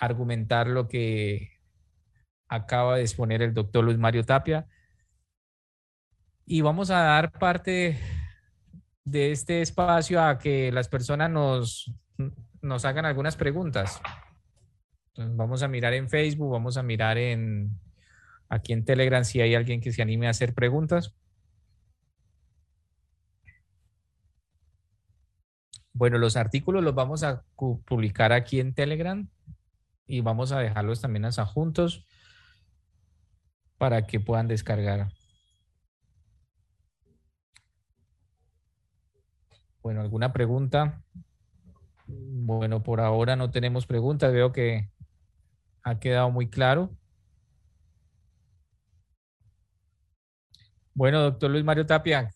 argumentar 0.00 0.66
lo 0.66 0.88
que 0.88 1.52
acaba 2.48 2.96
de 2.96 3.02
exponer 3.02 3.42
el 3.42 3.54
doctor 3.54 3.84
Luis 3.84 3.98
Mario 3.98 4.24
Tapia. 4.24 4.66
Y 6.44 6.60
vamos 6.62 6.90
a 6.90 7.00
dar 7.00 7.32
parte 7.32 7.98
de 9.04 9.32
este 9.32 9.62
espacio 9.62 10.22
a 10.22 10.38
que 10.38 10.72
las 10.72 10.88
personas 10.88 11.30
nos, 11.30 11.92
nos 12.62 12.84
hagan 12.84 13.06
algunas 13.06 13.36
preguntas. 13.36 14.00
vamos 15.16 15.62
a 15.62 15.68
mirar 15.68 15.94
en 15.94 16.08
Facebook, 16.08 16.50
vamos 16.50 16.76
a 16.76 16.82
mirar 16.82 17.18
en 17.18 17.70
aquí 18.48 18.72
en 18.72 18.84
Telegram 18.84 19.24
si 19.24 19.40
hay 19.40 19.54
alguien 19.54 19.80
que 19.80 19.92
se 19.92 20.02
anime 20.02 20.26
a 20.26 20.30
hacer 20.30 20.54
preguntas. 20.54 21.14
Bueno, 25.98 26.16
los 26.18 26.36
artículos 26.36 26.84
los 26.84 26.94
vamos 26.94 27.24
a 27.24 27.42
publicar 27.56 28.32
aquí 28.32 28.60
en 28.60 28.72
Telegram 28.72 29.28
y 30.06 30.20
vamos 30.20 30.52
a 30.52 30.60
dejarlos 30.60 31.00
también 31.00 31.24
hasta 31.24 31.44
juntos 31.44 32.06
para 33.78 34.06
que 34.06 34.20
puedan 34.20 34.46
descargar. 34.46 35.10
Bueno, 39.82 40.00
¿alguna 40.00 40.32
pregunta? 40.32 41.02
Bueno, 42.06 42.80
por 42.84 43.00
ahora 43.00 43.34
no 43.34 43.50
tenemos 43.50 43.84
preguntas. 43.84 44.32
Veo 44.32 44.52
que 44.52 44.88
ha 45.82 45.98
quedado 45.98 46.30
muy 46.30 46.48
claro. 46.48 46.96
Bueno, 50.94 51.22
doctor 51.22 51.50
Luis 51.50 51.64
Mario 51.64 51.86
Tapia, 51.86 52.30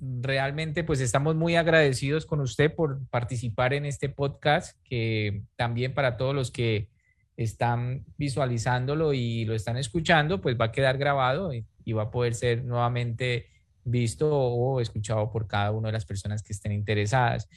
realmente 0.00 0.82
pues 0.84 1.00
estamos 1.00 1.36
muy 1.36 1.56
agradecidos 1.56 2.24
con 2.26 2.40
usted 2.40 2.74
por 2.74 3.06
participar 3.08 3.74
en 3.74 3.84
este 3.84 4.08
podcast, 4.08 4.78
que 4.84 5.42
también 5.56 5.94
para 5.94 6.16
todos 6.16 6.34
los 6.34 6.50
que 6.50 6.88
están 7.36 8.04
visualizándolo 8.16 9.12
y 9.12 9.44
lo 9.44 9.54
están 9.54 9.76
escuchando, 9.76 10.40
pues 10.40 10.58
va 10.60 10.66
a 10.66 10.72
quedar 10.72 10.98
grabado 10.98 11.52
y, 11.54 11.66
va 11.92 12.04
a 12.04 12.10
poder 12.12 12.36
ser 12.36 12.62
nuevamente 12.64 13.48
visto 13.82 14.30
o 14.32 14.80
escuchado 14.80 15.32
por 15.32 15.48
cada 15.48 15.72
una 15.72 15.88
de 15.88 15.92
las 15.92 16.04
personas 16.04 16.40
que 16.40 16.52
estén 16.52 16.70
interesadas. 16.70 17.48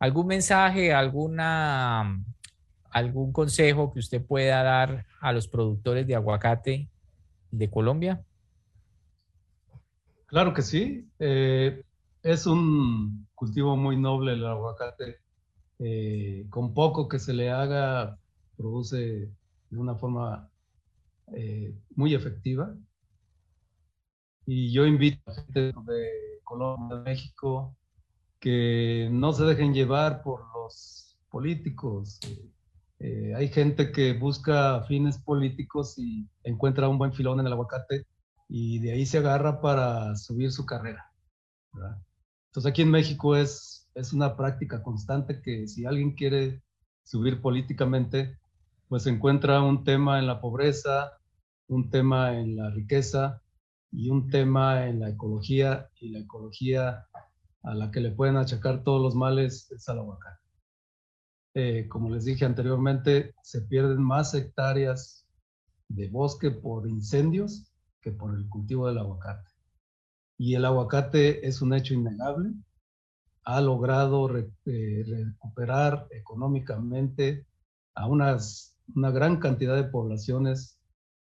¿Algún 0.00 0.26
mensaje, 0.26 0.92
alguna, 0.92 2.20
algún 2.90 3.30
consejo 3.30 3.92
que 3.92 4.00
usted 4.00 4.24
pueda 4.24 4.64
dar 4.64 5.06
a 5.20 5.32
los 5.32 5.46
productores 5.46 6.04
de 6.04 6.16
aguacate 6.16 6.88
de 7.52 7.70
Colombia? 7.70 8.24
Claro 10.26 10.52
que 10.52 10.62
sí. 10.62 11.08
Eh, 11.20 11.82
es 12.26 12.46
un 12.46 13.28
cultivo 13.36 13.76
muy 13.76 13.96
noble 13.96 14.32
el 14.32 14.44
aguacate. 14.44 15.20
Eh, 15.78 16.46
con 16.50 16.74
poco 16.74 17.08
que 17.08 17.20
se 17.20 17.32
le 17.32 17.50
haga, 17.50 18.18
produce 18.56 19.30
de 19.70 19.78
una 19.78 19.94
forma 19.94 20.50
eh, 21.34 21.72
muy 21.94 22.14
efectiva. 22.14 22.74
Y 24.44 24.72
yo 24.72 24.86
invito 24.86 25.22
a 25.30 25.34
gente 25.34 25.60
de 25.72 26.40
Colombia, 26.42 26.96
de 26.96 27.02
México, 27.04 27.76
que 28.40 29.08
no 29.12 29.32
se 29.32 29.44
dejen 29.44 29.72
llevar 29.72 30.22
por 30.22 30.40
los 30.54 31.16
políticos. 31.30 32.18
hay 33.00 33.48
gente 33.48 33.92
que 33.92 34.14
busca 34.14 34.82
fines 34.88 35.18
políticos 35.18 35.98
y 35.98 36.28
encuentra 36.44 36.88
un 36.88 36.98
buen 36.98 37.12
filón 37.12 37.38
en 37.40 37.46
el 37.46 37.52
aguacate 37.52 38.06
y 38.48 38.78
de 38.80 38.92
ahí 38.92 39.06
se 39.06 39.18
agarra 39.18 39.60
para 39.60 40.16
subir 40.16 40.50
su 40.52 40.64
carrera. 40.66 41.12
Entonces 42.56 42.70
aquí 42.70 42.80
en 42.80 42.90
México 42.90 43.36
es, 43.36 43.86
es 43.94 44.14
una 44.14 44.34
práctica 44.34 44.82
constante 44.82 45.42
que 45.42 45.68
si 45.68 45.84
alguien 45.84 46.14
quiere 46.14 46.62
subir 47.04 47.42
políticamente, 47.42 48.38
pues 48.88 49.06
encuentra 49.06 49.60
un 49.60 49.84
tema 49.84 50.18
en 50.18 50.26
la 50.26 50.40
pobreza, 50.40 51.12
un 51.68 51.90
tema 51.90 52.38
en 52.38 52.56
la 52.56 52.70
riqueza 52.70 53.42
y 53.92 54.08
un 54.08 54.30
tema 54.30 54.86
en 54.86 55.00
la 55.00 55.10
ecología 55.10 55.90
y 56.00 56.08
la 56.08 56.20
ecología 56.20 57.06
a 57.62 57.74
la 57.74 57.90
que 57.90 58.00
le 58.00 58.12
pueden 58.12 58.38
achacar 58.38 58.82
todos 58.82 59.02
los 59.02 59.14
males 59.14 59.70
es 59.70 59.86
al 59.90 59.98
aguacate. 59.98 60.40
Eh, 61.52 61.88
como 61.88 62.08
les 62.08 62.24
dije 62.24 62.46
anteriormente, 62.46 63.34
se 63.42 63.60
pierden 63.60 64.02
más 64.02 64.32
hectáreas 64.32 65.26
de 65.88 66.08
bosque 66.08 66.50
por 66.50 66.88
incendios 66.88 67.70
por 68.12 68.34
el 68.34 68.48
cultivo 68.48 68.88
del 68.88 68.98
aguacate. 68.98 69.50
Y 70.38 70.54
el 70.54 70.64
aguacate 70.64 71.46
es 71.46 71.62
un 71.62 71.74
hecho 71.74 71.94
innegable. 71.94 72.52
Ha 73.44 73.60
logrado 73.60 74.28
eh, 74.36 75.04
recuperar 75.06 76.06
económicamente 76.10 77.46
a 77.94 78.06
unas, 78.06 78.76
una 78.94 79.10
gran 79.10 79.38
cantidad 79.38 79.76
de 79.76 79.84
poblaciones 79.84 80.78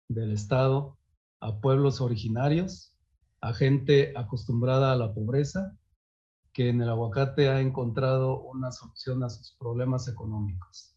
del 0.07 0.31
estado, 0.31 0.97
a 1.39 1.59
pueblos 1.59 2.01
originarios, 2.01 2.93
a 3.41 3.53
gente 3.53 4.13
acostumbrada 4.15 4.91
a 4.91 4.95
la 4.95 5.13
pobreza, 5.13 5.77
que 6.53 6.69
en 6.69 6.81
el 6.81 6.89
aguacate 6.89 7.49
ha 7.49 7.61
encontrado 7.61 8.41
una 8.41 8.71
solución 8.71 9.23
a 9.23 9.29
sus 9.29 9.55
problemas 9.59 10.07
económicos. 10.07 10.95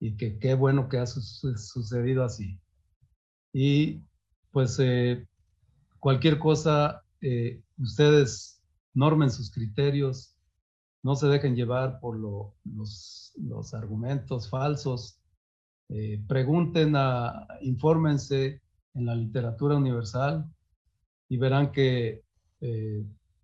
y 0.00 0.16
que 0.16 0.38
qué 0.38 0.54
bueno 0.54 0.88
que 0.88 0.98
ha 0.98 1.06
sucedido 1.06 2.24
así. 2.24 2.60
Y 3.52 4.04
pues 4.52 4.78
eh, 4.80 5.26
cualquier 5.98 6.38
cosa, 6.38 7.02
eh, 7.20 7.62
ustedes 7.78 8.62
normen 8.94 9.30
sus 9.30 9.50
criterios, 9.50 10.34
no 11.02 11.14
se 11.14 11.26
dejen 11.28 11.54
llevar 11.54 12.00
por 12.00 12.18
los, 12.18 13.34
argumentos 13.72 14.48
falsos, 14.50 15.20
eh, 15.88 16.22
pregunten, 16.26 16.94
a, 16.96 17.46
infórmense 17.62 18.60
en 18.94 19.06
la 19.06 19.14
literatura 19.14 19.76
universal 19.76 20.44
y 21.28 21.36
verán 21.36 21.72
que 21.72 22.22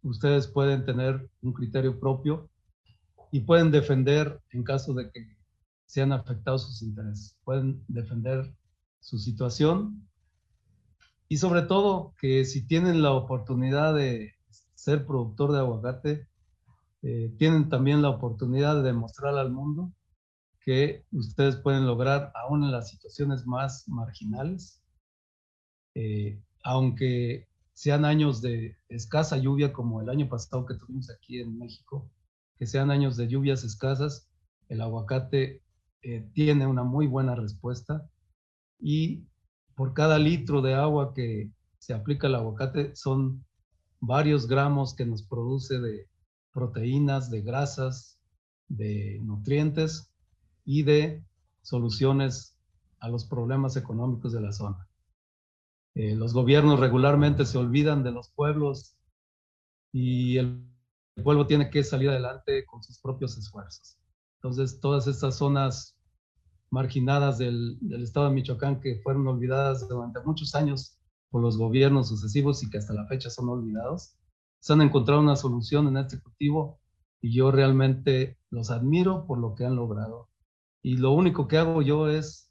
ustedes 0.03 0.49
pueden 0.49 0.85
tener 0.85 1.31
un 1.43 1.53
criterio 1.53 1.99
propio 2.01 2.51
y 3.31 3.41
pueden 3.41 3.71
defender 3.71 4.41
en 4.51 4.65
caso 4.65 4.93
de 4.95 5.11
que 5.11 5.37
sean 5.87 6.13
afectados 6.13 6.67
sus 6.67 6.83
intereses, 6.83 7.37
pueden 7.45 7.85
defender 7.89 8.53
su 9.01 9.19
situación 9.19 10.09
y 11.29 11.39
sobre 11.39 11.63
todo 11.63 12.15
que 12.21 12.45
si 12.45 12.67
tienen 12.67 13.03
la 13.03 13.13
oportunidad 13.13 13.95
de 13.95 14.35
ser 14.75 15.07
productor 15.07 15.53
de 15.53 15.59
aguacate, 15.59 16.29
eh, 17.03 17.35
tienen 17.39 17.69
también 17.69 18.03
la 18.03 18.11
oportunidad 18.11 18.77
de 18.77 18.83
demostrar 18.83 19.37
al 19.37 19.51
mundo 19.53 19.93
que 20.61 21.05
ustedes 21.13 21.57
pueden 21.57 21.87
lograr 21.87 22.33
aún 22.35 22.65
en 22.65 22.73
las 22.73 22.89
situaciones 22.89 23.47
más 23.47 23.87
marginales, 23.89 24.83
eh, 25.95 26.41
aunque 26.63 27.47
sean 27.75 28.05
años 28.05 28.41
de 28.41 28.79
escasa 28.89 29.37
lluvia 29.37 29.73
como 29.73 30.01
el 30.01 30.09
año 30.09 30.29
pasado 30.29 30.65
que 30.65 30.75
tuvimos 30.75 31.11
aquí 31.11 31.41
en 31.41 31.59
México, 31.59 32.11
que 32.59 32.67
sean 32.67 32.91
años 32.91 33.17
de 33.17 33.29
lluvias 33.29 33.65
escasas, 33.65 34.31
el 34.69 34.81
aguacate 34.81 35.63
eh, 36.03 36.29
tiene 36.33 36.67
una 36.67 36.85
muy 36.85 37.07
buena 37.07 37.35
respuesta. 37.35 38.09
Y 38.79 39.27
por 39.75 39.95
cada 39.95 40.19
litro 40.19 40.63
de 40.63 40.75
agua 40.75 41.15
que 41.15 41.51
se 41.79 41.95
aplica 41.95 42.27
al 42.27 42.37
aguacate 42.37 42.95
son 42.95 43.45
varios 44.01 44.47
gramos 44.47 44.95
que 44.95 45.07
nos 45.07 45.23
produce 45.23 45.81
de 45.81 46.09
proteínas, 46.53 47.31
de 47.31 47.43
grasas, 47.43 48.19
de 48.69 49.21
nutrientes 49.23 50.13
y 50.65 50.83
de 50.83 51.25
soluciones 51.63 52.57
a 53.01 53.09
los 53.09 53.27
problemas 53.27 53.77
económicos 53.77 54.33
de 54.33 54.41
la 54.41 54.53
zona. 54.53 54.89
Eh, 55.95 56.15
los 56.15 56.33
gobiernos 56.33 56.81
regularmente 56.81 57.45
se 57.45 57.59
olvidan 57.59 58.03
de 58.03 58.13
los 58.13 58.31
pueblos 58.31 58.97
y 59.93 60.39
el 60.39 60.75
el 61.17 61.23
pueblo 61.23 61.47
tiene 61.47 61.71
que 61.71 61.85
salir 61.85 62.11
adelante 62.11 62.65
con 62.67 62.83
sus 62.83 62.99
propios 62.99 63.39
esfuerzos. 63.39 63.97
Entonces, 64.39 64.81
todas 64.81 65.07
estas 65.07 65.37
zonas 65.37 65.97
marginadas 66.75 67.39
del, 67.39 67.79
estado 68.03 68.29
de 68.29 68.35
Michoacán 68.35 68.81
que 68.81 68.97
fueron 68.97 69.29
olvidadas 69.29 69.89
durante 69.89 70.21
muchos 70.21 70.57
años 70.57 70.99
por 71.31 71.41
los 71.41 71.57
gobiernos 71.57 72.09
sucesivos 72.09 72.63
y 72.63 72.69
que 72.69 72.79
hasta 72.79 72.93
la 72.93 73.07
fecha 73.07 73.31
son 73.31 73.49
olvidados, 73.49 74.17
se 74.61 74.73
han 74.73 74.83
encontrado 74.83 75.21
una 75.21 75.37
solución 75.37 75.87
en 75.87 75.99
este 75.99 76.21
cultivo 76.21 76.81
y 77.21 77.33
yo 77.33 77.53
realmente 77.53 78.39
los 78.51 78.71
admiro 78.71 79.25
por 79.27 79.39
lo 79.39 79.55
que 79.55 79.65
han 79.65 79.77
logrado. 79.77 80.29
Y 80.83 80.97
lo 80.97 81.13
único 81.13 81.47
que 81.47 81.59
hago 81.59 81.81
yo 81.81 82.09
es 82.09 82.51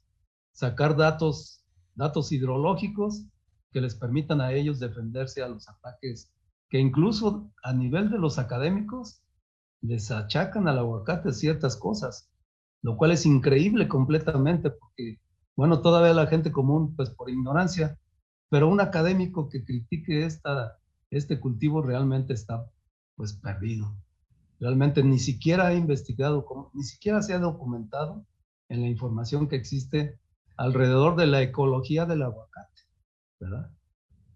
sacar 0.52 0.96
datos, 0.96 1.62
datos 1.94 2.32
hidrológicos 2.32 3.26
que 3.72 3.82
les 3.82 3.94
permitan 3.94 4.40
a 4.40 4.52
ellos 4.52 4.80
defenderse 4.80 5.42
a 5.42 5.48
los 5.48 5.68
ataques 5.68 6.32
que 6.70 6.78
incluso 6.78 7.52
a 7.62 7.74
nivel 7.74 8.10
de 8.10 8.18
los 8.18 8.38
académicos 8.38 9.22
les 9.82 10.10
achacan 10.10 10.66
al 10.66 10.78
aguacate 10.78 11.32
ciertas 11.32 11.76
cosas, 11.76 12.30
lo 12.84 12.98
cual 12.98 13.12
es 13.12 13.24
increíble 13.24 13.88
completamente 13.88 14.70
porque, 14.70 15.18
bueno, 15.56 15.80
todavía 15.80 16.12
la 16.12 16.26
gente 16.26 16.52
común, 16.52 16.94
pues 16.94 17.08
por 17.08 17.30
ignorancia, 17.30 17.98
pero 18.50 18.68
un 18.68 18.78
académico 18.78 19.48
que 19.48 19.64
critique 19.64 20.26
esta, 20.26 20.76
este 21.10 21.40
cultivo 21.40 21.80
realmente 21.80 22.34
está 22.34 22.70
pues 23.16 23.32
perdido. 23.32 23.96
Realmente 24.60 25.02
ni 25.02 25.18
siquiera 25.18 25.68
ha 25.68 25.74
investigado, 25.74 26.46
ni 26.74 26.82
siquiera 26.82 27.22
se 27.22 27.32
ha 27.32 27.38
documentado 27.38 28.26
en 28.68 28.82
la 28.82 28.88
información 28.88 29.48
que 29.48 29.56
existe 29.56 30.20
alrededor 30.58 31.16
de 31.16 31.26
la 31.26 31.40
ecología 31.40 32.04
del 32.04 32.20
aguacate, 32.20 32.82
¿verdad? 33.40 33.70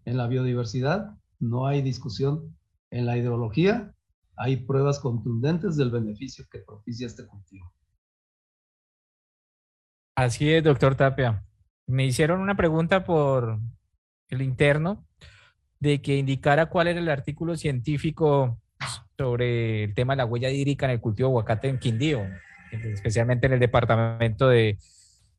En 0.06 0.16
la 0.16 0.26
biodiversidad 0.26 1.18
no 1.38 1.66
hay 1.66 1.82
discusión. 1.82 2.56
En 2.90 3.04
la 3.04 3.18
ideología 3.18 3.94
hay 4.36 4.56
pruebas 4.56 5.00
contundentes 5.00 5.76
del 5.76 5.90
beneficio 5.90 6.46
que 6.50 6.60
propicia 6.60 7.06
este 7.06 7.26
cultivo. 7.26 7.74
Así 10.18 10.52
es, 10.52 10.64
doctor 10.64 10.96
Tapia. 10.96 11.44
Me 11.86 12.04
hicieron 12.04 12.40
una 12.40 12.56
pregunta 12.56 13.04
por 13.04 13.60
el 14.28 14.42
interno 14.42 15.06
de 15.78 16.02
que 16.02 16.16
indicara 16.16 16.66
cuál 16.66 16.88
era 16.88 16.98
el 16.98 17.08
artículo 17.08 17.56
científico 17.56 18.60
sobre 19.16 19.84
el 19.84 19.94
tema 19.94 20.14
de 20.14 20.18
la 20.18 20.24
huella 20.24 20.50
hídrica 20.50 20.86
en 20.86 20.92
el 20.92 21.00
cultivo 21.00 21.28
de 21.28 21.32
aguacate 21.34 21.68
en 21.68 21.78
Quindío, 21.78 22.26
especialmente 22.72 23.46
en 23.46 23.52
el 23.52 23.60
departamento 23.60 24.48
de 24.48 24.76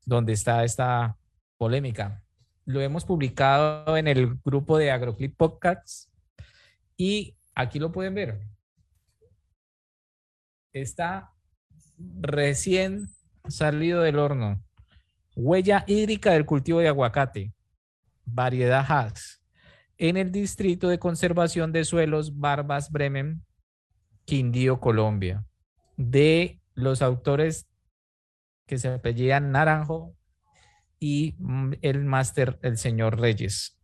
donde 0.05 0.31
está 0.31 0.63
esta 0.63 1.17
polémica 1.57 2.23
lo 2.69 2.81
hemos 2.81 3.03
publicado 3.03 3.97
en 3.97 4.07
el 4.07 4.35
grupo 4.45 4.77
de 4.77 4.91
AgroClip 4.91 5.35
Podcasts 5.35 6.07
y 6.95 7.35
aquí 7.55 7.79
lo 7.79 7.91
pueden 7.91 8.13
ver. 8.13 8.41
Está 10.71 11.33
recién 11.97 13.07
salido 13.47 14.03
del 14.03 14.19
horno. 14.19 14.63
Huella 15.41 15.85
hídrica 15.87 16.33
del 16.33 16.45
cultivo 16.45 16.79
de 16.79 16.89
aguacate, 16.89 17.53
variedad 18.25 18.85
Haas, 18.85 19.41
en 19.97 20.17
el 20.17 20.33
Distrito 20.33 20.89
de 20.89 20.99
Conservación 20.99 21.71
de 21.71 21.85
Suelos 21.85 22.37
Barbas 22.37 22.91
Bremen, 22.91 23.45
Quindío, 24.25 24.81
Colombia, 24.81 25.45
de 25.95 26.59
los 26.73 27.01
autores 27.01 27.69
que 28.67 28.77
se 28.77 28.89
apellidan 28.89 29.53
Naranjo, 29.53 30.13
y 30.99 31.35
mm, 31.39 31.75
el 31.83 32.03
máster, 32.03 32.59
el 32.61 32.77
señor 32.77 33.17
Reyes. 33.17 33.79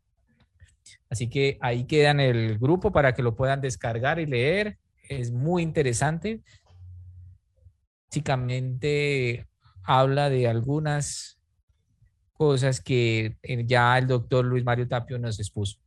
Así 1.10 1.30
que 1.30 1.58
ahí 1.62 1.86
queda 1.86 2.12
en 2.12 2.20
el 2.20 2.60
grupo 2.60 2.91
para 2.91 3.14
que 3.14 3.24
lo 3.24 3.38
puedan 3.38 3.62
descargar 3.62 4.20
y 4.20 4.26
leer. 4.26 4.78
Es 5.08 5.32
muy 5.32 5.64
interesante. 5.64 6.43
Básicamente 8.10 9.47
habla 9.84 10.30
de 10.30 10.49
algunas 10.49 11.36
cosas 12.36 12.82
que 12.82 13.38
eh, 13.42 13.64
ya 13.66 13.98
el 13.98 14.08
doctor 14.08 14.46
Luis 14.46 14.64
Mario 14.64 14.88
Tapio 14.88 15.18
nos 15.18 15.40
expuso. 15.40 15.80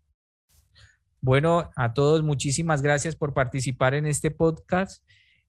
Bueno, 1.20 1.70
a 1.76 1.94
todos 1.94 2.22
muchísimas 2.22 2.82
gracias 2.82 3.16
por 3.16 3.34
participar 3.34 3.94
en 3.94 4.06
este 4.06 4.30
podcast. 4.30 5.02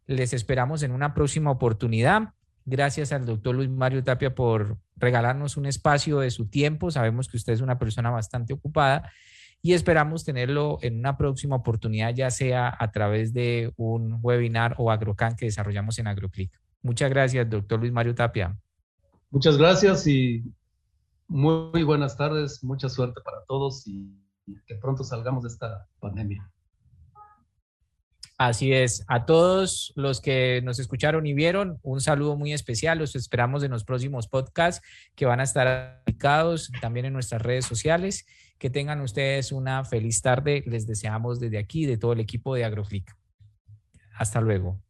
Les 0.07 0.33
esperamos 0.33 0.83
en 0.83 0.91
una 0.91 1.13
próxima 1.13 1.51
oportunidad. 1.51 2.33
Gracias 2.65 3.11
al 3.11 3.25
doctor 3.25 3.55
Luis 3.55 3.69
Mario 3.69 4.03
Tapia 4.03 4.33
por 4.33 4.77
regalarnos 4.95 5.57
un 5.57 5.65
espacio 5.65 6.19
de 6.19 6.31
su 6.31 6.47
tiempo. 6.47 6.91
Sabemos 6.91 7.27
que 7.27 7.37
usted 7.37 7.53
es 7.53 7.61
una 7.61 7.77
persona 7.77 8.09
bastante 8.09 8.53
ocupada 8.53 9.11
y 9.61 9.73
esperamos 9.73 10.25
tenerlo 10.25 10.79
en 10.81 10.97
una 10.97 11.17
próxima 11.17 11.55
oportunidad, 11.55 12.13
ya 12.15 12.31
sea 12.31 12.75
a 12.77 12.91
través 12.91 13.33
de 13.33 13.71
un 13.75 14.19
webinar 14.21 14.75
o 14.77 14.91
AgroCan 14.91 15.35
que 15.35 15.45
desarrollamos 15.45 15.99
en 15.99 16.07
AgroClick. 16.07 16.51
Muchas 16.81 17.09
gracias, 17.09 17.49
doctor 17.49 17.79
Luis 17.79 17.91
Mario 17.91 18.15
Tapia. 18.15 18.57
Muchas 19.31 19.57
gracias 19.57 20.07
y 20.07 20.43
muy 21.29 21.83
buenas 21.83 22.17
tardes, 22.17 22.63
mucha 22.63 22.89
suerte 22.89 23.21
para 23.23 23.43
todos 23.47 23.87
y 23.87 24.13
que 24.67 24.75
pronto 24.75 25.03
salgamos 25.03 25.43
de 25.43 25.49
esta 25.49 25.87
pandemia. 25.99 26.51
Así 28.39 28.71
es. 28.71 29.03
A 29.09 29.25
todos 29.25 29.91
los 29.97 30.21
que 30.21 30.61
nos 30.63 30.79
escucharon 30.79 31.27
y 31.27 31.33
vieron, 31.33 31.77
un 31.83 31.99
saludo 31.99 32.37
muy 32.37 32.53
especial. 32.53 32.97
Los 32.97 33.15
esperamos 33.15 33.63
en 33.63 33.71
los 33.71 33.83
próximos 33.83 34.29
podcasts 34.29 34.81
que 35.15 35.25
van 35.25 35.41
a 35.41 35.43
estar 35.43 36.01
publicados 36.05 36.71
también 36.79 37.05
en 37.05 37.13
nuestras 37.13 37.41
redes 37.41 37.65
sociales. 37.65 38.25
Que 38.57 38.69
tengan 38.69 39.01
ustedes 39.01 39.51
una 39.51 39.83
feliz 39.83 40.21
tarde. 40.21 40.63
Les 40.67 40.87
deseamos 40.87 41.41
desde 41.41 41.57
aquí, 41.57 41.85
de 41.85 41.97
todo 41.97 42.13
el 42.13 42.21
equipo 42.21 42.55
de 42.55 42.63
AgroClick. 42.63 43.13
Hasta 44.17 44.39
luego. 44.39 44.81